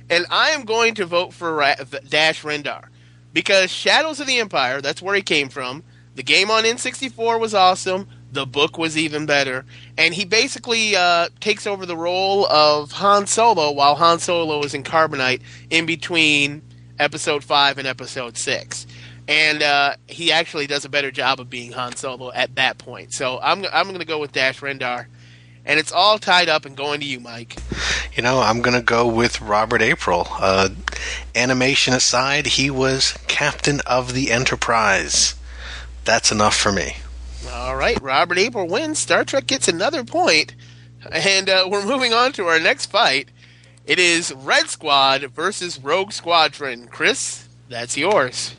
And 0.08 0.24
I 0.30 0.50
am 0.50 0.64
going 0.64 0.94
to 0.94 1.04
vote 1.04 1.34
for 1.34 1.54
Ra- 1.54 1.74
Dash 2.08 2.42
Rendar. 2.42 2.88
Because 3.34 3.70
Shadows 3.70 4.20
of 4.20 4.26
the 4.26 4.38
Empire, 4.40 4.80
that's 4.80 5.02
where 5.02 5.14
he 5.14 5.20
came 5.20 5.50
from. 5.50 5.84
The 6.14 6.22
game 6.22 6.50
on 6.50 6.64
N64 6.64 7.38
was 7.38 7.52
awesome. 7.54 8.08
The 8.32 8.46
book 8.46 8.78
was 8.78 8.96
even 8.96 9.26
better. 9.26 9.66
And 9.98 10.14
he 10.14 10.24
basically 10.24 10.96
uh, 10.96 11.28
takes 11.40 11.66
over 11.66 11.84
the 11.84 11.96
role 11.96 12.46
of 12.46 12.92
Han 12.92 13.26
Solo 13.26 13.70
while 13.72 13.94
Han 13.96 14.18
Solo 14.18 14.62
is 14.62 14.72
in 14.72 14.82
Carbonite 14.82 15.42
in 15.68 15.84
between 15.84 16.62
episode 16.98 17.44
5 17.44 17.78
and 17.78 17.86
episode 17.86 18.36
6. 18.36 18.86
And 19.26 19.62
uh, 19.62 19.94
he 20.06 20.32
actually 20.32 20.66
does 20.66 20.84
a 20.84 20.88
better 20.88 21.10
job 21.10 21.38
of 21.38 21.50
being 21.50 21.72
Han 21.72 21.96
Solo 21.96 22.32
at 22.32 22.54
that 22.56 22.78
point. 22.78 23.12
So 23.12 23.38
I'm, 23.40 23.64
I'm 23.72 23.88
going 23.88 23.98
to 24.00 24.06
go 24.06 24.18
with 24.18 24.32
Dash 24.32 24.60
Rendar. 24.60 25.06
And 25.66 25.78
it's 25.78 25.92
all 25.92 26.18
tied 26.18 26.48
up 26.48 26.64
and 26.64 26.74
going 26.74 27.00
to 27.00 27.06
you, 27.06 27.20
Mike. 27.20 27.56
You 28.14 28.22
know, 28.22 28.40
I'm 28.40 28.62
going 28.62 28.76
to 28.76 28.82
go 28.82 29.06
with 29.06 29.42
Robert 29.42 29.82
April. 29.82 30.26
Uh, 30.30 30.70
animation 31.34 31.92
aside, 31.92 32.46
he 32.46 32.70
was 32.70 33.18
captain 33.28 33.80
of 33.86 34.14
the 34.14 34.30
Enterprise. 34.30 35.34
That's 36.04 36.32
enough 36.32 36.56
for 36.56 36.72
me. 36.72 36.96
All 37.52 37.76
right, 37.76 38.00
Robert 38.00 38.38
April 38.38 38.66
wins. 38.66 38.98
Star 38.98 39.24
Trek 39.24 39.46
gets 39.46 39.68
another 39.68 40.04
point, 40.04 40.54
and 41.12 41.50
uh, 41.50 41.68
we're 41.70 41.84
moving 41.84 42.14
on 42.14 42.32
to 42.32 42.46
our 42.46 42.58
next 42.58 42.86
fight. 42.86 43.28
It 43.88 43.98
is 43.98 44.34
Red 44.34 44.68
Squad 44.68 45.22
versus 45.30 45.82
Rogue 45.82 46.12
Squadron. 46.12 46.88
Chris, 46.88 47.48
that's 47.70 47.96
yours. 47.96 48.54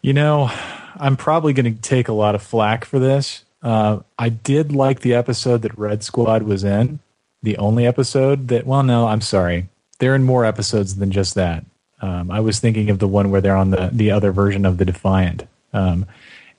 You 0.00 0.14
know, 0.14 0.50
I'm 0.96 1.14
probably 1.14 1.52
going 1.52 1.76
to 1.76 1.82
take 1.82 2.08
a 2.08 2.14
lot 2.14 2.34
of 2.34 2.42
flack 2.42 2.86
for 2.86 2.98
this. 2.98 3.44
Uh, 3.62 3.98
I 4.18 4.30
did 4.30 4.72
like 4.72 5.00
the 5.00 5.12
episode 5.12 5.60
that 5.60 5.76
Red 5.76 6.02
Squad 6.02 6.44
was 6.44 6.64
in. 6.64 7.00
The 7.42 7.58
only 7.58 7.86
episode 7.86 8.48
that, 8.48 8.66
well, 8.66 8.82
no, 8.82 9.06
I'm 9.06 9.20
sorry. 9.20 9.68
They're 9.98 10.14
in 10.14 10.24
more 10.24 10.46
episodes 10.46 10.96
than 10.96 11.10
just 11.10 11.34
that. 11.34 11.66
Um, 12.00 12.30
I 12.30 12.40
was 12.40 12.60
thinking 12.60 12.88
of 12.88 13.00
the 13.00 13.08
one 13.08 13.30
where 13.30 13.42
they're 13.42 13.54
on 13.54 13.72
the, 13.72 13.90
the 13.92 14.10
other 14.10 14.32
version 14.32 14.64
of 14.64 14.78
the 14.78 14.86
Defiant. 14.86 15.46
Um, 15.74 16.06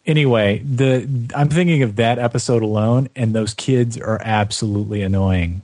anyway, 0.05 0.59
the 0.59 1.09
I'm 1.33 1.49
thinking 1.49 1.81
of 1.81 1.95
that 1.95 2.19
episode 2.19 2.61
alone, 2.61 3.09
and 3.15 3.33
those 3.33 3.55
kids 3.55 3.97
are 3.97 4.21
absolutely 4.23 5.01
annoying. 5.01 5.63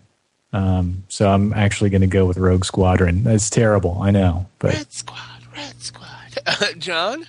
Um, 0.53 1.03
so 1.09 1.29
I'm 1.29 1.53
actually 1.53 1.89
going 1.89 2.01
to 2.01 2.07
go 2.07 2.25
with 2.25 2.37
Rogue 2.37 2.65
Squadron. 2.65 3.23
That's 3.23 3.49
terrible, 3.49 4.01
I 4.01 4.11
know, 4.11 4.47
but 4.59 4.73
Red 4.73 4.93
Squad, 4.93 5.41
Red 5.53 5.81
Squad. 5.81 6.37
Uh, 6.45 6.71
John? 6.77 7.25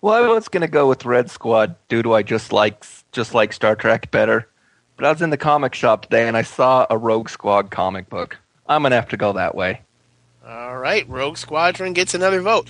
Well, 0.00 0.14
I 0.14 0.26
was 0.28 0.48
going 0.48 0.62
to 0.62 0.68
go 0.68 0.88
with 0.88 1.04
Red 1.04 1.30
Squad 1.30 1.76
due 1.88 2.02
to 2.02 2.14
I 2.14 2.22
just 2.22 2.52
like 2.52 2.84
just 3.12 3.34
like 3.34 3.52
Star 3.52 3.74
Trek 3.76 4.10
better. 4.10 4.48
But 4.96 5.04
I 5.04 5.12
was 5.12 5.20
in 5.20 5.30
the 5.30 5.36
comic 5.36 5.74
shop 5.74 6.02
today 6.02 6.26
and 6.26 6.36
I 6.36 6.42
saw 6.42 6.86
a 6.88 6.96
Rogue 6.96 7.28
Squad 7.28 7.70
comic 7.70 8.08
book. 8.08 8.38
I'm 8.66 8.82
going 8.82 8.90
to 8.90 8.96
have 8.96 9.08
to 9.10 9.16
go 9.16 9.32
that 9.34 9.54
way. 9.54 9.82
All 10.46 10.78
right, 10.78 11.08
Rogue 11.08 11.36
Squadron 11.36 11.92
gets 11.92 12.14
another 12.14 12.40
vote. 12.40 12.68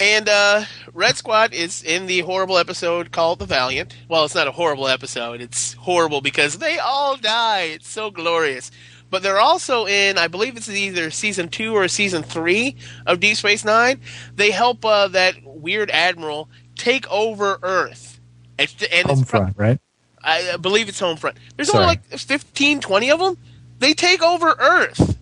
And 0.00 0.30
uh, 0.30 0.64
Red 0.94 1.16
Squad 1.16 1.52
is 1.52 1.82
in 1.82 2.06
the 2.06 2.20
horrible 2.20 2.56
episode 2.56 3.12
called 3.12 3.38
The 3.38 3.44
Valiant. 3.44 3.94
Well, 4.08 4.24
it's 4.24 4.34
not 4.34 4.48
a 4.48 4.52
horrible 4.52 4.88
episode. 4.88 5.42
It's 5.42 5.74
horrible 5.74 6.22
because 6.22 6.56
they 6.56 6.78
all 6.78 7.18
die. 7.18 7.64
It's 7.64 7.88
so 7.88 8.10
glorious. 8.10 8.70
But 9.10 9.22
they're 9.22 9.40
also 9.40 9.86
in, 9.86 10.16
I 10.16 10.28
believe 10.28 10.56
it's 10.56 10.70
either 10.70 11.10
season 11.10 11.48
two 11.48 11.76
or 11.76 11.86
season 11.88 12.22
three 12.22 12.76
of 13.06 13.20
Deep 13.20 13.36
Space 13.36 13.62
Nine. 13.62 14.00
They 14.34 14.52
help 14.52 14.84
uh, 14.86 15.08
that 15.08 15.34
weird 15.44 15.90
admiral 15.90 16.48
take 16.76 17.10
over 17.10 17.58
Earth. 17.62 18.20
And, 18.58 18.72
and 18.90 19.04
pro- 19.26 19.40
Homefront, 19.40 19.58
right? 19.58 19.80
I 20.22 20.56
believe 20.56 20.88
it's 20.88 21.00
Homefront. 21.00 21.36
There's 21.56 21.70
Sorry. 21.70 21.84
only 21.84 21.96
like 21.96 22.04
15, 22.04 22.80
20 22.80 23.10
of 23.10 23.18
them. 23.18 23.36
They 23.80 23.92
take 23.92 24.22
over 24.22 24.54
Earth. 24.58 25.18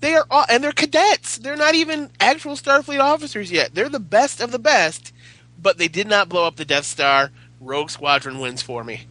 They 0.00 0.14
are, 0.14 0.26
all, 0.30 0.44
and 0.48 0.64
they're 0.64 0.72
cadets. 0.72 1.36
They're 1.38 1.56
not 1.56 1.74
even 1.74 2.10
actual 2.20 2.54
Starfleet 2.54 3.00
officers 3.00 3.52
yet. 3.52 3.74
They're 3.74 3.88
the 3.88 4.00
best 4.00 4.40
of 4.40 4.50
the 4.50 4.58
best, 4.58 5.12
but 5.60 5.76
they 5.78 5.88
did 5.88 6.06
not 6.08 6.28
blow 6.28 6.46
up 6.46 6.56
the 6.56 6.64
Death 6.64 6.84
Star. 6.86 7.30
Rogue 7.60 7.90
Squadron 7.90 8.38
wins 8.40 8.62
for 8.62 8.82
me. 8.82 9.02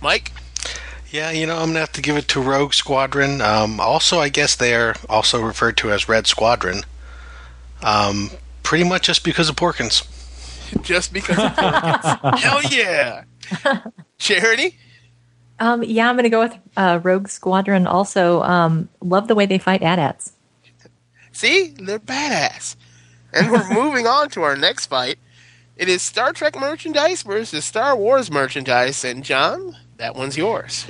Mike, 0.00 0.30
Yeah, 1.10 1.30
you 1.32 1.44
know, 1.46 1.54
I'm 1.56 1.64
going 1.64 1.74
to 1.74 1.80
have 1.80 1.92
to 1.92 2.02
give 2.02 2.16
it 2.16 2.28
to 2.28 2.40
Rogue 2.40 2.72
Squadron. 2.72 3.40
Um, 3.40 3.80
also, 3.80 4.20
I 4.20 4.28
guess 4.28 4.54
they 4.54 4.74
are 4.74 4.94
also 5.08 5.42
referred 5.42 5.76
to 5.78 5.90
as 5.90 6.08
Red 6.08 6.26
Squadron. 6.28 6.82
Um, 7.82 8.30
pretty 8.62 8.84
much 8.84 9.06
just 9.06 9.24
because 9.24 9.48
of 9.48 9.56
Porkins. 9.56 10.06
just 10.82 11.12
because 11.12 11.38
of 11.38 11.50
Porkins. 11.52 12.38
Hell 12.38 12.62
yeah! 12.70 13.24
Charity, 14.18 14.78
Um, 15.60 15.82
yeah, 15.84 16.08
I'm 16.08 16.16
going 16.16 16.24
to 16.24 16.30
go 16.30 16.40
with 16.40 16.56
uh, 16.76 17.00
Rogue 17.02 17.28
Squadron. 17.28 17.86
Also, 17.86 18.42
um, 18.42 18.88
love 19.00 19.28
the 19.28 19.34
way 19.34 19.46
they 19.46 19.58
fight 19.58 19.82
AT-ATs. 19.82 20.32
see, 21.32 21.74
they're 21.78 21.98
badass. 21.98 22.76
And 23.32 23.52
we're 23.52 23.68
moving 23.72 24.06
on 24.06 24.30
to 24.30 24.42
our 24.42 24.56
next 24.56 24.86
fight. 24.86 25.18
It 25.76 25.88
is 25.88 26.02
Star 26.02 26.32
Trek 26.32 26.58
merchandise 26.58 27.22
versus 27.22 27.64
Star 27.64 27.96
Wars 27.96 28.30
merchandise, 28.30 29.04
and 29.04 29.22
John, 29.24 29.76
that 29.98 30.14
one's 30.14 30.36
yours. 30.36 30.86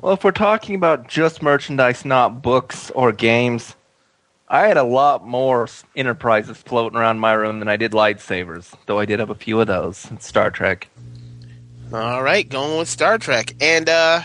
Well, 0.00 0.14
if 0.14 0.24
we're 0.24 0.30
talking 0.32 0.74
about 0.74 1.08
just 1.08 1.42
merchandise, 1.42 2.04
not 2.04 2.42
books 2.42 2.90
or 2.90 3.12
games, 3.12 3.76
I 4.48 4.66
had 4.66 4.76
a 4.76 4.82
lot 4.82 5.26
more 5.26 5.68
enterprises 5.96 6.58
floating 6.58 6.98
around 6.98 7.18
my 7.18 7.32
room 7.32 7.58
than 7.58 7.68
I 7.68 7.76
did 7.76 7.92
lightsabers, 7.92 8.74
though 8.86 8.98
I 8.98 9.06
did 9.06 9.20
have 9.20 9.30
a 9.30 9.34
few 9.34 9.60
of 9.60 9.66
those 9.66 10.10
in 10.10 10.20
Star 10.20 10.50
Trek. 10.50 10.88
All 11.92 12.22
right, 12.22 12.48
going 12.48 12.78
with 12.78 12.88
Star 12.88 13.18
Trek, 13.18 13.52
and 13.60 13.86
uh, 13.86 14.22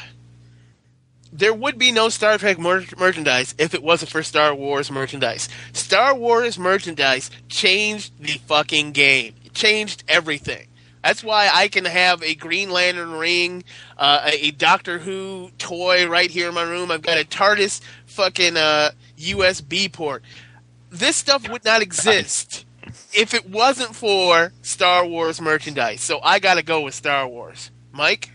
there 1.33 1.53
would 1.53 1.77
be 1.77 1.91
no 1.91 2.07
Star 2.07 2.37
Trek 2.37 2.57
mer- 2.57 2.85
merchandise 2.97 3.55
if 3.57 3.73
it 3.73 3.83
wasn't 3.83 4.09
for 4.09 4.23
Star 4.23 4.55
Wars 4.55 4.89
merchandise. 4.89 5.49
Star 5.73 6.15
Wars 6.15 6.57
merchandise 6.57 7.29
changed 7.49 8.13
the 8.21 8.39
fucking 8.47 8.93
game. 8.93 9.35
It 9.43 9.53
changed 9.53 10.05
everything. 10.07 10.67
That's 11.03 11.25
why 11.25 11.49
I 11.53 11.67
can 11.67 11.83
have 11.83 12.23
a 12.23 12.35
Green 12.35 12.69
Lantern 12.69 13.11
ring, 13.11 13.65
uh, 13.97 14.21
a, 14.31 14.47
a 14.47 14.51
Doctor 14.51 14.99
Who 14.99 15.51
toy 15.57 16.07
right 16.07 16.31
here 16.31 16.47
in 16.47 16.53
my 16.53 16.63
room. 16.63 16.89
I've 16.89 17.01
got 17.01 17.19
a 17.19 17.25
TARDIS 17.25 17.81
fucking 18.05 18.55
uh, 18.55 18.91
USB 19.17 19.91
port. 19.91 20.23
This 20.89 21.17
stuff 21.17 21.49
would 21.49 21.65
not 21.65 21.81
exist 21.81 22.65
if 23.17 23.33
it 23.33 23.49
wasn't 23.49 23.95
for 23.95 24.53
Star 24.61 25.03
Wars 25.03 25.41
merchandise. 25.41 26.01
So 26.01 26.19
I 26.21 26.37
got 26.37 26.55
to 26.55 26.63
go 26.63 26.81
with 26.81 26.93
Star 26.93 27.27
Wars. 27.27 27.71
Mike? 27.91 28.29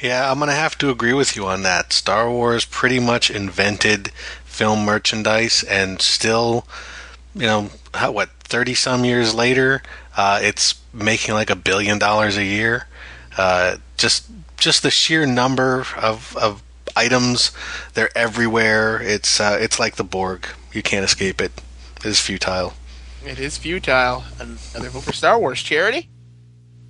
Yeah, 0.00 0.30
I'm 0.30 0.38
going 0.38 0.48
to 0.48 0.56
have 0.56 0.78
to 0.78 0.88
agree 0.88 1.12
with 1.12 1.36
you 1.36 1.44
on 1.46 1.62
that. 1.64 1.92
Star 1.92 2.30
Wars 2.30 2.64
pretty 2.64 2.98
much 2.98 3.30
invented 3.30 4.08
film 4.42 4.86
merchandise, 4.86 5.62
and 5.64 6.00
still, 6.00 6.66
you 7.34 7.42
know, 7.42 7.70
how, 7.92 8.10
what, 8.12 8.30
30 8.44 8.72
some 8.74 9.04
years 9.04 9.34
later, 9.34 9.82
uh, 10.16 10.40
it's 10.42 10.80
making 10.94 11.34
like 11.34 11.50
a 11.50 11.56
billion 11.56 11.98
dollars 11.98 12.38
a 12.38 12.44
year. 12.44 12.86
Uh, 13.36 13.76
just 13.98 14.26
just 14.56 14.82
the 14.82 14.90
sheer 14.90 15.26
number 15.26 15.84
of, 15.96 16.36
of 16.36 16.62
items, 16.96 17.50
they're 17.94 18.16
everywhere. 18.16 19.00
It's 19.02 19.40
uh, 19.40 19.58
it's 19.60 19.78
like 19.78 19.96
the 19.96 20.04
Borg. 20.04 20.46
You 20.72 20.82
can't 20.82 21.04
escape 21.04 21.40
it. 21.40 21.52
It 21.98 22.06
is 22.06 22.20
futile. 22.20 22.74
It 23.24 23.38
is 23.38 23.56
futile. 23.56 24.24
Another 24.38 24.90
vote 24.90 25.04
for 25.04 25.12
Star 25.12 25.38
Wars. 25.38 25.60
Charity? 25.60 26.08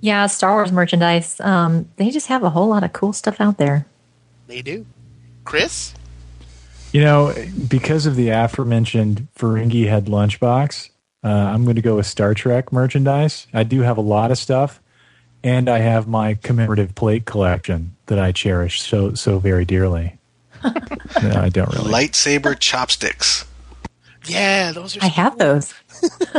Yeah, 0.01 0.27
Star 0.27 0.53
Wars 0.53 0.71
merchandise. 0.71 1.39
Um, 1.39 1.89
they 1.97 2.09
just 2.09 2.27
have 2.27 2.43
a 2.43 2.49
whole 2.49 2.67
lot 2.67 2.83
of 2.83 2.91
cool 2.91 3.13
stuff 3.13 3.39
out 3.39 3.57
there. 3.57 3.85
They 4.47 4.61
do. 4.61 4.85
Chris? 5.45 5.93
You 6.91 7.01
know, 7.01 7.33
because 7.67 8.05
of 8.05 8.15
the 8.15 8.29
aforementioned 8.29 9.27
Ferengi 9.37 9.87
head 9.87 10.05
lunchbox, 10.05 10.89
uh, 11.23 11.27
I'm 11.27 11.63
going 11.63 11.75
to 11.75 11.81
go 11.81 11.95
with 11.95 12.05
Star 12.05 12.33
Trek 12.33 12.71
merchandise. 12.71 13.47
I 13.53 13.63
do 13.63 13.81
have 13.81 13.97
a 13.97 14.01
lot 14.01 14.29
of 14.29 14.37
stuff, 14.37 14.81
and 15.43 15.69
I 15.69 15.79
have 15.79 16.07
my 16.07 16.35
commemorative 16.35 16.95
plate 16.95 17.25
collection 17.25 17.95
that 18.07 18.19
I 18.19 18.31
cherish 18.31 18.81
so 18.81 19.13
so 19.13 19.39
very 19.39 19.65
dearly. 19.65 20.17
no, 20.63 21.31
I 21.35 21.49
don't 21.49 21.73
really. 21.73 21.91
Lightsaber 21.91 22.59
chopsticks. 22.59 23.45
Yeah, 24.25 24.71
those 24.71 24.97
are 24.97 25.03
I 25.03 25.07
have 25.07 25.37
those. 25.37 25.73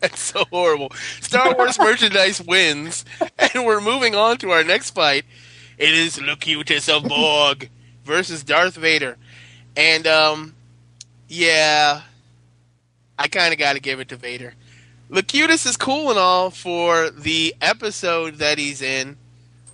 That's 0.00 0.20
so 0.20 0.44
horrible. 0.50 0.90
Star 1.20 1.54
Wars 1.54 1.78
merchandise 1.78 2.42
wins, 2.42 3.04
and 3.38 3.64
we're 3.64 3.80
moving 3.80 4.14
on 4.14 4.38
to 4.38 4.50
our 4.50 4.64
next 4.64 4.90
fight. 4.90 5.24
It 5.78 5.94
is 5.94 6.20
Locutus 6.20 6.88
of 6.88 7.04
Borg 7.04 7.70
versus 8.04 8.42
Darth 8.42 8.74
Vader, 8.74 9.16
and 9.76 10.06
um, 10.06 10.54
yeah, 11.28 12.02
I 13.18 13.28
kind 13.28 13.52
of 13.52 13.58
got 13.58 13.74
to 13.74 13.80
give 13.80 14.00
it 14.00 14.08
to 14.08 14.16
Vader. 14.16 14.54
Locutus 15.08 15.66
is 15.66 15.76
cool 15.76 16.10
and 16.10 16.18
all 16.18 16.50
for 16.50 17.10
the 17.10 17.54
episode 17.60 18.36
that 18.36 18.58
he's 18.58 18.82
in. 18.82 19.16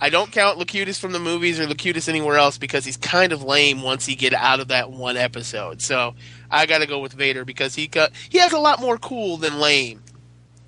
I 0.01 0.11
don't 0.11 0.31
count 0.31 0.59
Locutus 0.59 0.99
from 0.99 1.13
the 1.13 1.19
movies 1.19 1.59
or 1.59 1.67
Locutus 1.67 2.09
anywhere 2.09 2.37
else 2.37 2.57
because 2.57 2.85
he's 2.85 2.97
kind 2.97 3.33
of 3.33 3.43
lame 3.43 3.83
once 3.83 4.07
he 4.07 4.15
get 4.15 4.33
out 4.33 4.61
of 4.61 4.69
that 4.69 4.91
one 4.91 5.17
episode. 5.17 5.83
So 5.83 6.15
I 6.51 6.67
got 6.67 6.79
to 6.79 6.87
go 6.87 7.01
with 7.01 7.13
Vader 7.13 7.45
because 7.45 7.75
he 7.75 7.87
got 7.87 8.13
he 8.29 8.39
has 8.39 8.53
a 8.53 8.59
lot 8.59 8.81
more 8.81 8.99
cool 8.99 9.37
than 9.37 9.59
lame. 9.59 10.03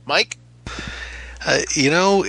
Mike? 0.04 0.38
Uh, 1.46 1.60
you 1.74 1.90
know, 1.90 2.24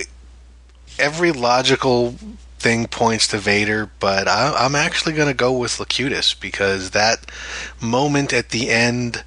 every 0.98 1.32
logical 1.32 2.14
thing 2.58 2.86
points 2.86 3.26
to 3.28 3.38
Vader, 3.38 3.90
but 3.98 4.28
I, 4.28 4.54
I'm 4.56 4.76
actually 4.76 5.14
going 5.14 5.28
to 5.28 5.34
go 5.34 5.52
with 5.52 5.80
Locutus 5.80 6.34
because 6.34 6.90
that 6.90 7.26
moment 7.80 8.32
at 8.32 8.50
the 8.50 8.70
end 8.70 9.24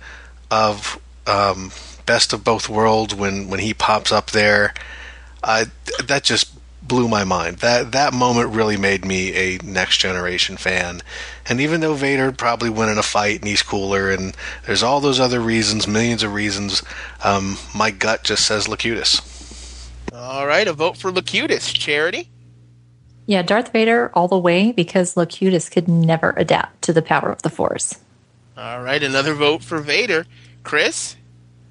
of 0.49 0.99
um, 1.27 1.71
Best 2.05 2.31
of 2.31 2.43
Both 2.43 2.69
Worlds 2.69 3.13
when, 3.13 3.49
when 3.49 3.59
he 3.59 3.73
pops 3.73 4.11
up 4.11 4.31
there, 4.31 4.73
uh, 5.43 5.65
that 6.05 6.23
just 6.23 6.54
blew 6.87 7.07
my 7.07 7.23
mind. 7.23 7.57
That 7.57 7.91
that 7.93 8.13
moment 8.13 8.53
really 8.53 8.77
made 8.77 9.05
me 9.05 9.33
a 9.33 9.57
next 9.63 9.97
generation 9.97 10.57
fan. 10.57 11.01
And 11.47 11.61
even 11.61 11.81
though 11.81 11.93
Vader 11.93 12.31
probably 12.31 12.69
win 12.69 12.89
in 12.89 12.97
a 12.97 13.03
fight 13.03 13.39
and 13.39 13.47
he's 13.47 13.63
cooler, 13.63 14.09
and 14.09 14.35
there's 14.65 14.83
all 14.83 14.99
those 14.99 15.19
other 15.19 15.39
reasons, 15.39 15.87
millions 15.87 16.23
of 16.23 16.33
reasons, 16.33 16.83
um, 17.23 17.57
my 17.75 17.91
gut 17.91 18.23
just 18.23 18.45
says 18.45 18.67
Locutus. 18.67 19.21
All 20.13 20.47
right, 20.47 20.67
a 20.67 20.73
vote 20.73 20.97
for 20.97 21.11
Locutus. 21.11 21.71
Charity? 21.71 22.29
Yeah, 23.27 23.41
Darth 23.41 23.71
Vader 23.71 24.11
all 24.13 24.27
the 24.27 24.37
way 24.37 24.71
because 24.71 25.17
Locutus 25.17 25.69
could 25.69 25.87
never 25.87 26.33
adapt 26.37 26.83
to 26.83 26.93
the 26.93 27.01
power 27.01 27.31
of 27.31 27.41
the 27.41 27.49
Force. 27.49 27.99
All 28.57 28.81
right, 28.81 29.01
another 29.01 29.33
vote 29.33 29.63
for 29.63 29.79
Vader. 29.79 30.25
Chris? 30.63 31.15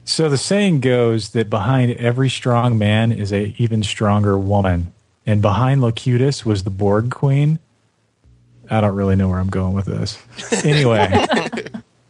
So 0.05 0.29
the 0.29 0.37
saying 0.37 0.81
goes 0.81 1.31
that 1.31 1.49
behind 1.49 1.93
every 1.93 2.29
strong 2.29 2.77
man 2.77 3.11
is 3.11 3.33
a 3.33 3.55
even 3.57 3.83
stronger 3.83 4.37
woman, 4.37 4.93
and 5.27 5.41
behind 5.43 5.81
Locutus 5.81 6.45
was 6.45 6.64
the 6.64 6.70
Borg 6.70 7.11
Queen. 7.11 7.59
I 8.70 8.81
don't 8.81 8.95
really 8.95 9.16
know 9.16 9.29
where 9.29 9.39
I'm 9.39 9.51
going 9.51 9.75
with 9.75 9.87
this. 9.87 10.18
Anyway, 10.64 11.11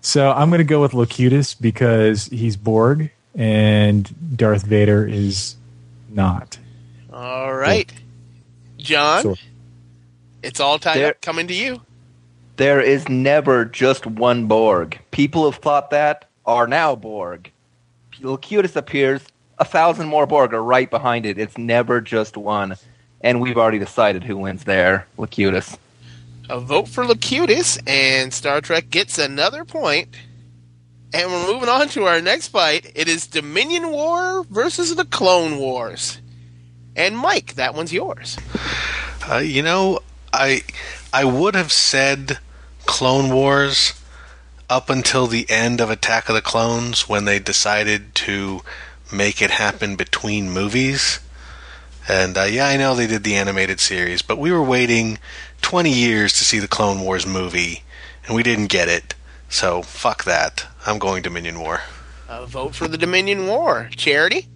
so 0.01 0.31
I'm 0.31 0.49
going 0.51 0.59
to 0.59 0.65
go 0.65 0.81
with 0.81 0.95
Locutus 0.95 1.55
because 1.55 2.27
he's 2.27 2.57
Borg 2.57 3.11
and 3.35 4.37
Darth 4.37 4.65
Vader 4.65 5.07
is 5.07 5.57
not. 6.11 6.59
All 7.13 7.53
right. 7.55 7.93
John? 8.79 9.23
So- 9.23 9.37
It's 10.43 10.61
all 10.61 10.79
tied 10.79 10.99
There- 10.99 11.11
up. 11.11 11.21
Coming 11.21 11.47
to 11.49 11.55
you. 11.55 11.81
There 12.57 12.81
is 12.81 13.09
never 13.09 13.65
just 13.65 14.07
one 14.07 14.47
Borg. 14.47 15.01
People 15.11 15.51
have 15.51 15.61
thought 15.61 15.91
that 15.91 16.27
are 16.47 16.69
now 16.69 16.95
Borg. 16.95 17.51
Locutus 18.21 18.77
appears, 18.77 19.23
a 19.59 19.65
thousand 19.65 20.07
more 20.07 20.27
Borg 20.27 20.55
are 20.55 20.63
right 20.63 20.89
behind 20.89 21.27
it. 21.27 21.37
It's 21.39 21.59
never 21.59 22.01
just 22.01 22.37
one. 22.37 22.77
And 23.25 23.41
we've 23.41 23.57
already 23.57 23.79
decided 23.79 24.23
who 24.23 24.37
wins 24.37 24.65
there. 24.65 25.09
Locutus. 25.17 25.79
A 26.51 26.61
vote 26.61 26.89
for 26.89 27.07
Locutus, 27.07 27.79
and 27.87 28.33
Star 28.35 28.61
Trek 28.61 28.91
gets 28.91 29.19
another 29.19 29.65
point. 29.65 30.15
And 31.15 31.31
we're 31.31 31.53
moving 31.55 31.71
on 31.71 31.89
to 31.89 32.05
our 32.05 32.21
next 32.21 32.49
fight. 32.49 32.93
It 32.95 33.09
is 33.09 33.27
Dominion 33.27 33.91
War 33.91 34.45
versus 34.51 34.95
the 34.95 35.07
Clone 35.07 35.59
Wars. 35.59 36.21
And 36.95 37.17
Mike, 37.17 37.55
that 37.55 37.75
one's 37.75 37.95
yours. 37.95 38.37
Uh, 39.29 39.39
you 39.39 39.63
know, 39.63 40.01
I 40.33 40.63
I 41.13 41.25
would 41.25 41.55
have 41.55 41.73
said 41.73 42.39
Clone 42.85 43.33
Wars 43.33 43.95
up 44.69 44.91
until 44.91 45.27
the 45.27 45.49
end 45.49 45.81
of 45.81 45.89
Attack 45.89 46.29
of 46.29 46.35
the 46.35 46.43
Clones 46.43 47.09
when 47.09 47.25
they 47.25 47.39
decided 47.39 48.15
to 48.17 48.61
make 49.11 49.41
it 49.41 49.51
happen 49.51 49.97
between 49.97 50.51
movies. 50.51 51.21
And 52.09 52.37
uh, 52.37 52.45
yeah, 52.45 52.67
I 52.67 52.77
know 52.77 52.95
they 52.95 53.07
did 53.07 53.25
the 53.25 53.37
animated 53.37 53.81
series, 53.81 54.23
but 54.23 54.39
we 54.39 54.53
were 54.53 54.63
waiting 54.63 55.19
20 55.63 55.91
years 55.91 56.35
to 56.35 56.45
see 56.45 56.59
the 56.59 56.69
Clone 56.69 57.01
Wars 57.01 57.27
movie, 57.27 57.83
and 58.27 58.37
we 58.37 58.43
didn't 58.43 58.67
get 58.67 58.89
it. 58.89 59.15
So 59.49 59.83
fuck 59.83 60.25
that. 60.25 60.67
I'm 60.87 60.99
going 60.99 61.23
Dominion 61.23 61.61
War. 61.61 61.81
A 62.29 62.47
vote 62.47 62.75
for 62.75 62.89
the 62.89 62.99
Dominion 62.99 63.47
War. 63.47 63.89
Charity? 63.97 64.49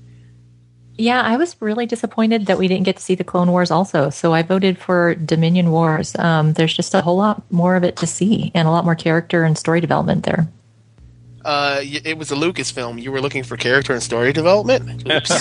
Yeah, 0.97 1.23
I 1.23 1.37
was 1.37 1.57
really 1.61 1.87
disappointed 1.87 2.47
that 2.47 2.59
we 2.59 2.67
didn't 2.67 2.85
get 2.85 2.97
to 2.97 3.03
see 3.03 3.15
the 3.15 3.25
Clone 3.25 3.53
Wars 3.53 3.71
also. 3.71 4.11
So 4.11 4.35
I 4.35 4.43
voted 4.43 4.79
for 4.79 5.15
Dominion 5.15 5.71
Wars. 5.71 6.17
Um, 6.17 6.55
there's 6.55 6.75
just 6.75 6.93
a 6.93 7.01
whole 7.01 7.17
lot 7.17 7.51
more 7.53 7.77
of 7.77 7.85
it 7.85 7.97
to 7.99 8.07
see 8.07 8.51
and 8.53 8.67
a 8.67 8.71
lot 8.73 8.85
more 8.85 8.97
character 8.97 9.45
and 9.45 9.57
story 9.57 9.81
development 9.81 10.25
there. 10.25 10.49
Uh, 11.45 11.81
it 11.83 12.19
was 12.19 12.31
a 12.31 12.35
Lucasfilm. 12.35 13.01
You 13.01 13.13
were 13.13 13.21
looking 13.21 13.43
for 13.43 13.57
character 13.57 13.93
and 13.93 14.03
story 14.03 14.33
development? 14.33 15.09
Oops. 15.11 15.33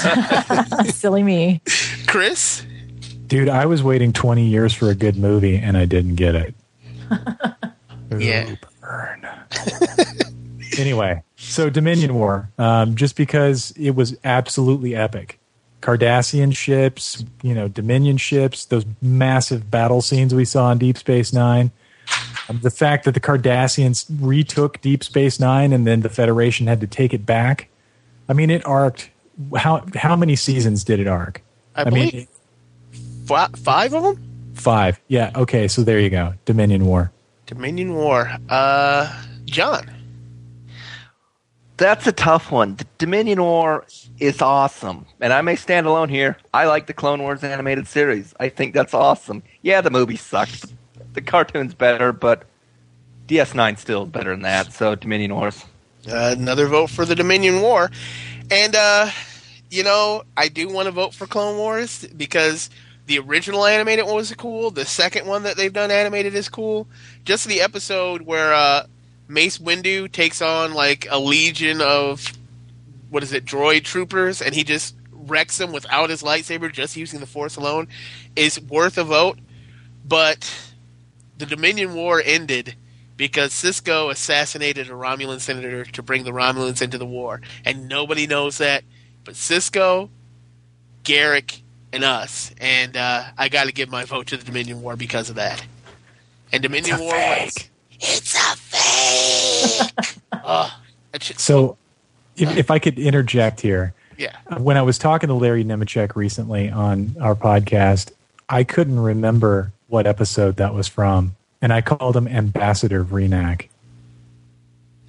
Silly 0.96 1.24
me. 1.24 1.62
Chris? 2.08 2.66
Dude, 3.28 3.50
I 3.50 3.66
was 3.66 3.84
waiting 3.84 4.14
20 4.14 4.46
years 4.46 4.74
for 4.74 4.90
a 4.90 4.96
good 4.96 5.18
movie 5.18 5.58
and 5.58 5.76
I 5.76 5.86
didn't 5.86 6.16
get 6.16 6.36
it. 6.36 6.56
Yeah. 8.18 8.56
Burn. 8.82 9.28
anyway, 10.78 11.24
so 11.36 11.70
Dominion 11.70 12.14
War, 12.16 12.50
um, 12.58 12.96
just 12.96 13.16
because 13.16 13.72
it 13.72 13.92
was 13.92 14.18
absolutely 14.24 14.96
epic. 14.96 15.40
Cardassian 15.82 16.56
ships, 16.56 17.24
you 17.42 17.54
know, 17.54 17.68
Dominion 17.68 18.18
ships, 18.18 18.66
those 18.66 18.86
massive 19.02 19.70
battle 19.70 20.02
scenes 20.02 20.34
we 20.34 20.46
saw 20.46 20.72
in 20.72 20.78
Deep 20.78 20.98
Space 20.98 21.34
Nine. 21.34 21.72
Um, 22.50 22.60
the 22.62 22.72
fact 22.72 23.06
that 23.06 23.14
the 23.14 23.20
Cardassians 23.20 24.06
retook 24.20 24.82
Deep 24.82 25.04
Space 25.04 25.40
Nine 25.40 25.74
and 25.74 25.86
then 25.86 26.02
the 26.02 26.10
Federation 26.10 26.68
had 26.68 26.82
to 26.82 26.88
take 26.88 27.14
it 27.14 27.26
back. 27.26 27.70
I 28.30 28.34
mean, 28.34 28.50
it 28.50 28.66
arced. 28.66 29.10
How 29.56 29.86
how 29.96 30.16
many 30.16 30.36
seasons 30.36 30.84
did 30.84 31.00
it 31.00 31.08
arc? 31.08 31.44
I, 31.76 31.90
mean, 31.90 32.10
believe 32.10 32.28
fi- 33.26 33.50
five 33.56 33.94
of 33.94 34.04
them? 34.04 34.28
five. 34.54 35.00
Yeah. 35.08 35.32
Okay. 35.36 35.68
So 35.68 35.84
there 35.84 36.00
you 36.00 36.10
go. 36.10 36.34
Dominion 36.46 36.86
War. 36.86 37.12
Dominion 37.46 37.94
War. 37.94 38.32
Uh, 38.50 39.24
John? 39.46 39.90
That's 41.78 42.08
a 42.08 42.12
tough 42.12 42.52
one. 42.52 42.76
The 42.76 42.88
Dominion 42.98 43.42
War 43.42 43.86
is 44.20 44.42
awesome. 44.42 45.06
And 45.22 45.32
I 45.32 45.42
may 45.42 45.56
stand 45.56 45.86
alone 45.86 46.10
here. 46.10 46.38
I 46.54 46.66
like 46.66 46.88
the 46.88 46.94
Clone 46.94 47.22
Wars 47.22 47.44
animated 47.44 47.88
series. 47.88 48.34
I 48.40 48.50
think 48.50 48.74
that's 48.74 48.96
awesome. 48.96 49.44
Yeah, 49.62 49.82
the 49.82 49.92
movie 49.92 50.16
sucked. 50.18 50.74
The 51.18 51.24
cartoon's 51.24 51.74
better, 51.74 52.14
but 52.14 52.44
DS9 53.26 53.80
still 53.80 54.06
better 54.06 54.30
than 54.30 54.44
that. 54.44 54.72
So 54.72 54.94
Dominion 54.94 55.34
Wars. 55.34 55.66
Uh, 56.08 56.36
another 56.38 56.68
vote 56.68 56.92
for 56.92 57.06
the 57.06 57.16
Dominion 57.16 57.64
War. 57.64 57.90
And, 58.52 58.76
uh, 58.76 59.10
you 59.72 59.84
know, 59.84 60.26
I 60.38 60.48
do 60.48 60.70
want 60.70 60.86
to 60.86 60.92
vote 60.92 61.16
for 61.16 61.26
Clone 61.26 61.58
Wars 61.58 62.06
because 62.16 62.70
the 63.08 63.18
original 63.18 63.66
animated 63.66 64.06
one 64.06 64.14
was 64.14 64.32
cool. 64.36 64.70
The 64.70 64.86
second 64.86 65.26
one 65.26 65.42
that 65.42 65.58
they've 65.58 65.74
done 65.74 65.90
animated 65.90 66.36
is 66.36 66.50
cool. 66.50 66.88
Just 67.26 67.48
the 67.48 67.62
episode 67.62 68.22
where 68.22 68.54
uh, 68.54 68.86
Mace 69.28 69.58
Windu 69.58 70.12
takes 70.12 70.40
on 70.44 70.76
like 70.76 71.08
a 71.10 71.18
legion 71.18 71.82
of, 71.82 72.32
what 73.10 73.24
is 73.24 73.34
it, 73.34 73.44
droid 73.44 73.86
troopers, 73.86 74.40
and 74.40 74.54
he 74.54 74.64
just 74.64 74.94
wrecks 75.12 75.58
them 75.58 75.72
without 75.72 76.12
his 76.12 76.22
lightsaber, 76.22 76.72
just 76.72 76.96
using 76.96 77.20
the 77.22 77.26
Force 77.26 77.56
alone, 77.56 77.88
is 78.36 78.62
worth 78.62 79.00
a 79.00 79.04
vote. 79.04 79.40
But 80.06 80.54
the 81.38 81.46
Dominion 81.46 81.94
War 81.94 82.22
ended 82.24 82.76
because 83.16 83.52
Sisko 83.52 84.12
assassinated 84.12 84.88
a 84.88 84.94
Romulan 84.94 85.40
senator 85.40 85.84
to 85.86 86.04
bring 86.04 86.24
the 86.24 86.32
Romulans 86.32 86.82
into 86.82 86.98
the 86.98 87.06
war, 87.06 87.42
and 87.66 87.88
nobody 87.88 88.28
knows 88.28 88.60
that 88.60 88.84
but 89.28 89.36
Sisko, 89.36 90.10
Garak, 91.04 91.62
and 91.92 92.06
us. 92.06 92.56
And 92.62 92.96
uh, 92.96 93.26
I 93.38 93.50
got 93.50 93.66
to 93.66 93.74
give 93.74 93.90
my 93.90 94.06
vote 94.06 94.28
to 94.28 94.38
the 94.38 94.46
Dominion 94.46 94.82
War 94.82 94.96
because 94.96 95.30
of 95.30 95.36
that. 95.36 95.66
And 96.54 96.64
Dominion 96.64 96.98
War 96.98 97.14
wins. 97.14 97.70
It's 98.00 98.36
a 98.36 98.56
fake. 98.56 100.14
uh, 100.32 100.70
that 101.12 101.24
shit's 101.24 101.44
So, 101.44 101.78
if, 102.38 102.56
if 102.56 102.72
I 102.72 102.80
could 102.80 102.98
interject 102.98 103.60
here, 103.60 103.94
yeah. 104.18 104.38
when 104.60 104.78
I 104.78 104.82
was 104.82 104.98
talking 104.98 105.28
to 105.28 105.34
Larry 105.34 105.66
Nemecek 105.66 106.16
recently 106.16 106.70
on 106.70 107.18
our 107.20 107.36
podcast, 107.36 108.14
I 108.48 108.64
couldn't 108.64 109.02
remember 109.02 109.74
what 109.88 110.06
episode 110.08 110.58
that 110.58 110.74
was 110.74 110.88
from, 110.88 111.36
and 111.62 111.74
I 111.74 111.82
called 111.82 112.16
him 112.16 112.28
Ambassador 112.28 113.04
Vreenak. 113.04 113.68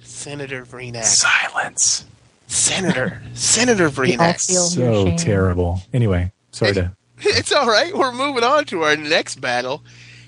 Senator 0.01 0.65
Vreenak. 0.65 1.03
Silence. 1.03 2.05
Senator. 2.47 3.21
Senator 3.33 3.85
all 3.89 3.91
Vreenak. 3.91 4.39
So 4.39 5.15
terrible. 5.17 5.81
Anyway, 5.93 6.31
sorry 6.51 6.73
to. 6.73 6.91
It's 7.21 7.51
all 7.51 7.67
right. 7.67 7.93
We're 7.93 8.13
moving 8.13 8.45
on 8.45 8.63
to 8.65 8.83
our 8.83 8.95
next 8.95 9.41
battle. 9.41 9.83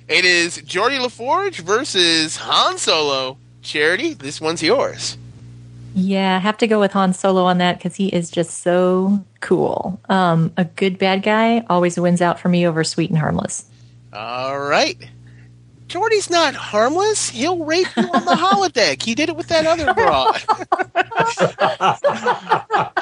It 0.09 0.25
is 0.25 0.57
Geordi 0.57 0.99
LaForge 0.99 1.59
versus 1.59 2.35
Han 2.35 2.77
Solo. 2.77 3.37
Charity, 3.61 4.13
this 4.13 4.41
one's 4.41 4.61
yours. 4.61 5.17
Yeah, 5.93 6.35
I 6.35 6.39
have 6.39 6.57
to 6.57 6.67
go 6.67 6.81
with 6.81 6.91
Han 6.91 7.13
Solo 7.13 7.43
on 7.43 7.59
that 7.59 7.77
because 7.77 7.95
he 7.95 8.07
is 8.07 8.29
just 8.29 8.59
so 8.59 9.23
cool. 9.39 10.01
Um, 10.09 10.51
a 10.57 10.65
good 10.65 10.97
bad 10.97 11.23
guy 11.23 11.63
always 11.69 11.97
wins 11.97 12.21
out 12.21 12.41
for 12.41 12.49
me 12.49 12.67
over 12.67 12.83
sweet 12.83 13.09
and 13.09 13.19
harmless. 13.19 13.65
All 14.13 14.59
right. 14.59 14.97
Geordi's 15.87 16.29
not 16.29 16.55
harmless. 16.55 17.29
He'll 17.29 17.65
rape 17.65 17.87
you 17.97 18.03
on 18.03 18.25
the 18.25 18.31
holodeck. 18.35 19.01
He 19.01 19.13
did 19.13 19.29
it 19.29 19.35
with 19.35 19.47
that 19.49 19.65
other 19.65 19.93
broad. 19.93 20.41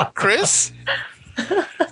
Chris? 0.15 0.71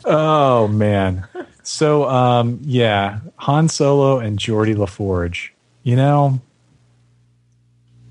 Oh 0.05 0.67
man. 0.67 1.27
So 1.63 2.09
um, 2.09 2.59
yeah, 2.63 3.19
Han 3.37 3.69
Solo 3.69 4.19
and 4.19 4.39
Geordi 4.39 4.75
LaForge. 4.75 5.49
You 5.83 5.95
know, 5.95 6.41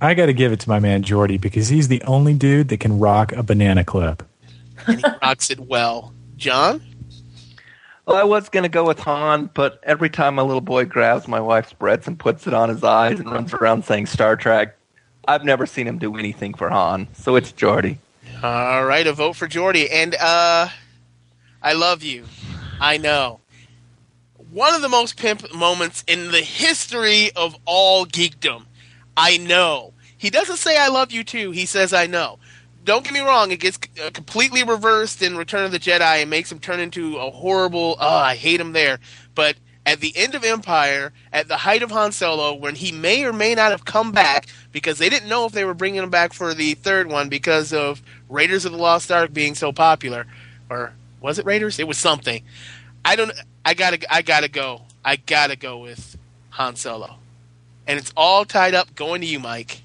I 0.01 0.15
got 0.15 0.27
to 0.27 0.33
give 0.33 0.53
it 0.53 0.61
to 0.61 0.69
my 0.69 0.79
man 0.79 1.03
Geordi 1.03 1.41
because 1.41 1.69
he's 1.69 1.89
the 1.89 2.03
only 2.03 2.35
dude 2.35 2.69
that 2.69 2.81
can 2.81 2.99
rock 2.99 3.33
a 3.33 3.43
banana 3.43 3.85
clip. 3.85 4.23
And 4.87 4.99
he 4.99 5.05
rocks 5.23 5.51
it 5.51 5.59
well. 5.59 6.15
John? 6.37 6.83
Well, 8.07 8.17
I 8.17 8.23
was 8.23 8.49
going 8.49 8.63
to 8.63 8.69
go 8.69 8.85
with 8.85 9.01
Han, 9.01 9.51
but 9.53 9.81
every 9.83 10.09
time 10.09 10.37
my 10.37 10.43
little 10.43 10.61
boy 10.61 10.85
grabs 10.85 11.27
my 11.27 11.41
wife's 11.41 11.73
breads 11.73 12.07
and 12.07 12.17
puts 12.17 12.47
it 12.47 12.55
on 12.55 12.69
his 12.69 12.85
eyes 12.85 13.19
and 13.19 13.29
runs 13.29 13.53
around 13.53 13.85
saying 13.85 14.07
Star 14.07 14.37
Trek, 14.37 14.77
I've 15.27 15.45
never 15.45 15.67
seen 15.67 15.89
him 15.89 15.99
do 15.99 16.17
anything 16.17 16.55
for 16.55 16.69
Han. 16.71 17.09
So 17.15 17.35
it's 17.35 17.51
Geordi. 17.51 17.99
All 18.45 18.85
right, 18.85 19.07
a 19.09 19.13
vote 19.13 19.35
for 19.35 19.49
Geordi. 19.49 19.89
And 19.91 20.15
uh 20.15 20.69
I 21.61 21.73
love 21.73 22.05
you. 22.05 22.27
I 22.81 22.97
know. 22.97 23.41
One 24.53 24.73
of 24.73 24.83
the 24.83 24.89
most 24.89 25.17
pimp 25.17 25.53
moments 25.53 26.05
in 26.07 26.31
the 26.31 26.43
history 26.43 27.33
of 27.35 27.57
all 27.65 28.07
geekdom. 28.07 28.67
I 29.17 29.39
know. 29.39 29.95
He 30.17 30.31
doesn't 30.31 30.59
say 30.59 30.79
I 30.79 30.89
love 30.89 31.11
you 31.11 31.25
too. 31.25 31.51
He 31.51 31.67
says 31.67 31.93
I 31.93 32.07
know. 32.07 32.39
Don't 32.87 33.03
get 33.03 33.13
me 33.13 33.21
wrong, 33.21 33.51
it 33.51 33.59
gets 33.59 33.81
uh, 34.01 34.11
completely 34.13 34.63
reversed 34.63 35.21
in 35.21 35.37
Return 35.37 35.65
of 35.65 35.73
the 35.73 35.81
Jedi 35.81 36.23
and 36.23 36.31
makes 36.31 36.53
him 36.53 36.61
turn 36.61 36.79
into 36.79 37.17
a 37.17 37.31
horrible, 37.31 37.97
oh, 37.99 38.17
I 38.17 38.37
hate 38.37 38.61
him 38.61 38.73
there. 38.73 39.01
But 39.35 39.57
at 39.85 39.99
the 39.99 40.17
end 40.17 40.37
of 40.37 40.45
Empire, 40.45 41.13
at 41.33 41.49
the 41.49 41.57
height 41.57 41.83
of 41.83 41.91
Han 41.91 42.13
Solo, 42.13 42.55
when 42.55 42.77
he 42.77 42.93
may 42.93 43.25
or 43.25 43.33
may 43.33 43.57
not 43.57 43.73
have 43.73 43.85
come 43.85 44.13
back 44.13 44.47
because 44.71 44.99
they 44.99 45.09
didn't 45.09 45.29
know 45.29 45.47
if 45.47 45.53
they 45.53 45.65
were 45.65 45.75
bringing 45.75 46.01
him 46.01 46.11
back 46.11 46.33
for 46.33 46.55
the 46.55 46.75
third 46.75 47.09
one 47.09 47.29
because 47.29 47.73
of 47.73 48.01
Raiders 48.29 48.65
of 48.65 48.71
the 48.71 48.79
Lost 48.79 49.11
Ark 49.11 49.33
being 49.33 49.57
so 49.57 49.73
popular, 49.73 50.25
or 50.71 50.93
was 51.21 51.41
it 51.41 51.45
Raiders? 51.45 51.81
It 51.81 51.89
was 51.89 51.99
something. 51.99 52.43
I 53.05 53.17
don't. 53.17 53.33
I 53.65 53.75
gotta. 53.75 53.99
I 54.13 54.23
gotta 54.23 54.49
go. 54.49 54.83
I 55.05 55.17
gotta 55.17 55.57
go 55.57 55.79
with 55.79 56.17
Han 56.51 56.77
Solo, 56.77 57.17
and 57.87 57.99
it's 57.99 58.13
all 58.17 58.45
tied 58.45 58.75
up. 58.75 58.95
Going 58.95 59.23
to 59.23 59.27
you, 59.27 59.41
Mike. 59.41 59.83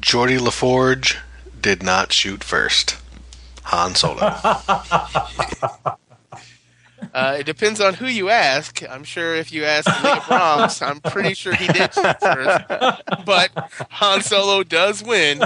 Geordi 0.00 0.38
LaForge 0.38 1.16
did 1.66 1.82
not 1.82 2.12
shoot 2.12 2.44
first. 2.44 2.96
Han 3.64 3.96
Solo. 3.96 4.20
Uh, 7.12 7.36
it 7.38 7.44
depends 7.44 7.80
on 7.80 7.94
who 7.94 8.06
you 8.06 8.30
ask. 8.30 8.82
I'm 8.90 9.04
sure 9.04 9.34
if 9.34 9.52
you 9.52 9.64
ask 9.64 9.86
Leah 10.02 10.22
Brahms, 10.28 10.82
I'm 10.82 11.00
pretty 11.00 11.34
sure 11.34 11.54
he 11.54 11.66
did 11.66 11.92
shoot 11.94 12.20
first. 12.20 12.64
But 13.24 13.50
Han 13.90 14.22
Solo 14.22 14.62
does 14.62 15.02
win, 15.02 15.42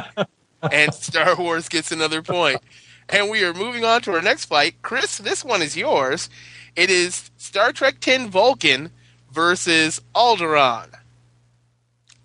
and 0.63 0.95
Star 0.95 1.37
Wars 1.37 1.69
gets 1.69 1.93
another 1.93 2.23
point. 2.23 2.61
And 3.09 3.31
we 3.31 3.45
are 3.45 3.53
moving 3.53 3.85
on 3.85 4.01
to 4.03 4.13
our 4.15 4.23
next 4.23 4.47
fight. 4.47 4.81
Chris, 4.83 5.19
this 5.19 5.45
one 5.45 5.61
is 5.61 5.77
yours. 5.77 6.31
It 6.77 6.89
is 6.89 7.31
Star 7.37 7.73
Trek 7.73 7.97
X 8.07 8.25
Vulcan 8.25 8.91
versus 9.31 10.01
Alderaan. 10.15 10.89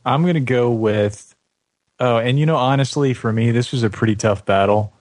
I'm 0.05 0.21
going 0.21 0.35
to 0.35 0.39
go 0.39 0.71
with. 0.71 1.34
Oh, 1.99 2.17
and 2.17 2.37
you 2.39 2.45
know, 2.45 2.57
honestly, 2.57 3.13
for 3.13 3.31
me, 3.31 3.51
this 3.51 3.71
was 3.71 3.83
a 3.83 3.89
pretty 3.89 4.15
tough 4.15 4.45
battle. 4.45 4.93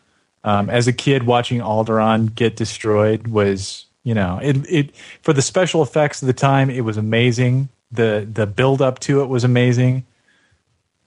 Um, 0.45 0.68
as 0.70 0.86
a 0.86 0.92
kid, 0.92 1.24
watching 1.24 1.61
Alderaan 1.61 2.34
get 2.34 2.57
destroyed 2.57 3.28
was, 3.28 3.86
you 4.03 4.14
know, 4.14 4.38
it 4.42 4.57
it 4.70 4.97
for 5.22 5.32
the 5.32 5.42
special 5.42 5.82
effects 5.82 6.22
of 6.22 6.26
the 6.26 6.34
time, 6.34 6.70
it 6.70 6.82
was 6.82 6.97
amazing. 6.97 7.68
the 7.90 8.28
The 8.30 8.47
build 8.47 8.80
up 8.82 9.01
to 9.01 9.22
it 9.22 9.26
was 9.26 9.42
amazing, 9.42 10.05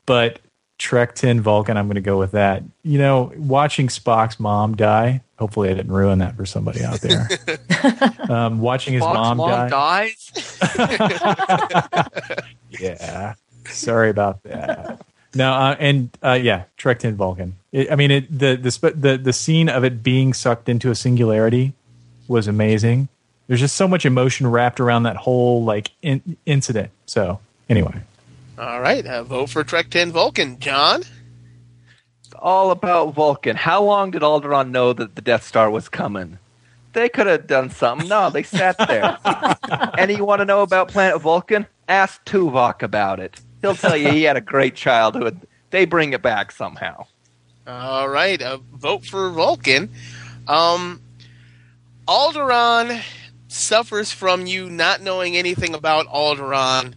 but 0.06 0.40
Trek 0.78 1.16
Ten 1.16 1.42
Vulcan, 1.42 1.78
I'm 1.78 1.88
going 1.88 1.96
to 1.96 2.02
go 2.02 2.18
with 2.18 2.32
that. 2.32 2.64
You 2.84 3.00
know, 3.00 3.32
watching 3.38 3.88
Spock's 3.88 4.40
mom 4.40 4.76
die. 4.76 5.22
Hopefully, 5.40 5.70
I 5.70 5.74
didn't 5.76 5.92
ruin 5.92 6.20
that 6.20 6.36
for 6.36 6.46
somebody 6.46 6.84
out 6.84 7.00
there. 7.02 7.28
um, 8.30 8.60
watching 8.60 8.94
his 8.96 9.04
Spock's 9.04 9.38
mom, 9.38 9.70
die. 9.70 10.14
dies. 10.30 10.40
yeah. 12.80 13.36
Sorry 13.70 14.10
about 14.10 14.44
that. 14.44 14.87
No, 15.36 15.52
uh, 15.54 15.76
and 15.80 16.10
uh, 16.24 16.34
yeah, 16.34 16.64
Trek 16.78 17.00
Ten 17.00 17.16
Vulcan. 17.16 17.56
It, 17.72 17.92
I 17.92 17.96
mean, 17.96 18.12
it, 18.12 18.40
the 18.40 18.56
the 18.56 18.72
sp- 18.72 18.96
the 18.96 19.18
the 19.18 19.34
scene 19.34 19.70
of 19.70 19.84
it 19.84 20.02
being 20.04 20.34
sucked 20.34 20.70
into 20.70 20.90
a 20.90 20.96
singularity 20.96 21.74
was 22.28 22.48
amazing. 22.48 23.08
There's 23.48 23.60
just 23.60 23.76
so 23.76 23.88
much 23.88 24.06
emotion 24.06 24.48
wrapped 24.48 24.80
around 24.80 25.04
that 25.04 25.16
whole 25.16 25.64
like 25.64 25.92
in- 26.02 26.38
incident. 26.46 26.92
So 27.06 27.40
anyway, 27.70 28.02
All 28.58 28.82
right, 28.82 29.06
uh, 29.06 29.24
vote 29.24 29.50
for 29.50 29.64
Trek 29.64 29.90
Ten 29.90 30.12
Vulcan. 30.12 30.60
John. 30.60 31.02
It's 32.22 32.34
all 32.36 32.72
about 32.72 33.14
Vulcan. 33.14 33.56
How 33.56 33.84
long 33.84 34.12
did 34.12 34.22
Alderaan 34.22 34.72
know 34.72 34.92
that 34.94 35.16
the 35.16 35.22
Death 35.22 35.46
Star 35.46 35.70
was 35.70 35.88
coming? 35.88 36.40
They 36.94 37.10
could 37.10 37.28
have 37.28 37.48
done 37.48 37.70
something. 37.70 38.08
No, 38.08 38.30
they 38.30 38.44
sat 38.44 38.76
there. 38.80 39.18
and 39.98 40.10
you 40.12 40.26
want 40.26 40.40
to 40.40 40.46
know 40.46 40.62
about 40.64 40.88
Planet 40.88 41.22
Vulcan? 41.22 41.68
Ask 41.88 42.26
Tuvok 42.26 42.82
about 42.82 43.20
it. 43.20 43.40
He'll 43.62 43.76
tell 43.76 43.98
you 43.98 44.10
he 44.12 44.24
had 44.24 44.38
a 44.38 44.42
great 44.42 44.76
childhood. 44.76 45.48
They 45.70 45.86
bring 45.86 46.14
it 46.14 46.22
back 46.22 46.52
somehow. 46.52 47.08
All 47.68 48.08
right, 48.08 48.42
vote 48.74 49.06
for 49.06 49.30
Vulcan. 49.30 49.90
Um, 50.48 51.02
Alderaan 52.08 53.02
suffers 53.50 54.14
from 54.14 54.46
you 54.46 54.70
not 54.70 55.02
knowing 55.02 55.36
anything 55.36 55.74
about 55.74 56.08
Alderaan, 56.08 56.94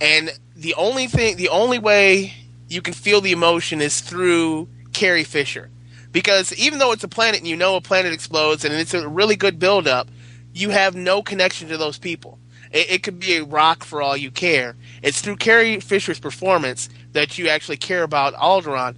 and 0.00 0.30
the 0.56 0.74
only 0.74 1.06
thing, 1.06 1.36
the 1.36 1.50
only 1.50 1.78
way 1.78 2.34
you 2.68 2.82
can 2.82 2.94
feel 2.94 3.20
the 3.20 3.30
emotion 3.30 3.80
is 3.80 4.00
through 4.00 4.68
Carrie 4.92 5.22
Fisher, 5.22 5.70
because 6.10 6.52
even 6.54 6.80
though 6.80 6.90
it's 6.90 7.04
a 7.04 7.08
planet 7.08 7.38
and 7.38 7.48
you 7.48 7.56
know 7.56 7.76
a 7.76 7.80
planet 7.80 8.12
explodes 8.12 8.64
and 8.64 8.74
it's 8.74 8.94
a 8.94 9.08
really 9.08 9.36
good 9.36 9.60
build-up, 9.60 10.08
you 10.52 10.70
have 10.70 10.96
no 10.96 11.22
connection 11.22 11.68
to 11.68 11.76
those 11.76 11.98
people. 11.98 12.39
It, 12.72 12.90
it 12.90 13.02
could 13.02 13.18
be 13.18 13.36
a 13.36 13.44
rock 13.44 13.84
for 13.84 14.02
all 14.02 14.16
you 14.16 14.30
care. 14.30 14.76
It's 15.02 15.20
through 15.20 15.36
Carrie 15.36 15.80
Fisher's 15.80 16.20
performance 16.20 16.88
that 17.12 17.38
you 17.38 17.48
actually 17.48 17.76
care 17.78 18.02
about 18.02 18.34
Alderaan, 18.34 18.94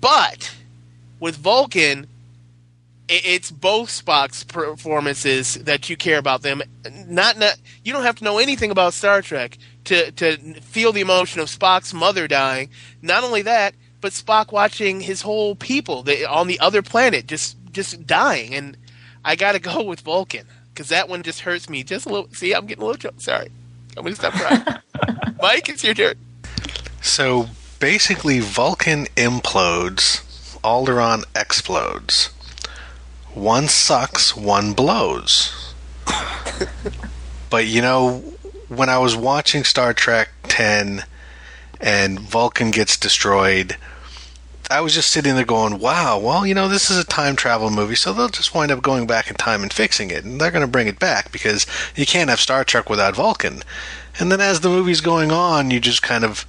but 0.00 0.54
with 1.20 1.36
Vulcan, 1.36 2.06
i- 3.08 3.20
it's 3.24 3.50
both 3.50 3.88
Spock's 3.90 4.42
performances 4.44 5.54
that 5.54 5.88
you 5.88 5.96
care 5.96 6.18
about 6.18 6.42
them. 6.42 6.62
Not, 7.06 7.38
not 7.38 7.56
you 7.84 7.92
don't 7.92 8.02
have 8.04 8.16
to 8.16 8.24
know 8.24 8.38
anything 8.38 8.70
about 8.70 8.94
Star 8.94 9.22
Trek 9.22 9.58
to 9.84 10.10
to 10.12 10.36
feel 10.60 10.92
the 10.92 11.00
emotion 11.00 11.40
of 11.40 11.48
Spock's 11.48 11.92
mother 11.94 12.26
dying. 12.28 12.70
Not 13.00 13.24
only 13.24 13.42
that, 13.42 13.74
but 14.00 14.12
Spock 14.12 14.50
watching 14.52 15.00
his 15.00 15.22
whole 15.22 15.54
people 15.54 16.04
on 16.28 16.46
the 16.48 16.58
other 16.60 16.82
planet 16.82 17.26
just 17.26 17.56
just 17.72 18.06
dying. 18.06 18.54
And 18.54 18.76
I 19.24 19.36
got 19.36 19.52
to 19.52 19.58
go 19.60 19.82
with 19.82 20.00
Vulcan 20.00 20.46
because 20.72 20.88
that 20.88 21.08
one 21.08 21.22
just 21.22 21.40
hurts 21.40 21.68
me 21.68 21.82
just 21.82 22.06
a 22.06 22.08
little. 22.08 22.28
See, 22.32 22.52
I'm 22.54 22.66
getting 22.66 22.82
a 22.82 22.86
little 22.86 22.98
choked. 22.98 23.22
Sorry, 23.22 23.48
I'm 23.96 24.04
gonna 24.04 24.16
stop 24.16 24.32
crying. 24.32 24.62
Mike, 25.40 25.68
it's 25.68 25.84
your 25.84 25.94
turn. 25.94 26.14
So 27.00 27.48
basically, 27.78 28.40
Vulcan 28.40 29.06
implodes, 29.16 30.22
Alderaan 30.60 31.24
explodes. 31.34 32.30
One 33.34 33.68
sucks, 33.68 34.36
one 34.36 34.72
blows. 34.72 35.74
but 37.50 37.66
you 37.66 37.80
know, 37.80 38.22
when 38.68 38.88
I 38.88 38.98
was 38.98 39.16
watching 39.16 39.64
Star 39.64 39.92
Trek 39.94 40.28
10 40.44 41.04
and 41.80 42.20
Vulcan 42.20 42.70
gets 42.70 42.96
destroyed, 42.96 43.76
I 44.72 44.80
was 44.80 44.94
just 44.94 45.10
sitting 45.10 45.34
there 45.34 45.44
going, 45.44 45.78
wow, 45.78 46.18
well, 46.18 46.46
you 46.46 46.54
know, 46.54 46.66
this 46.66 46.90
is 46.90 46.96
a 46.96 47.04
time 47.04 47.36
travel 47.36 47.68
movie, 47.68 47.94
so 47.94 48.12
they'll 48.12 48.28
just 48.28 48.54
wind 48.54 48.72
up 48.72 48.80
going 48.80 49.06
back 49.06 49.28
in 49.28 49.36
time 49.36 49.62
and 49.62 49.70
fixing 49.70 50.10
it. 50.10 50.24
And 50.24 50.40
they're 50.40 50.50
going 50.50 50.62
to 50.64 50.66
bring 50.66 50.86
it 50.86 50.98
back 50.98 51.30
because 51.30 51.66
you 51.94 52.06
can't 52.06 52.30
have 52.30 52.40
Star 52.40 52.64
Trek 52.64 52.88
without 52.88 53.14
Vulcan. 53.14 53.62
And 54.18 54.32
then 54.32 54.40
as 54.40 54.60
the 54.60 54.70
movie's 54.70 55.02
going 55.02 55.30
on, 55.30 55.70
you 55.70 55.78
just 55.78 56.00
kind 56.00 56.24
of, 56.24 56.46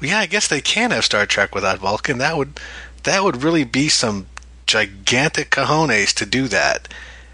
well, 0.00 0.10
yeah, 0.10 0.20
I 0.20 0.26
guess 0.26 0.46
they 0.46 0.60
can 0.60 0.92
have 0.92 1.04
Star 1.04 1.26
Trek 1.26 1.56
without 1.56 1.80
Vulcan. 1.80 2.18
That 2.18 2.36
would, 2.36 2.60
that 3.02 3.24
would 3.24 3.42
really 3.42 3.64
be 3.64 3.88
some 3.88 4.26
gigantic 4.66 5.50
cojones 5.50 6.14
to 6.14 6.24
do 6.24 6.46
that. 6.46 6.86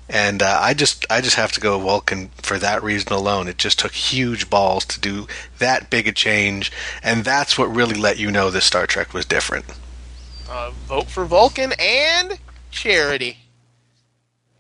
And 0.09 0.43
uh, 0.43 0.59
I 0.63 0.73
just, 0.73 1.05
I 1.11 1.21
just 1.21 1.37
have 1.37 1.53
to 1.53 1.61
go 1.61 1.79
Vulcan 1.79 2.31
for 2.37 2.59
that 2.59 2.83
reason 2.83 3.13
alone. 3.13 3.49
It 3.49 3.59
just 3.59 3.79
took 3.79 3.93
huge 3.93 4.49
balls 4.49 4.87
to 4.87 5.01
do 5.01 5.27
that 5.59 5.91
big 5.91 6.09
a 6.09 6.13
change, 6.13 6.73
and 7.03 7.25
that's 7.25 7.57
what 7.59 7.75
really 7.75 7.99
let 7.99 8.19
you 8.19 8.31
know 8.31 8.51
this 8.51 8.65
Star 8.65 8.87
Trek 8.87 9.15
was 9.15 9.25
different. 9.25 9.65
Uh, 10.53 10.71
vote 10.87 11.09
for 11.09 11.25
Vulcan 11.25 11.73
and 11.79 12.39
Charity. 12.71 13.39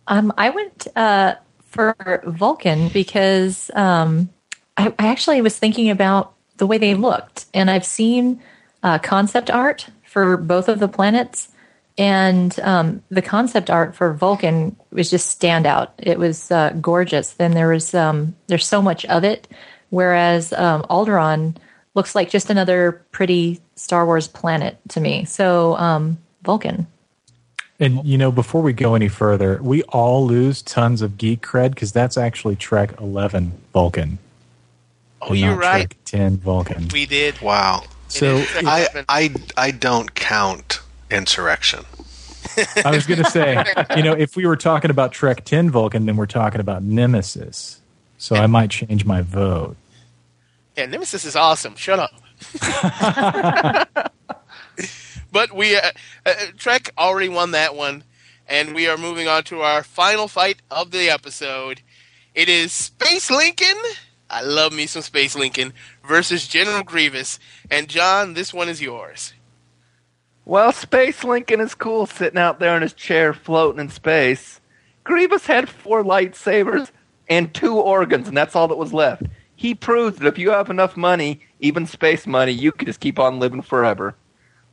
Um, 0.07 0.32
I 0.38 0.49
went 0.49 0.88
uh, 0.97 1.34
for 1.66 2.22
Vulcan 2.24 2.88
because 2.88 3.70
um, 3.74 4.30
I, 4.78 4.95
I 4.99 5.09
actually 5.09 5.43
was 5.43 5.59
thinking 5.59 5.90
about 5.90 6.32
the 6.57 6.66
way 6.66 6.78
they 6.78 6.95
looked, 6.95 7.45
and 7.53 7.70
I've 7.70 7.84
seen 7.84 8.40
uh, 8.82 9.01
concept 9.01 9.51
art 9.51 9.86
for 10.07 10.38
both 10.38 10.70
of 10.70 10.78
the 10.78 10.88
planets, 10.88 11.51
and 11.99 12.59
um, 12.61 13.03
the 13.11 13.20
concept 13.20 13.68
art 13.68 13.95
for 13.95 14.14
Vulcan 14.14 14.74
was 14.93 15.11
just 15.11 15.38
standout. 15.38 15.90
It 15.99 16.18
was 16.18 16.51
uh, 16.51 16.70
gorgeous. 16.80 17.34
Then 17.34 17.51
there 17.51 17.68
was 17.68 17.93
um, 17.93 18.34
there's 18.47 18.66
so 18.66 18.80
much 18.80 19.05
of 19.05 19.24
it, 19.24 19.47
whereas 19.90 20.55
um, 20.55 20.84
Alderaan 20.88 21.57
looks 21.95 22.14
like 22.14 22.30
just 22.30 22.49
another 22.49 23.05
pretty 23.12 23.61
Star 23.83 24.07
Wars 24.07 24.28
planet 24.28 24.78
to 24.91 25.01
me. 25.01 25.24
So 25.24 25.76
um, 25.76 26.18
Vulcan. 26.43 26.87
and 27.80 28.05
you 28.07 28.16
know, 28.16 28.30
before 28.30 28.62
we 28.62 28.72
go 28.72 28.95
any 28.95 29.09
further, 29.09 29.59
we 29.61 29.83
all 29.85 30.24
lose 30.24 30.62
tons 30.62 31.03
of 31.03 31.18
geek 31.18 31.43
cred 31.43 31.70
because 31.70 31.91
that's 31.91 32.16
actually 32.16 32.55
Trek 32.55 32.95
11 33.01 33.53
Vulcan. 33.72 34.18
Oh, 35.20 35.33
you're 35.33 35.51
not 35.51 35.59
right. 35.59 35.91
Trek 35.91 35.97
10 36.05 36.37
Vulcan. 36.37 36.89
We 36.93 37.07
did. 37.07 37.41
Wow. 37.41 37.83
So 38.07 38.37
It 38.37 38.41
is 38.43 38.49
Trek 38.51 38.64
I, 38.68 38.89
I, 39.09 39.35
I 39.57 39.70
don't 39.72 40.14
count 40.14 40.80
Insurrection. 41.11 41.85
I 42.85 42.93
was 42.93 43.05
going 43.07 43.22
to 43.22 43.30
say, 43.30 43.64
you 43.97 44.03
know, 44.05 44.12
if 44.12 44.37
we 44.37 44.47
were 44.47 44.57
talking 44.57 44.91
about 44.91 45.11
Trek 45.11 45.45
10 45.45 45.70
Vulcan, 45.70 46.07
then 46.07 46.16
we're 46.16 46.26
talking 46.26 46.61
about 46.61 46.85
Nemesis. 46.85 47.80
So 48.18 48.37
I 48.37 48.47
might 48.47 48.70
change 48.70 49.05
my 49.05 49.22
vote. 49.22 49.76
Yeah, 50.76 50.87
Nemesis 50.87 51.24
is 51.24 51.35
awesome. 51.35 51.74
Shut 51.74 51.99
up. 51.99 52.12
but 55.32 55.55
we 55.55 55.76
uh, 55.76 55.90
uh, 56.26 56.34
Trek 56.57 56.90
already 56.99 57.28
won 57.28 57.53
that 57.53 57.74
one, 57.74 58.05
and 58.49 58.74
we 58.74 58.88
are 58.88 58.97
moving 58.97 59.28
on 59.28 59.45
to 59.45 59.61
our 59.61 59.82
final 59.82 60.28
fight 60.28 60.62
of 60.70 60.90
the 60.90 61.09
episode. 61.11 61.82
It 62.34 62.49
is 62.49 62.72
Space 62.72 63.30
Lincoln. 63.30 63.76
I 64.30 64.40
love 64.40 64.72
me 64.72 64.86
some 64.86 65.03
Space 65.03 65.36
Lincoln 65.36 65.74
versus 66.07 66.49
General 66.49 66.82
Grievous. 66.82 67.38
And 67.70 67.88
John, 67.88 68.32
this 68.32 68.55
one 68.55 68.70
is 68.70 68.80
yours. 68.80 69.34
Well, 70.45 70.72
Space 70.72 71.22
Lincoln 71.22 71.61
is 71.61 71.74
cool 71.74 72.07
sitting 72.07 72.38
out 72.38 72.59
there 72.59 72.74
in 72.74 72.82
his 72.82 72.95
chair 72.95 73.34
floating 73.34 73.80
in 73.80 73.90
space. 73.90 74.61
Grievous 75.05 75.47
had 75.47 75.68
four 75.68 76.03
lightsabers 76.03 76.90
and 77.28 77.53
two 77.53 77.78
organs, 77.78 78.26
and 78.26 78.36
that's 78.36 78.57
all 78.57 78.68
that 78.68 78.78
was 78.78 78.93
left. 78.93 79.24
He 79.55 79.74
proved 79.74 80.18
that 80.18 80.26
if 80.26 80.38
you 80.38 80.51
have 80.51 80.70
enough 80.70 80.97
money, 80.97 81.40
even 81.62 81.86
space 81.86 82.26
money, 82.26 82.52
you 82.52 82.72
could 82.72 82.88
just 82.88 83.00
keep 83.00 83.18
on 83.18 83.38
living 83.40 83.62
forever. 83.62 84.14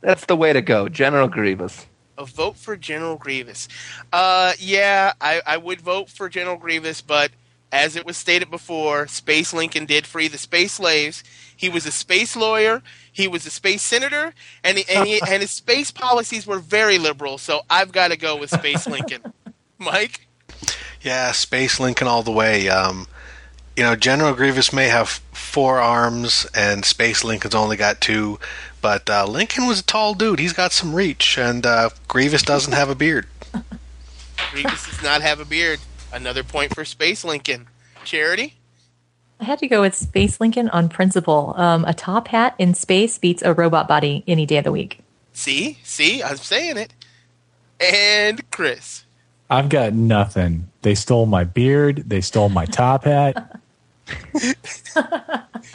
That's 0.02 0.26
the 0.26 0.36
way 0.36 0.52
to 0.52 0.60
go, 0.60 0.88
General 0.88 1.28
Grievous. 1.28 1.86
A 2.18 2.26
vote 2.26 2.56
for 2.56 2.76
General 2.76 3.16
Grievous. 3.16 3.68
Uh, 4.12 4.52
yeah, 4.58 5.14
I, 5.20 5.40
I 5.46 5.56
would 5.56 5.80
vote 5.80 6.10
for 6.10 6.28
General 6.28 6.56
Grievous, 6.56 7.00
but 7.00 7.30
as 7.72 7.96
it 7.96 8.04
was 8.04 8.16
stated 8.16 8.50
before, 8.50 9.06
Space 9.06 9.54
Lincoln 9.54 9.86
did 9.86 10.06
free 10.06 10.28
the 10.28 10.36
space 10.36 10.72
slaves. 10.72 11.22
He 11.56 11.68
was 11.68 11.86
a 11.86 11.92
space 11.92 12.36
lawyer. 12.36 12.82
He 13.12 13.28
was 13.28 13.46
a 13.46 13.50
space 13.50 13.82
senator, 13.82 14.34
and 14.64 14.78
he, 14.78 14.84
and, 14.92 15.06
he, 15.06 15.20
and 15.28 15.40
his 15.40 15.50
space 15.50 15.90
policies 15.90 16.46
were 16.46 16.58
very 16.58 16.98
liberal. 16.98 17.38
So 17.38 17.62
I've 17.70 17.92
got 17.92 18.08
to 18.08 18.16
go 18.16 18.36
with 18.36 18.50
Space 18.50 18.86
Lincoln. 18.86 19.32
Mike. 19.78 20.26
Yeah, 21.00 21.32
Space 21.32 21.80
Lincoln 21.80 22.06
all 22.06 22.22
the 22.22 22.32
way. 22.32 22.68
Um, 22.68 23.06
you 23.80 23.86
know, 23.86 23.96
General 23.96 24.34
Grievous 24.34 24.74
may 24.74 24.88
have 24.88 25.08
four 25.32 25.78
arms, 25.78 26.46
and 26.54 26.84
Space 26.84 27.24
Lincoln's 27.24 27.54
only 27.54 27.78
got 27.78 27.98
two. 27.98 28.38
But 28.82 29.08
uh, 29.08 29.24
Lincoln 29.26 29.66
was 29.66 29.80
a 29.80 29.82
tall 29.82 30.12
dude. 30.12 30.38
He's 30.38 30.52
got 30.52 30.72
some 30.72 30.94
reach, 30.94 31.38
and 31.38 31.64
uh, 31.64 31.88
Grievous 32.06 32.42
doesn't 32.42 32.74
have 32.74 32.90
a 32.90 32.94
beard. 32.94 33.26
Grievous 34.52 34.84
does 34.84 35.02
not 35.02 35.22
have 35.22 35.40
a 35.40 35.46
beard. 35.46 35.80
Another 36.12 36.44
point 36.44 36.74
for 36.74 36.84
Space 36.84 37.24
Lincoln. 37.24 37.68
Charity? 38.04 38.58
I 39.40 39.44
had 39.44 39.58
to 39.60 39.66
go 39.66 39.80
with 39.80 39.94
Space 39.94 40.42
Lincoln 40.42 40.68
on 40.68 40.90
principle. 40.90 41.54
Um, 41.56 41.86
a 41.86 41.94
top 41.94 42.28
hat 42.28 42.54
in 42.58 42.74
space 42.74 43.16
beats 43.16 43.40
a 43.40 43.54
robot 43.54 43.88
body 43.88 44.24
any 44.28 44.44
day 44.44 44.58
of 44.58 44.64
the 44.64 44.72
week. 44.72 45.00
See? 45.32 45.78
See? 45.84 46.22
I'm 46.22 46.36
saying 46.36 46.76
it. 46.76 46.92
And 47.80 48.50
Chris. 48.50 49.06
I've 49.48 49.70
got 49.70 49.94
nothing. 49.94 50.68
They 50.82 50.94
stole 50.94 51.24
my 51.24 51.44
beard. 51.44 52.04
They 52.06 52.20
stole 52.20 52.50
my 52.50 52.66
top 52.66 53.04
hat. 53.04 53.56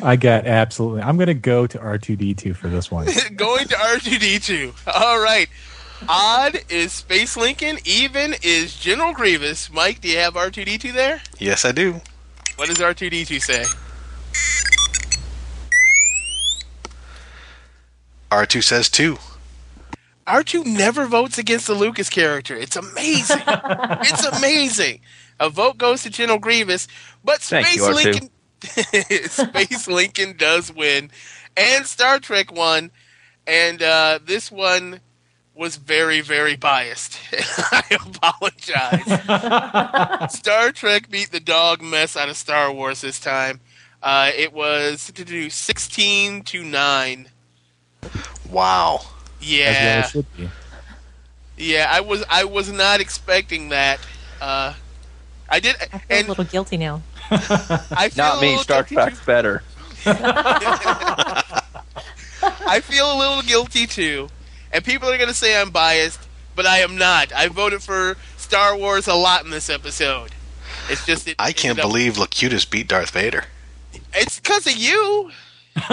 I 0.02 0.16
got 0.16 0.46
absolutely. 0.46 1.02
I'm 1.02 1.18
going 1.18 1.28
to 1.28 1.34
go 1.34 1.68
to 1.68 1.78
R2D2 1.78 2.56
for 2.56 2.68
this 2.68 2.92
one. 2.92 3.08
Going 3.36 3.68
to 3.68 3.76
R2D2. 3.76 4.74
All 4.94 5.20
right. 5.20 5.48
Odd 6.10 6.60
is 6.70 6.92
Space 6.92 7.38
Lincoln. 7.38 7.78
Even 7.86 8.36
is 8.44 8.76
General 8.76 9.14
Grievous. 9.14 9.72
Mike, 9.72 10.02
do 10.02 10.10
you 10.10 10.18
have 10.18 10.34
R2D2 10.34 10.94
there? 10.94 11.22
Yes, 11.40 11.66
I 11.66 11.72
do. 11.72 12.02
What 12.58 12.70
does 12.70 12.78
R2D2 12.78 13.42
say? 13.42 13.64
R2 18.32 18.64
says 18.64 18.90
two. 18.90 19.18
R2 20.28 20.66
never 20.66 21.06
votes 21.06 21.38
against 21.38 21.68
the 21.68 21.76
Lucas 21.76 22.10
character. 22.10 22.56
It's 22.56 22.76
amazing. 22.76 23.42
it's 23.48 24.26
amazing. 24.26 25.02
A 25.40 25.50
vote 25.50 25.78
goes 25.78 26.04
to 26.04 26.10
General 26.10 26.40
Grievous, 26.40 26.88
but 27.26 27.40
Thank 27.42 27.68
Space 27.68 27.78
you, 27.78 27.94
Lincoln 27.94 28.30
Space 29.30 29.88
Lincoln 29.88 30.38
does 30.38 30.72
win. 30.72 31.12
And 31.58 31.86
Star 31.86 32.20
Trek 32.20 32.52
won. 32.52 32.92
And 33.48 33.82
uh, 33.82 34.20
this 34.24 34.52
one 34.52 35.00
was 35.54 35.78
very, 35.78 36.22
very 36.22 36.56
biased. 36.56 37.20
I 37.72 37.84
apologize. 37.92 39.04
Star 40.38 40.72
Trek 40.72 41.10
beat 41.10 41.32
the 41.32 41.40
dog 41.40 41.82
mess 41.82 42.18
out 42.18 42.30
of 42.30 42.38
Star 42.38 42.72
Wars 42.72 43.02
this 43.02 43.20
time. 43.20 43.60
Uh, 44.02 44.32
it 44.36 44.54
was 44.54 45.12
to 45.14 45.26
do 45.26 45.50
16 45.50 46.44
to 46.44 46.64
9. 46.64 47.28
Wow. 48.50 49.02
Yeah. 49.40 50.04
As 50.06 50.14
well 50.14 50.22
it 50.22 50.38
be. 50.38 50.50
Yeah, 51.58 51.90
I 51.90 52.02
was 52.02 52.22
I 52.30 52.44
was 52.44 52.70
not 52.70 53.00
expecting 53.00 53.70
that. 53.70 54.00
Uh, 54.42 54.74
I 55.48 55.60
did, 55.62 55.78
I 55.94 56.00
feel 56.00 56.18
and 56.18 56.26
a 56.26 56.30
little 56.30 56.44
guilty 56.44 56.76
now. 56.76 57.02
I 57.92 58.10
feel 58.10 58.26
Not 58.26 58.42
me, 58.42 58.48
little 58.50 58.64
Star 58.64 58.84
guilty 58.84 58.96
Trek's 58.96 59.26
better. 59.26 59.64
I 62.68 62.80
feel 62.82 63.12
a 63.12 63.18
little 63.18 63.42
guilty 63.42 63.88
too, 63.88 64.30
and 64.72 64.84
people 64.84 65.10
are 65.10 65.18
going 65.18 65.30
to 65.30 65.36
say 65.36 65.60
I'm 65.60 65.72
biased, 65.72 66.20
but 66.56 66.66
I 66.66 66.80
am 66.80 66.98
not. 66.98 67.34
I 67.34 67.48
voted 67.48 67.82
for 67.82 68.18
Star 68.38 68.76
Wars 68.78 69.08
a 69.08 69.16
lot 69.16 69.44
in 69.46 69.52
this 69.52 69.70
episode. 69.70 70.32
It's 70.90 71.06
just 71.06 71.28
it, 71.28 71.36
I 71.40 71.52
can't 71.52 71.72
ended 71.72 71.86
up- 71.86 71.92
believe 71.92 72.18
Locutus 72.18 72.66
beat 72.66 72.88
Darth 72.88 73.10
Vader. 73.12 73.46
it's 74.14 74.40
because 74.40 74.68
of 74.68 74.76
you. 74.76 75.32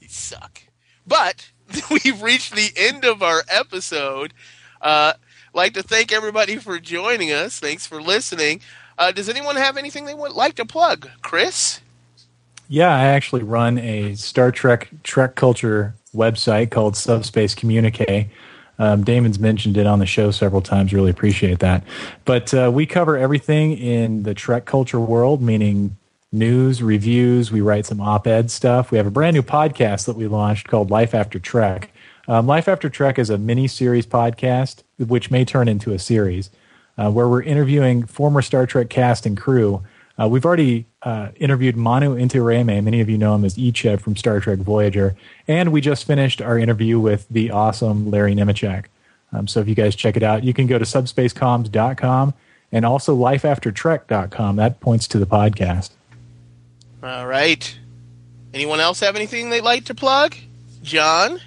you 0.00 0.08
suck. 0.08 0.62
But 1.06 1.50
we've 1.90 2.22
reached 2.22 2.54
the 2.54 2.72
end 2.76 3.04
of 3.04 3.22
our 3.22 3.42
episode. 3.48 4.32
Uh, 4.80 5.14
like 5.52 5.74
to 5.74 5.82
thank 5.82 6.12
everybody 6.12 6.56
for 6.56 6.78
joining 6.78 7.32
us. 7.32 7.58
Thanks 7.58 7.86
for 7.86 8.00
listening. 8.02 8.60
Uh, 8.98 9.12
does 9.12 9.28
anyone 9.28 9.56
have 9.56 9.76
anything 9.76 10.04
they 10.04 10.14
would 10.14 10.32
like 10.32 10.54
to 10.54 10.64
plug, 10.64 11.08
Chris? 11.22 11.80
Yeah, 12.68 12.94
I 12.94 13.04
actually 13.04 13.42
run 13.42 13.78
a 13.78 14.14
Star 14.14 14.50
Trek 14.50 14.88
Trek 15.02 15.34
culture 15.34 15.94
website 16.14 16.70
called 16.70 16.96
Subspace 16.96 17.54
Communique. 17.54 18.30
Um, 18.78 19.04
Damon's 19.04 19.38
mentioned 19.38 19.76
it 19.76 19.86
on 19.86 19.98
the 19.98 20.06
show 20.06 20.30
several 20.30 20.62
times. 20.62 20.92
Really 20.92 21.10
appreciate 21.10 21.60
that. 21.60 21.84
But 22.24 22.52
uh, 22.54 22.70
we 22.72 22.86
cover 22.86 23.16
everything 23.16 23.76
in 23.76 24.22
the 24.24 24.34
Trek 24.34 24.64
culture 24.64 24.98
world, 24.98 25.42
meaning 25.42 25.96
news, 26.32 26.82
reviews. 26.82 27.52
We 27.52 27.60
write 27.60 27.86
some 27.86 28.00
op-ed 28.00 28.50
stuff. 28.50 28.90
We 28.90 28.98
have 28.98 29.06
a 29.06 29.10
brand 29.10 29.34
new 29.34 29.42
podcast 29.42 30.06
that 30.06 30.16
we 30.16 30.26
launched 30.26 30.66
called 30.66 30.90
Life 30.90 31.14
After 31.14 31.38
Trek. 31.38 31.92
Um, 32.26 32.46
Life 32.46 32.68
After 32.68 32.88
Trek 32.88 33.18
is 33.18 33.30
a 33.30 33.38
mini 33.38 33.68
series 33.68 34.06
podcast, 34.06 34.82
which 34.98 35.30
may 35.30 35.44
turn 35.44 35.68
into 35.68 35.92
a 35.92 35.98
series, 35.98 36.50
uh, 36.98 37.10
where 37.10 37.28
we're 37.28 37.42
interviewing 37.42 38.06
former 38.06 38.42
Star 38.42 38.66
Trek 38.66 38.88
cast 38.88 39.26
and 39.26 39.36
crew. 39.36 39.82
Uh, 40.20 40.28
we've 40.28 40.44
already 40.44 40.86
uh, 41.02 41.28
interviewed 41.36 41.76
Manu 41.76 42.16
Intiraymi. 42.16 42.82
Many 42.82 43.00
of 43.00 43.10
you 43.10 43.18
know 43.18 43.34
him 43.34 43.44
as 43.44 43.56
Icheb 43.56 44.00
from 44.00 44.16
Star 44.16 44.38
Trek 44.40 44.60
Voyager. 44.60 45.16
And 45.48 45.72
we 45.72 45.80
just 45.80 46.06
finished 46.06 46.40
our 46.40 46.58
interview 46.58 47.00
with 47.00 47.26
the 47.28 47.50
awesome 47.50 48.10
Larry 48.10 48.34
Nemecek. 48.34 48.84
Um, 49.32 49.48
so 49.48 49.60
if 49.60 49.68
you 49.68 49.74
guys 49.74 49.96
check 49.96 50.16
it 50.16 50.22
out, 50.22 50.44
you 50.44 50.54
can 50.54 50.68
go 50.68 50.78
to 50.78 50.84
subspacecoms.com 50.84 52.34
and 52.70 52.84
also 52.84 53.16
lifeaftertrek.com. 53.16 54.56
That 54.56 54.80
points 54.80 55.08
to 55.08 55.18
the 55.18 55.26
podcast. 55.26 55.90
All 57.02 57.26
right. 57.26 57.78
Anyone 58.52 58.78
else 58.78 59.00
have 59.00 59.16
anything 59.16 59.50
they'd 59.50 59.62
like 59.62 59.86
to 59.86 59.94
plug? 59.94 60.36
John? 60.82 61.40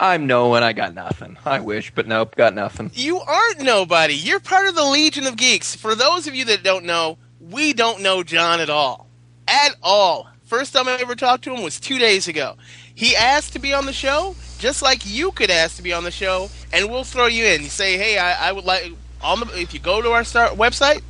I'm 0.00 0.26
no 0.26 0.54
and 0.54 0.64
I 0.64 0.72
got 0.72 0.94
nothing. 0.94 1.36
I 1.44 1.60
wish, 1.60 1.92
but 1.94 2.08
nope, 2.08 2.34
got 2.34 2.54
nothing. 2.54 2.90
You 2.94 3.20
aren't 3.20 3.60
nobody. 3.60 4.14
You're 4.14 4.40
part 4.40 4.66
of 4.66 4.74
the 4.74 4.84
Legion 4.84 5.26
of 5.26 5.36
Geeks. 5.36 5.76
For 5.76 5.94
those 5.94 6.26
of 6.26 6.34
you 6.34 6.46
that 6.46 6.62
don't 6.62 6.86
know, 6.86 7.18
we 7.38 7.74
don't 7.74 8.00
know 8.00 8.22
John 8.22 8.60
at 8.60 8.70
all. 8.70 9.08
At 9.46 9.76
all. 9.82 10.26
First 10.44 10.72
time 10.72 10.88
I 10.88 10.96
ever 11.00 11.14
talked 11.14 11.44
to 11.44 11.54
him 11.54 11.62
was 11.62 11.78
two 11.78 11.98
days 11.98 12.28
ago. 12.28 12.56
He 12.94 13.14
asked 13.14 13.52
to 13.52 13.58
be 13.58 13.74
on 13.74 13.84
the 13.84 13.92
show, 13.92 14.34
just 14.58 14.80
like 14.80 15.02
you 15.04 15.32
could 15.32 15.50
ask 15.50 15.76
to 15.76 15.82
be 15.82 15.92
on 15.92 16.04
the 16.04 16.10
show, 16.10 16.48
and 16.72 16.90
we'll 16.90 17.04
throw 17.04 17.26
you 17.26 17.44
in. 17.44 17.62
You 17.62 17.68
say, 17.68 17.98
hey, 17.98 18.16
I, 18.16 18.48
I 18.48 18.52
would 18.52 18.64
like 18.64 18.92
on 19.22 19.40
the 19.40 19.60
if 19.60 19.74
you 19.74 19.80
go 19.80 20.00
to 20.00 20.10
our 20.12 20.24
start 20.24 20.52
website, 20.52 21.02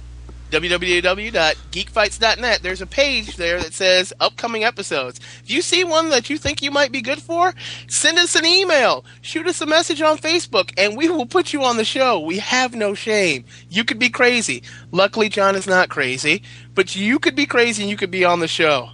www.geekfights.net, 0.50 2.62
there's 2.62 2.80
a 2.80 2.86
page 2.86 3.36
there 3.36 3.60
that 3.60 3.72
says 3.72 4.12
upcoming 4.20 4.64
episodes. 4.64 5.20
If 5.42 5.50
you 5.50 5.62
see 5.62 5.84
one 5.84 6.10
that 6.10 6.28
you 6.28 6.38
think 6.38 6.62
you 6.62 6.70
might 6.70 6.92
be 6.92 7.00
good 7.00 7.22
for, 7.22 7.54
send 7.88 8.18
us 8.18 8.34
an 8.34 8.44
email, 8.44 9.04
shoot 9.20 9.46
us 9.46 9.60
a 9.60 9.66
message 9.66 10.02
on 10.02 10.18
Facebook, 10.18 10.72
and 10.76 10.96
we 10.96 11.08
will 11.08 11.26
put 11.26 11.52
you 11.52 11.62
on 11.62 11.76
the 11.76 11.84
show. 11.84 12.18
We 12.18 12.38
have 12.38 12.74
no 12.74 12.94
shame. 12.94 13.44
You 13.68 13.84
could 13.84 13.98
be 13.98 14.10
crazy. 14.10 14.62
Luckily, 14.90 15.28
John 15.28 15.56
is 15.56 15.66
not 15.66 15.88
crazy, 15.88 16.42
but 16.74 16.96
you 16.96 17.18
could 17.18 17.36
be 17.36 17.46
crazy 17.46 17.82
and 17.82 17.90
you 17.90 17.96
could 17.96 18.10
be 18.10 18.24
on 18.24 18.40
the 18.40 18.48
show. 18.48 18.90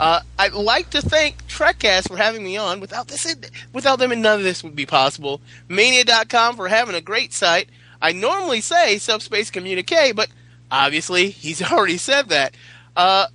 Uh, 0.00 0.20
I'd 0.38 0.52
like 0.52 0.90
to 0.90 1.02
thank 1.02 1.44
Trekcast 1.48 2.08
for 2.08 2.16
having 2.16 2.44
me 2.44 2.56
on. 2.56 2.78
Without 2.78 3.08
this, 3.08 3.34
without 3.72 3.98
them, 3.98 4.10
none 4.20 4.38
of 4.38 4.44
this 4.44 4.62
would 4.62 4.76
be 4.76 4.86
possible. 4.86 5.40
Mania.com 5.68 6.54
for 6.54 6.68
having 6.68 6.94
a 6.94 7.00
great 7.00 7.32
site. 7.32 7.68
I 8.00 8.12
normally 8.12 8.60
say 8.60 8.98
Subspace 8.98 9.50
Communique, 9.50 10.12
but 10.12 10.28
obviously 10.70 11.30
he's 11.30 11.62
already 11.72 11.98
said 11.98 12.28
that. 12.28 12.54
Uh, 12.96 13.26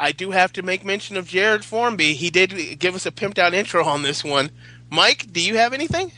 I 0.00 0.12
do 0.12 0.32
have 0.32 0.52
to 0.54 0.62
make 0.62 0.84
mention 0.84 1.16
of 1.16 1.28
Jared 1.28 1.64
Formby. 1.64 2.14
He 2.14 2.30
did 2.30 2.78
give 2.78 2.94
us 2.94 3.06
a 3.06 3.12
pimped 3.12 3.38
out 3.38 3.54
intro 3.54 3.84
on 3.84 4.02
this 4.02 4.24
one. 4.24 4.50
Mike, 4.90 5.32
do 5.32 5.40
you 5.40 5.56
have 5.56 5.72
anything? 5.72 6.12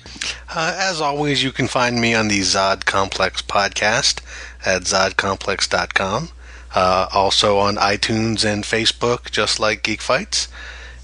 Uh, 0.48 0.76
as 0.76 1.00
always, 1.00 1.44
you 1.44 1.52
can 1.52 1.68
find 1.68 2.00
me 2.00 2.14
on 2.14 2.28
the 2.28 2.40
Zod 2.40 2.84
Complex 2.86 3.40
podcast 3.42 4.20
at 4.64 4.82
zodcomplex.com. 4.82 6.30
Uh, 6.74 7.06
also 7.12 7.58
on 7.58 7.76
iTunes 7.76 8.44
and 8.44 8.64
Facebook, 8.64 9.30
just 9.30 9.60
like 9.60 9.84
Geek 9.84 10.00
Fights. 10.00 10.48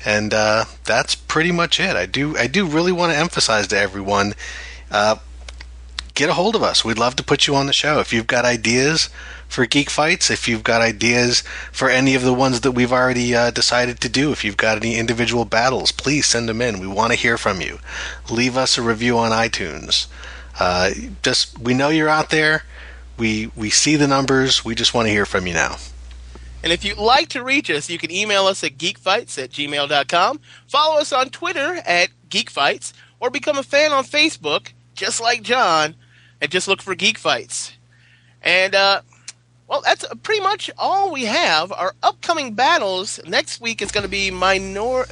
And 0.05 0.35
uh, 0.35 0.65
that's 0.85 1.15
pretty 1.15 1.53
much 1.53 1.79
it. 1.79 1.95
I 1.95 2.07
do 2.07 2.37
I 2.37 2.47
do 2.49 2.67
really 2.67 2.91
want 2.91 3.13
to 3.13 3.19
emphasize 3.19 3.69
to 3.69 3.79
everyone, 3.79 4.35
uh, 4.91 5.17
get 6.21 6.29
a 6.29 6.35
hold 6.35 6.55
of 6.55 6.63
us. 6.63 6.85
We'd 6.85 6.99
love 6.99 7.17
to 7.17 7.25
put 7.25 7.47
you 7.47 7.57
on 7.57 7.67
the 7.67 7.73
show. 7.73 7.99
If 7.99 8.13
you've 8.13 8.27
got 8.27 8.45
ideas 8.45 9.09
for 9.49 9.65
Geek 9.65 9.89
Fights, 9.89 10.31
if 10.31 10.47
you've 10.47 10.63
got 10.63 10.83
ideas 10.83 11.43
for 11.73 11.89
any 11.89 12.15
of 12.15 12.21
the 12.21 12.35
ones 12.35 12.61
that 12.61 12.73
we've 12.73 12.93
already 12.93 13.35
uh, 13.35 13.51
decided 13.51 14.01
to 14.03 14.09
do, 14.11 14.31
if 14.31 14.45
you've 14.45 14.59
got 14.59 14.77
any 14.77 14.99
individual 14.99 15.47
battles, 15.47 15.93
please 15.93 16.27
send 16.27 16.47
them 16.47 16.61
in. 16.61 16.79
We 16.79 16.87
want 16.87 17.15
to 17.15 17.19
hear 17.19 17.39
from 17.39 17.63
you. 17.63 17.79
Leave 18.29 18.59
us 18.59 18.77
a 18.77 18.83
review 18.83 19.17
on 19.17 19.33
iTunes. 19.33 20.09
Uh, 20.59 20.91
just 21.23 21.59
we 21.59 21.73
know 21.73 21.89
you're 21.89 22.11
out 22.11 22.29
there. 22.29 22.65
We 23.17 23.51
we 23.57 23.71
see 23.71 23.97
the 23.97 24.07
numbers. 24.07 24.63
We 24.63 24.75
just 24.75 24.93
want 24.93 25.07
to 25.07 25.13
hear 25.13 25.25
from 25.25 25.47
you 25.47 25.55
now. 25.55 25.77
And 26.63 26.71
if 26.71 26.85
you'd 26.85 26.99
like 26.99 27.31
to 27.31 27.43
reach 27.43 27.71
us, 27.71 27.89
you 27.89 27.97
can 27.97 28.11
email 28.11 28.45
us 28.45 28.63
at 28.63 28.77
geekfights 28.77 29.43
at 29.43 29.51
gmail.com, 29.53 30.41
follow 30.69 31.01
us 31.01 31.15
on 31.15 31.31
Twitter 31.31 31.81
at 31.87 32.11
geekfights, 32.29 32.93
or 33.21 33.31
become 33.31 33.57
a 33.57 33.63
fan 33.63 33.93
on 33.93 34.05
Facebook, 34.05 34.73
just 34.95 35.23
like 35.23 35.41
John, 35.41 35.95
and 36.41 36.51
just 36.51 36.69
look 36.69 36.83
for 36.83 36.95
Geek 36.95 37.19
Fights. 37.19 37.73
And, 38.43 38.75
uh, 38.75 39.03
well, 39.69 39.83
that's 39.85 40.05
pretty 40.23 40.41
much 40.43 40.71
all 40.79 41.13
we 41.13 41.27
have. 41.27 41.71
Our 41.73 41.95
upcoming 42.03 42.55
battles 42.55 43.21
next 43.27 43.61
week 43.61 43.83
is 43.83 43.93
going 43.93 44.03
to 44.03 44.11
be 44.11 44.31
Minor, 44.31 45.07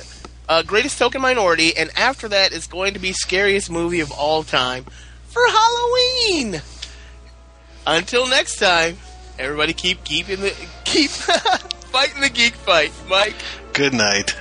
uh, 0.48 0.62
Greatest 0.62 0.98
Token 0.98 1.20
Minority, 1.20 1.76
and 1.76 1.90
after 1.96 2.28
that 2.28 2.52
is 2.52 2.66
going 2.66 2.94
to 2.94 3.00
be 3.00 3.12
Scariest 3.12 3.70
Movie 3.70 4.00
of 4.00 4.10
All 4.10 4.42
Time 4.42 4.84
for 5.28 5.42
Halloween. 5.46 6.62
Until 7.86 8.28
next 8.28 8.56
time, 8.56 8.96
everybody 9.38 9.72
keep 9.72 10.04
keeping 10.04 10.40
the 10.40 10.54
keep 10.84 11.10
fighting 11.90 12.20
the 12.20 12.30
geek 12.30 12.54
fight, 12.54 12.92
Mike. 13.08 13.36
Good 13.72 13.94
night. 13.94 14.36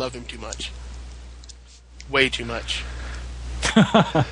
Love 0.00 0.14
him 0.14 0.24
too 0.24 0.38
much. 0.38 0.72
Way 2.08 2.30
too 2.30 2.46
much. 2.46 2.82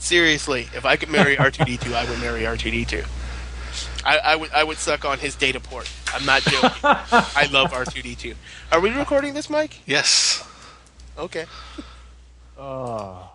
Seriously, 0.00 0.62
if 0.74 0.84
I 0.84 0.96
could 0.96 1.10
marry 1.10 1.36
R2D2, 1.36 1.94
I 1.94 2.10
would 2.10 2.18
marry 2.20 2.42
R2D2. 2.42 3.06
I, 4.04 4.18
I 4.18 4.36
would 4.36 4.50
I 4.50 4.64
would 4.64 4.78
suck 4.78 5.04
on 5.04 5.20
his 5.20 5.36
data 5.36 5.60
port. 5.60 5.90
I'm 6.12 6.26
not 6.26 6.42
joking. 6.42 6.70
I 6.82 7.48
love 7.52 7.70
R2D2. 7.70 8.34
Are 8.72 8.80
we 8.80 8.90
recording 8.90 9.32
this, 9.32 9.48
Mike? 9.48 9.78
Yes. 9.86 10.44
Okay. 11.16 11.46
Oh. 12.58 13.30